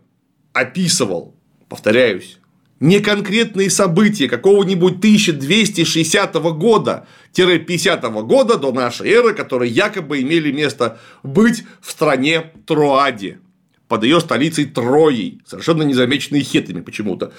описывал, 0.53 1.35
повторяюсь, 1.69 2.39
не 2.79 2.99
конкретные 2.99 3.69
события 3.69 4.27
какого-нибудь 4.27 4.97
1260 4.97 6.33
года, 6.55 7.07
50 7.33 8.03
года 8.25 8.57
до 8.57 8.71
нашей 8.71 9.09
эры, 9.09 9.33
которые 9.33 9.71
якобы 9.71 10.21
имели 10.21 10.51
место 10.51 10.99
быть 11.21 11.63
в 11.79 11.91
стране 11.91 12.51
Троаде 12.65 13.39
под 13.87 14.03
ее 14.03 14.21
столицей 14.21 14.65
Троей, 14.65 15.41
совершенно 15.45 15.83
незамеченной 15.83 16.41
хетами 16.41 16.79
почему-то. 16.79 17.33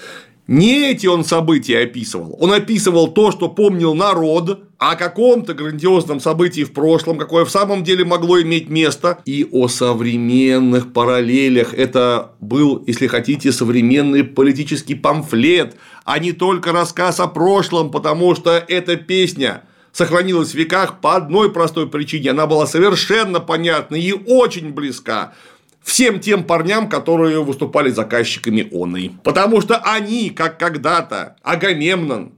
Не 0.49 0.91
эти 0.91 1.07
он 1.07 1.25
события 1.25 1.79
описывал. 1.79 2.37
Он 2.41 2.53
описывал 2.53 3.09
то, 3.09 3.31
что 3.31 3.49
помнил 3.49 3.95
народ, 3.95 4.65
о 4.79 4.97
каком-то 4.97 5.55
грандиозном 5.55 6.19
событии 6.19 6.65
в 6.65 6.73
прошлом, 6.73 7.17
какое 7.17 7.45
в 7.45 7.51
самом 7.51 7.85
деле 7.85 8.05
могло 8.05 8.43
иметь 8.43 8.69
место, 8.69 9.21
и 9.25 9.47
о 9.53 9.69
современных 9.69 10.93
параллелях. 10.93 11.73
Это 11.73 12.33
был, 12.41 12.83
если 12.89 13.07
хотите, 13.07 13.53
современный 13.53 14.25
политический 14.25 14.97
памфлет, 14.97 15.77
а 16.05 16.19
не 16.19 16.33
только 16.33 16.73
рассказ 16.73 17.21
о 17.21 17.29
прошлом, 17.29 17.93
потому 17.93 18.35
что 18.35 18.51
эта 18.67 18.97
песня 18.97 19.63
сохранилась 19.93 20.51
в 20.51 20.55
веках 20.55 21.01
по 21.01 21.15
одной 21.15 21.53
простой 21.53 21.89
причине. 21.89 22.31
Она 22.31 22.49
была 22.49 22.67
совершенно 22.67 23.39
понятна 23.39 23.95
и 23.95 24.13
очень 24.13 24.71
близка 24.71 25.35
всем 25.83 26.21
тем 26.21 26.45
парням, 26.45 26.89
которые 26.89 27.43
выступали 27.43 27.91
заказчиками 27.91 28.69
оной. 28.73 29.13
Потому 29.25 29.61
что 29.61 29.77
они, 29.79 30.31
как 30.31 30.59
когда-то 30.59 31.37
Агамемнон, 31.43 32.33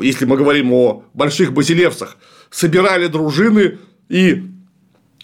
если 0.00 0.24
мы 0.24 0.36
говорим 0.36 0.72
о 0.72 1.04
больших 1.14 1.52
базилевсах, 1.52 2.16
собирали 2.50 3.06
дружины 3.06 3.78
и 4.08 4.42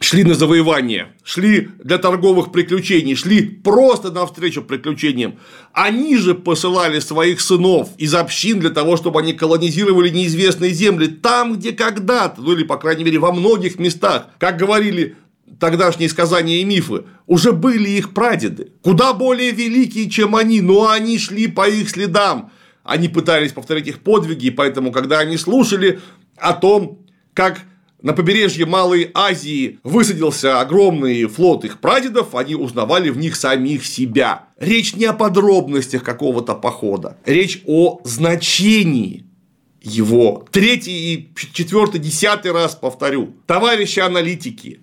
шли 0.03 0.25
на 0.25 0.35
завоевание, 0.35 1.13
шли 1.23 1.69
для 1.83 1.99
торговых 1.99 2.53
приключений, 2.53 3.15
шли 3.15 3.43
просто 3.43 4.11
навстречу 4.11 4.63
приключениям. 4.63 5.39
Они 5.73 6.17
же 6.17 6.35
посылали 6.35 6.99
своих 7.01 7.41
сынов 7.41 7.91
из 7.99 8.15
общин 8.15 8.59
для 8.61 8.71
того, 8.71 8.97
чтобы 8.97 9.21
они 9.21 9.33
колонизировали 9.33 10.09
неизвестные 10.09 10.73
земли 10.73 11.07
там, 11.07 11.55
где 11.55 11.73
когда-то, 11.73 12.41
ну 12.41 12.53
или, 12.53 12.65
по 12.65 12.77
крайней 12.77 13.05
мере, 13.05 13.19
во 13.19 13.33
многих 13.33 13.79
местах, 13.79 14.29
как 14.39 14.57
говорили 14.57 15.17
тогдашние 15.59 16.09
сказания 16.09 16.61
и 16.61 16.65
мифы, 16.65 17.05
уже 17.27 17.53
были 17.53 17.91
их 17.91 18.15
прадеды, 18.15 18.73
куда 18.83 19.13
более 19.13 19.53
великие, 19.53 20.11
чем 20.11 20.37
они, 20.37 20.61
но 20.61 20.89
они 20.89 21.19
шли 21.19 21.47
по 21.47 21.69
их 21.69 21.91
следам. 21.91 22.51
Они 22.85 23.09
пытались 23.09 23.53
повторить 23.53 23.87
их 23.87 24.01
подвиги, 24.01 24.47
и 24.47 24.51
поэтому, 24.51 24.91
когда 24.91 25.21
они 25.21 25.37
слушали 25.37 26.01
о 26.37 26.53
том, 26.53 27.07
как 27.33 27.61
на 28.03 28.13
побережье 28.13 28.67
Малой 28.67 29.11
Азии 29.15 29.79
высадился 29.85 30.61
огромный 30.61 31.27
флот 31.27 31.65
их 31.65 31.79
прадедов, 31.79 32.35
они 32.35 32.57
узнавали 32.57 33.11
в 33.11 33.17
них 33.17 33.37
самих 33.37 33.87
себя. 33.87 34.47
Речь 34.59 34.97
не 34.97 35.05
о 35.05 35.13
подробностях 35.13 36.03
какого-то 36.03 36.57
похода, 36.57 37.17
речь 37.25 37.63
о 37.67 38.01
значении 38.03 39.25
его. 39.81 40.45
Третий 40.51 41.15
и 41.15 41.35
четвертый, 41.53 42.01
десятый 42.01 42.53
раз 42.53 42.75
повторю. 42.75 43.35
Товарищи 43.47 44.01
аналитики, 44.01 44.81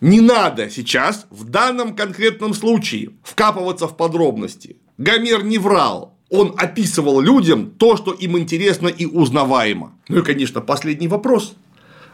не 0.00 0.20
надо 0.20 0.70
сейчас, 0.70 1.26
в 1.30 1.44
данном 1.44 1.94
конкретном 1.96 2.54
случае, 2.54 3.10
вкапываться 3.22 3.86
в 3.86 3.96
подробности. 3.96 4.76
Гомер 4.98 5.44
не 5.44 5.58
врал. 5.58 6.18
Он 6.30 6.54
описывал 6.56 7.20
людям 7.20 7.70
то, 7.70 7.96
что 7.96 8.12
им 8.12 8.38
интересно 8.38 8.88
и 8.88 9.06
узнаваемо. 9.06 9.98
Ну 10.08 10.18
и, 10.18 10.22
конечно, 10.22 10.60
последний 10.60 11.08
вопрос. 11.08 11.54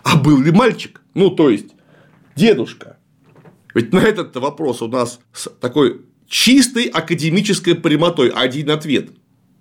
А 0.02 0.16
был 0.16 0.40
ли 0.40 0.50
мальчик? 0.50 1.00
Ну, 1.14 1.30
то 1.30 1.50
есть, 1.50 1.68
дедушка. 2.36 2.98
Ведь 3.74 3.92
на 3.92 3.98
этот 3.98 4.36
вопрос 4.36 4.82
у 4.82 4.88
нас 4.88 5.20
с 5.32 5.48
такой 5.60 6.02
чистой 6.26 6.84
академической 6.84 7.74
прямотой 7.74 8.28
один 8.28 8.70
ответ. 8.70 9.10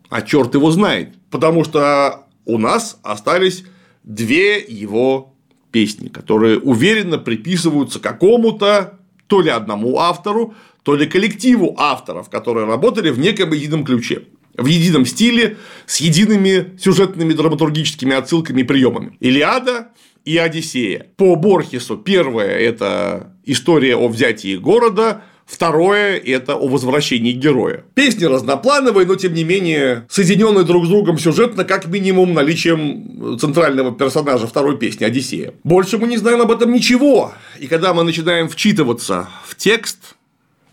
А 0.09 0.21
черт 0.21 0.53
его 0.55 0.71
знает. 0.71 1.15
Потому 1.29 1.63
что 1.63 2.27
у 2.45 2.57
нас 2.57 2.99
остались 3.03 3.63
две 4.03 4.59
его 4.59 5.35
песни, 5.71 6.07
которые 6.07 6.59
уверенно 6.59 7.17
приписываются 7.17 7.99
какому-то 7.99 8.99
то 9.27 9.41
ли 9.41 9.49
одному 9.49 9.99
автору, 9.99 10.53
то 10.83 10.95
ли 10.95 11.05
коллективу 11.05 11.75
авторов, 11.77 12.29
которые 12.29 12.65
работали 12.65 13.09
в 13.11 13.19
неком 13.19 13.53
едином 13.53 13.85
ключе 13.85 14.23
в 14.57 14.65
едином 14.65 15.05
стиле, 15.05 15.57
с 15.85 16.01
едиными 16.01 16.77
сюжетными 16.77 17.33
драматургическими 17.33 18.13
отсылками 18.13 18.61
и 18.61 18.63
приемами. 18.63 19.15
Илиада 19.19 19.89
и 20.25 20.37
Одиссея. 20.37 21.07
По 21.15 21.35
Борхесу 21.35 21.97
первое– 21.97 22.57
это 22.59 23.33
история 23.45 23.95
о 23.95 24.07
взятии 24.07 24.57
города, 24.57 25.23
Второе– 25.49 26.17
это 26.25 26.53
о 26.53 26.67
возвращении 26.67 27.31
героя. 27.31 27.83
Песни 27.95 28.25
разноплановые, 28.25 29.07
но 29.07 29.15
тем 29.15 29.33
не 29.33 29.43
менее 29.43 30.05
соединенные 30.07 30.63
друг 30.63 30.85
с 30.85 30.89
другом 30.89 31.17
сюжетно, 31.17 31.65
как 31.65 31.87
минимум 31.87 32.35
наличием 32.35 33.39
центрального 33.39 33.91
персонажа 33.91 34.45
второй 34.45 34.77
песни 34.77 35.05
Одиссея. 35.05 35.55
Больше 35.63 35.97
мы 35.97 36.07
не 36.07 36.17
знаем 36.17 36.41
об 36.41 36.51
этом 36.51 36.71
ничего. 36.71 37.33
И 37.57 37.65
когда 37.65 37.95
мы 37.95 38.03
начинаем 38.03 38.47
вчитываться 38.47 39.27
в 39.43 39.55
текст, 39.55 40.15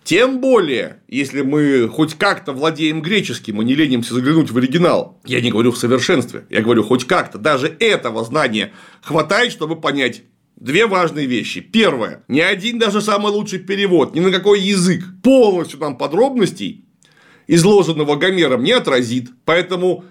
тем 0.05 0.41
более, 0.41 0.99
если 1.09 1.41
мы 1.41 1.89
хоть 1.89 2.15
как-то 2.15 2.53
владеем 2.53 3.01
греческим 3.01 3.63
и 3.63 3.65
не 3.65 3.75
ленимся 3.75 4.13
заглянуть 4.13 4.51
в 4.51 4.59
оригинал. 4.59 5.19
Я 5.25 5.41
не 5.41 5.51
говорю 5.51 5.73
в 5.73 5.79
совершенстве, 5.79 6.45
я 6.51 6.61
говорю 6.61 6.85
хоть 6.85 7.07
как-то. 7.07 7.39
Даже 7.39 7.75
этого 7.81 8.25
знания 8.25 8.73
хватает, 9.03 9.53
чтобы 9.53 9.75
понять, 9.75 10.23
Две 10.57 10.87
важные 10.87 11.27
вещи. 11.27 11.61
Первое. 11.61 12.25
Ни 12.29 12.41
один 12.41 12.79
даже 12.79 13.03
самый 13.03 13.31
лучший 13.31 13.59
перевод, 13.59 14.15
ни 14.15 14.21
на 14.21 14.31
какой 14.31 14.61
язык 14.61 15.05
полностью 15.23 15.79
нам 15.79 15.99
подробностей 15.99 16.87
изложенного 17.47 18.17
Гомером 18.17 18.65
не 18.65 18.73
отразит. 18.73 19.31
Поэтому 19.45 20.05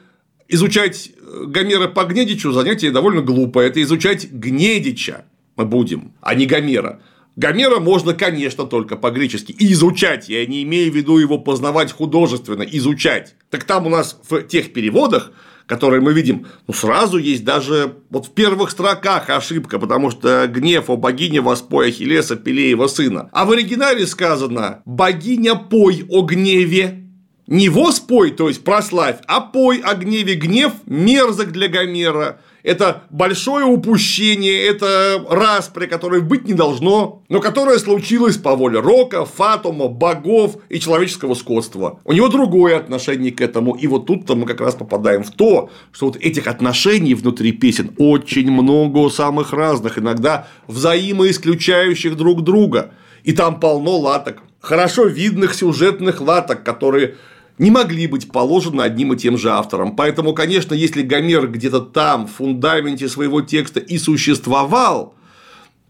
изучать 0.47 1.11
э, 1.19 1.45
Гомера 1.47 1.87
по 1.87 2.05
Гнедичу 2.05 2.51
занятие 2.51 2.91
довольно 2.91 3.21
глупое. 3.21 3.69
Это 3.69 3.81
изучать 3.81 4.31
Гнедича 4.31 5.25
мы 5.55 5.65
будем, 5.65 6.13
а 6.21 6.35
не 6.35 6.45
Гомера. 6.45 7.01
Гомера 7.35 7.79
можно, 7.79 8.13
конечно, 8.13 8.65
только 8.65 8.95
по-гречески. 8.95 9.53
Изучать, 9.59 10.29
я 10.29 10.45
не 10.45 10.63
имею 10.63 10.91
в 10.91 10.95
виду 10.95 11.17
его 11.17 11.37
познавать 11.37 11.91
художественно, 11.91 12.63
изучать. 12.63 13.35
Так 13.49 13.65
там 13.65 13.87
у 13.87 13.89
нас 13.89 14.19
в 14.29 14.43
тех 14.43 14.71
переводах 14.71 15.31
которые 15.67 16.01
мы 16.01 16.13
видим, 16.13 16.47
ну, 16.67 16.73
сразу 16.73 17.17
есть 17.17 17.43
даже 17.43 17.95
вот 18.09 18.27
в 18.27 18.31
первых 18.31 18.71
строках 18.71 19.29
ошибка, 19.29 19.79
потому 19.79 20.11
что 20.11 20.47
гнев 20.47 20.89
о 20.89 20.97
богине 20.97 21.41
воспой 21.41 21.89
Ахиллеса 21.89 22.35
Пелеева 22.35 22.87
сына. 22.87 23.29
А 23.31 23.45
в 23.45 23.51
оригинале 23.51 24.05
сказано 24.05 24.81
«богиня 24.85 25.55
пой 25.55 26.05
о 26.09 26.21
гневе». 26.21 27.01
Не 27.47 27.69
воспой, 27.69 28.31
то 28.31 28.47
есть 28.47 28.63
прославь, 28.63 29.17
а 29.27 29.39
пой 29.39 29.77
о 29.77 29.93
гневе. 29.93 30.33
Гнев 30.33 30.73
мерзок 30.87 31.51
для 31.51 31.67
Гомера 31.67 32.39
это 32.65 33.03
большое 33.11 33.65
упущение, 33.65 34.65
это 34.65 35.23
распри, 35.29 35.85
которой 35.85 36.21
быть 36.21 36.45
не 36.45 36.53
должно, 36.53 37.21
но 37.29 37.39
которое 37.39 37.77
случилось 37.77 38.37
по 38.37 38.55
воле 38.55 38.79
Рока, 38.79 39.23
Фатума, 39.25 39.87
богов 39.87 40.57
и 40.69 40.79
человеческого 40.79 41.35
скотства. 41.35 41.99
У 42.03 42.11
него 42.11 42.27
другое 42.27 42.77
отношение 42.77 43.31
к 43.31 43.39
этому, 43.39 43.75
и 43.75 43.85
вот 43.85 44.07
тут-то 44.07 44.35
мы 44.35 44.47
как 44.47 44.61
раз 44.61 44.73
попадаем 44.73 45.23
в 45.23 45.29
то, 45.29 45.69
что 45.91 46.07
вот 46.07 46.17
этих 46.17 46.47
отношений 46.47 47.13
внутри 47.13 47.51
песен 47.51 47.91
очень 47.99 48.51
много 48.51 49.09
самых 49.09 49.53
разных, 49.53 49.99
иногда 49.99 50.47
взаимоисключающих 50.67 52.17
друг 52.17 52.43
друга, 52.43 52.91
и 53.23 53.31
там 53.31 53.59
полно 53.59 53.97
латок, 53.97 54.41
хорошо 54.59 55.05
видных 55.05 55.53
сюжетных 55.53 56.19
латок, 56.19 56.63
которые 56.63 57.15
не 57.57 57.71
могли 57.71 58.07
быть 58.07 58.31
положены 58.31 58.81
одним 58.81 59.13
и 59.13 59.17
тем 59.17 59.37
же 59.37 59.49
автором. 59.51 59.95
Поэтому, 59.95 60.33
конечно, 60.33 60.73
если 60.73 61.01
Гомер 61.01 61.47
где-то 61.47 61.81
там, 61.81 62.27
в 62.27 62.31
фундаменте 62.31 63.07
своего 63.07 63.41
текста 63.41 63.79
и 63.79 63.97
существовал, 63.97 65.15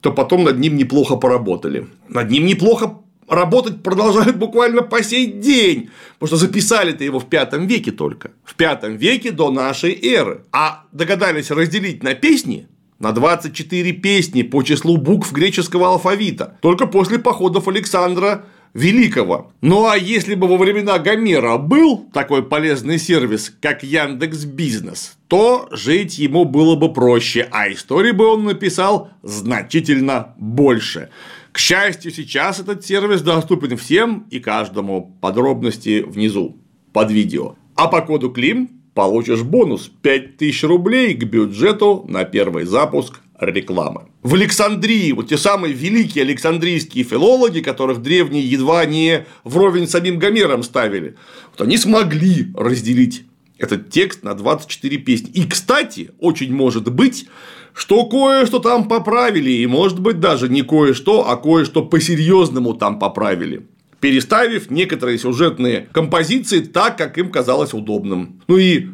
то 0.01 0.11
потом 0.11 0.43
над 0.43 0.59
ним 0.59 0.77
неплохо 0.77 1.15
поработали. 1.15 1.87
Над 2.07 2.29
ним 2.29 2.45
неплохо 2.45 2.99
работать 3.27 3.81
продолжают 3.81 4.37
буквально 4.37 4.83
по 4.83 5.03
сей 5.03 5.25
день, 5.25 5.89
потому 6.19 6.27
что 6.27 6.37
записали-то 6.37 7.03
его 7.03 7.19
в 7.19 7.25
пятом 7.25 7.65
веке 7.65 7.91
только, 7.91 8.31
в 8.43 8.55
пятом 8.55 8.97
веке 8.97 9.31
до 9.31 9.49
нашей 9.49 9.93
эры, 9.93 10.43
а 10.51 10.83
догадались 10.91 11.49
разделить 11.49 12.03
на 12.03 12.13
песни 12.13 12.67
на 12.99 13.11
24 13.11 13.91
песни 13.93 14.41
по 14.43 14.63
числу 14.63 14.97
букв 14.97 15.33
греческого 15.33 15.87
алфавита 15.89 16.57
только 16.61 16.87
после 16.87 17.19
походов 17.19 17.67
Александра 17.67 18.45
Великого. 18.75 19.53
Ну 19.61 19.87
а 19.87 19.95
если 19.95 20.35
бы 20.35 20.47
во 20.47 20.57
времена 20.57 20.99
Гомера 20.99 21.57
был 21.57 22.09
такой 22.11 22.43
полезный 22.43 22.99
сервис, 22.99 23.55
как 23.61 23.83
Яндекс 23.83 24.43
Бизнес, 24.43 25.17
то 25.29 25.69
жить 25.71 26.19
ему 26.19 26.43
было 26.43 26.75
бы 26.75 26.91
проще, 26.91 27.47
а 27.51 27.71
истории 27.71 28.11
бы 28.11 28.27
он 28.27 28.43
написал 28.43 29.11
значительно 29.23 30.35
больше. 30.37 31.09
К 31.53 31.57
счастью, 31.57 32.11
сейчас 32.11 32.59
этот 32.59 32.85
сервис 32.85 33.21
доступен 33.21 33.77
всем 33.77 34.27
и 34.29 34.41
каждому. 34.41 35.17
Подробности 35.21 36.01
внизу 36.05 36.57
под 36.91 37.11
видео. 37.11 37.55
А 37.75 37.87
по 37.87 38.01
коду 38.01 38.29
КЛИМ 38.29 38.69
получишь 38.93 39.43
бонус 39.43 39.89
5000 40.01 40.63
рублей 40.65 41.13
к 41.13 41.23
бюджету 41.23 42.03
на 42.09 42.25
первый 42.25 42.65
запуск 42.65 43.21
рекламы. 43.39 44.03
В 44.23 44.33
Александрии, 44.33 45.11
вот 45.11 45.29
те 45.29 45.37
самые 45.37 45.73
великие 45.73 46.23
александрийские 46.23 47.03
филологи, 47.03 47.59
которых 47.59 48.01
древние 48.01 48.49
едва 48.49 48.85
не 48.85 49.25
вровень 49.43 49.87
с 49.87 49.91
самим 49.91 50.19
Гомером 50.19 50.63
ставили, 50.63 51.15
вот 51.51 51.65
они 51.65 51.77
смогли 51.77 52.47
разделить 52.55 53.25
этот 53.57 53.89
текст 53.89 54.23
на 54.23 54.33
24 54.33 54.97
песни. 54.97 55.29
И, 55.31 55.45
кстати, 55.45 56.11
очень 56.19 56.53
может 56.53 56.91
быть, 56.91 57.27
что 57.73 58.05
кое-что 58.05 58.59
там 58.59 58.87
поправили, 58.87 59.51
и, 59.51 59.67
может 59.67 59.99
быть, 59.99 60.19
даже 60.19 60.49
не 60.49 60.61
кое-что, 60.61 61.29
а 61.29 61.37
кое-что 61.37 61.83
по-серьезному 61.83 62.73
там 62.73 62.99
поправили 62.99 63.67
переставив 64.05 64.69
некоторые 64.69 65.17
сюжетные 65.17 65.87
композиции 65.91 66.59
так, 66.59 66.95
как 66.95 67.17
им 67.17 67.31
казалось 67.31 67.73
удобным. 67.73 68.39
Ну 68.47 68.57
и 68.57 68.89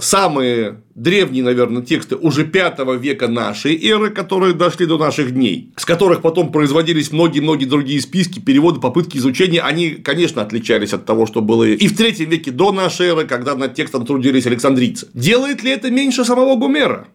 самые 0.00 0.82
древние, 0.94 1.44
наверное, 1.44 1.82
тексты 1.82 2.16
уже 2.16 2.44
5 2.44 2.78
века 2.98 3.28
нашей 3.28 3.76
эры, 3.76 4.10
которые 4.10 4.52
дошли 4.52 4.86
до 4.86 4.98
наших 4.98 5.32
дней, 5.32 5.72
с 5.76 5.84
которых 5.84 6.22
потом 6.22 6.50
производились 6.50 7.12
многие-многие 7.12 7.66
другие 7.66 8.00
списки, 8.00 8.40
переводы, 8.40 8.80
попытки 8.80 9.16
изучения, 9.18 9.60
они, 9.60 9.90
конечно, 9.90 10.42
отличались 10.42 10.92
от 10.92 11.06
того, 11.06 11.26
что 11.26 11.40
было 11.40 11.64
и 11.64 11.86
в 11.86 11.96
третьем 11.96 12.30
веке 12.30 12.50
до 12.50 12.72
нашей 12.72 13.08
эры, 13.08 13.26
когда 13.26 13.54
над 13.54 13.74
текстом 13.74 14.04
трудились 14.04 14.46
александрийцы. 14.46 15.08
Делает 15.14 15.62
ли 15.62 15.70
это 15.70 15.90
меньше 15.90 16.24
самого 16.24 16.56
Гумера? 16.56 17.06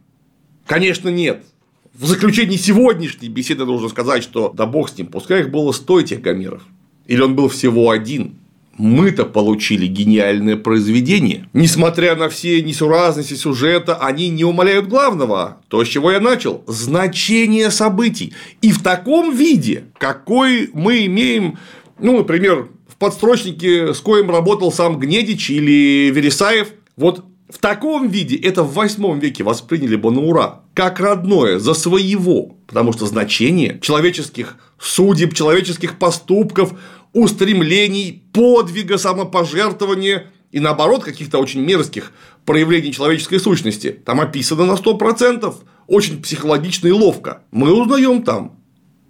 Конечно, 0.66 1.10
нет. 1.10 1.44
В 1.94 2.06
заключении 2.08 2.58
сегодняшней 2.58 3.30
беседы 3.30 3.66
нужно 3.66 3.90
сказать, 3.90 4.24
что 4.24 4.54
да 4.56 4.66
бог 4.66 4.90
с 4.90 4.98
ним, 4.98 5.08
пускай 5.08 5.42
их 5.42 5.52
было 5.52 5.72
100 5.72 6.00
этих 6.00 6.22
Гомеров. 6.22 6.64
Или 7.06 7.22
он 7.22 7.36
был 7.36 7.50
всего 7.50 7.90
один, 7.90 8.36
мы-то 8.78 9.26
получили 9.26 9.88
гениальное 9.88 10.58
произведение. 10.58 11.48
Несмотря 11.54 12.16
на 12.16 12.30
все 12.30 12.62
несуразности 12.62 13.34
сюжета, 13.34 13.96
они 13.96 14.30
не 14.30 14.44
умаляют 14.44 14.88
главного, 14.88 15.62
то, 15.68 15.84
с 15.84 15.88
чего 15.88 16.12
я 16.12 16.20
начал– 16.20 16.64
значение 16.68 17.72
событий. 17.72 18.34
И 18.62 18.72
в 18.72 18.82
таком 18.84 19.36
виде, 19.36 19.86
какой 19.98 20.70
мы 20.74 21.06
имеем, 21.06 21.58
ну, 22.00 22.18
например, 22.18 22.70
в 22.88 22.98
подстрочнике, 22.98 23.94
с 23.94 24.00
коим 24.00 24.30
работал 24.30 24.72
сам 24.72 25.00
Гнедич 25.00 25.50
или 25.50 26.12
Вересаев, 26.14 26.70
вот 26.98 27.26
в 27.50 27.60
таком 27.60 28.08
виде 28.10 28.36
это 28.36 28.64
в 28.64 28.74
восьмом 28.74 29.20
веке 29.20 29.44
восприняли 29.44 29.96
бы 29.96 30.12
на 30.12 30.22
ура, 30.22 30.62
как 30.74 31.00
родное, 31.00 31.60
за 31.60 31.74
своего, 31.74 32.56
потому 32.68 32.92
что 32.92 33.06
значение 33.06 33.80
человеческих 33.82 34.58
судеб, 34.80 35.34
человеческих 35.34 35.98
поступков 35.98 36.74
устремлений, 37.16 38.24
подвига, 38.34 38.98
самопожертвования 38.98 40.28
и 40.52 40.60
наоборот 40.60 41.04
каких-то 41.04 41.40
очень 41.40 41.62
мерзких 41.62 42.12
проявлений 42.46 42.92
человеческой 42.92 43.40
сущности. 43.40 43.92
Там 44.06 44.20
описано 44.20 44.66
на 44.66 44.74
100%, 44.74 45.56
очень 45.88 46.22
психологично 46.22 46.90
и 46.90 46.92
ловко. 46.92 47.42
Мы 47.52 47.74
узнаем 47.74 48.22
там 48.22 48.60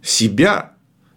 себя. 0.03 0.73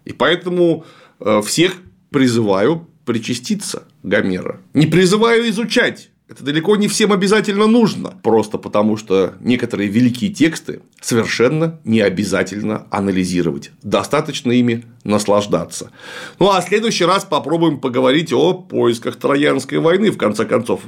И 0.07 0.14
поэтому 0.14 0.86
э, 1.20 1.43
всех 1.45 1.76
призываю 2.11 2.89
причаститься 3.05 3.86
Гомера. 4.03 4.62
Не 4.72 4.86
призываю 4.86 5.47
изучать 5.51 6.09
это 6.29 6.45
далеко 6.45 6.76
не 6.76 6.89
всем 6.89 7.12
обязательно 7.12 7.66
нужно, 7.66 8.14
просто 8.22 8.59
потому 8.59 8.99
что 8.99 9.35
некоторые 9.41 9.89
великие 9.89 10.31
тексты 10.31 10.83
совершенно 11.01 11.81
не 11.85 12.01
обязательно 12.01 12.87
анализировать. 12.91 13.70
Достаточно 13.83 14.53
ими 14.53 14.85
наслаждаться. 15.05 15.91
Ну 16.39 16.51
а 16.51 16.61
в 16.61 16.64
следующий 16.64 17.07
раз 17.07 17.24
попробуем 17.24 17.81
поговорить 17.81 18.33
о 18.33 18.53
поисках 18.53 19.16
Троянской 19.16 19.79
войны, 19.79 20.11
в 20.11 20.18
конце 20.18 20.45
концов. 20.45 20.83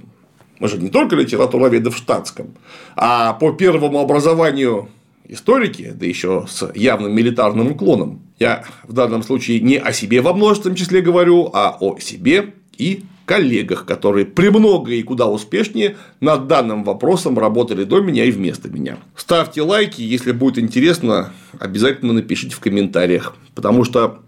Мы 0.59 0.69
же 0.69 0.77
не 0.77 0.91
только 0.91 1.17
литературоведы 1.17 1.89
в 1.89 1.97
штатском, 1.97 2.55
а 2.95 3.33
по 3.33 3.53
первому 3.53 4.01
образованию 4.01 4.91
историки, 5.27 5.91
да 5.95 6.05
еще 6.05 6.45
с 6.51 6.71
явным 6.75 7.15
милитарным 7.15 7.71
уклоном. 7.71 8.21
Я 8.39 8.65
в 8.87 8.93
данном 8.93 9.23
случае 9.23 9.61
не 9.61 9.79
о 9.79 9.95
себе 9.95 10.21
во 10.21 10.35
множественном 10.35 10.77
числе 10.77 11.01
говорю, 11.01 11.49
а 11.55 11.79
о 11.81 11.99
себе 11.99 12.53
и 12.77 13.05
коллегах, 13.31 13.87
которые 13.87 14.27
премного 14.27 14.89
и 14.89 15.05
куда 15.05 15.29
успешнее 15.29 15.97
над 16.19 16.49
данным 16.49 16.83
вопросом 16.83 17.39
работали 17.39 17.85
до 17.85 18.01
меня 18.01 18.25
и 18.25 18.33
вместо 18.33 18.69
меня. 18.69 18.99
Ставьте 19.15 19.63
лайки, 19.63 20.03
если 20.03 20.33
будет 20.33 20.59
интересно, 20.59 21.33
обязательно 21.61 22.13
напишите 22.13 22.57
в 22.57 22.59
комментариях, 22.59 23.37
потому 23.55 23.85
что 23.85 24.23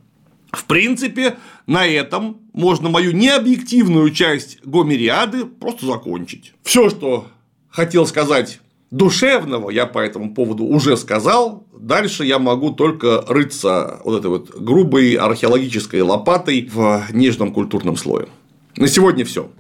в 0.53 0.67
принципе, 0.67 1.35
на 1.67 1.85
этом 1.85 2.37
можно 2.53 2.91
мою 2.91 3.11
необъективную 3.11 4.11
часть 4.11 4.59
Гомериады 4.65 5.47
просто 5.47 5.87
закончить. 5.87 6.53
Все, 6.63 6.89
что 6.89 7.27
хотел 7.71 8.07
сказать 8.07 8.61
Душевного 8.93 9.71
я 9.71 9.87
по 9.87 9.99
этому 9.99 10.35
поводу 10.35 10.65
уже 10.65 10.99
сказал. 10.99 11.65
Дальше 11.73 12.27
я 12.27 12.39
могу 12.39 12.73
только 12.73 13.25
рыться 13.27 14.01
вот 14.05 14.19
этой 14.19 14.29
вот 14.29 14.51
грубой 14.55 15.15
археологической 15.15 16.03
лопатой 16.03 16.69
в 16.71 17.07
нежном 17.11 17.55
культурном 17.55 17.97
слое. 17.97 18.29
На 18.77 18.89
сегодня 18.89 19.25
все. 19.25 19.51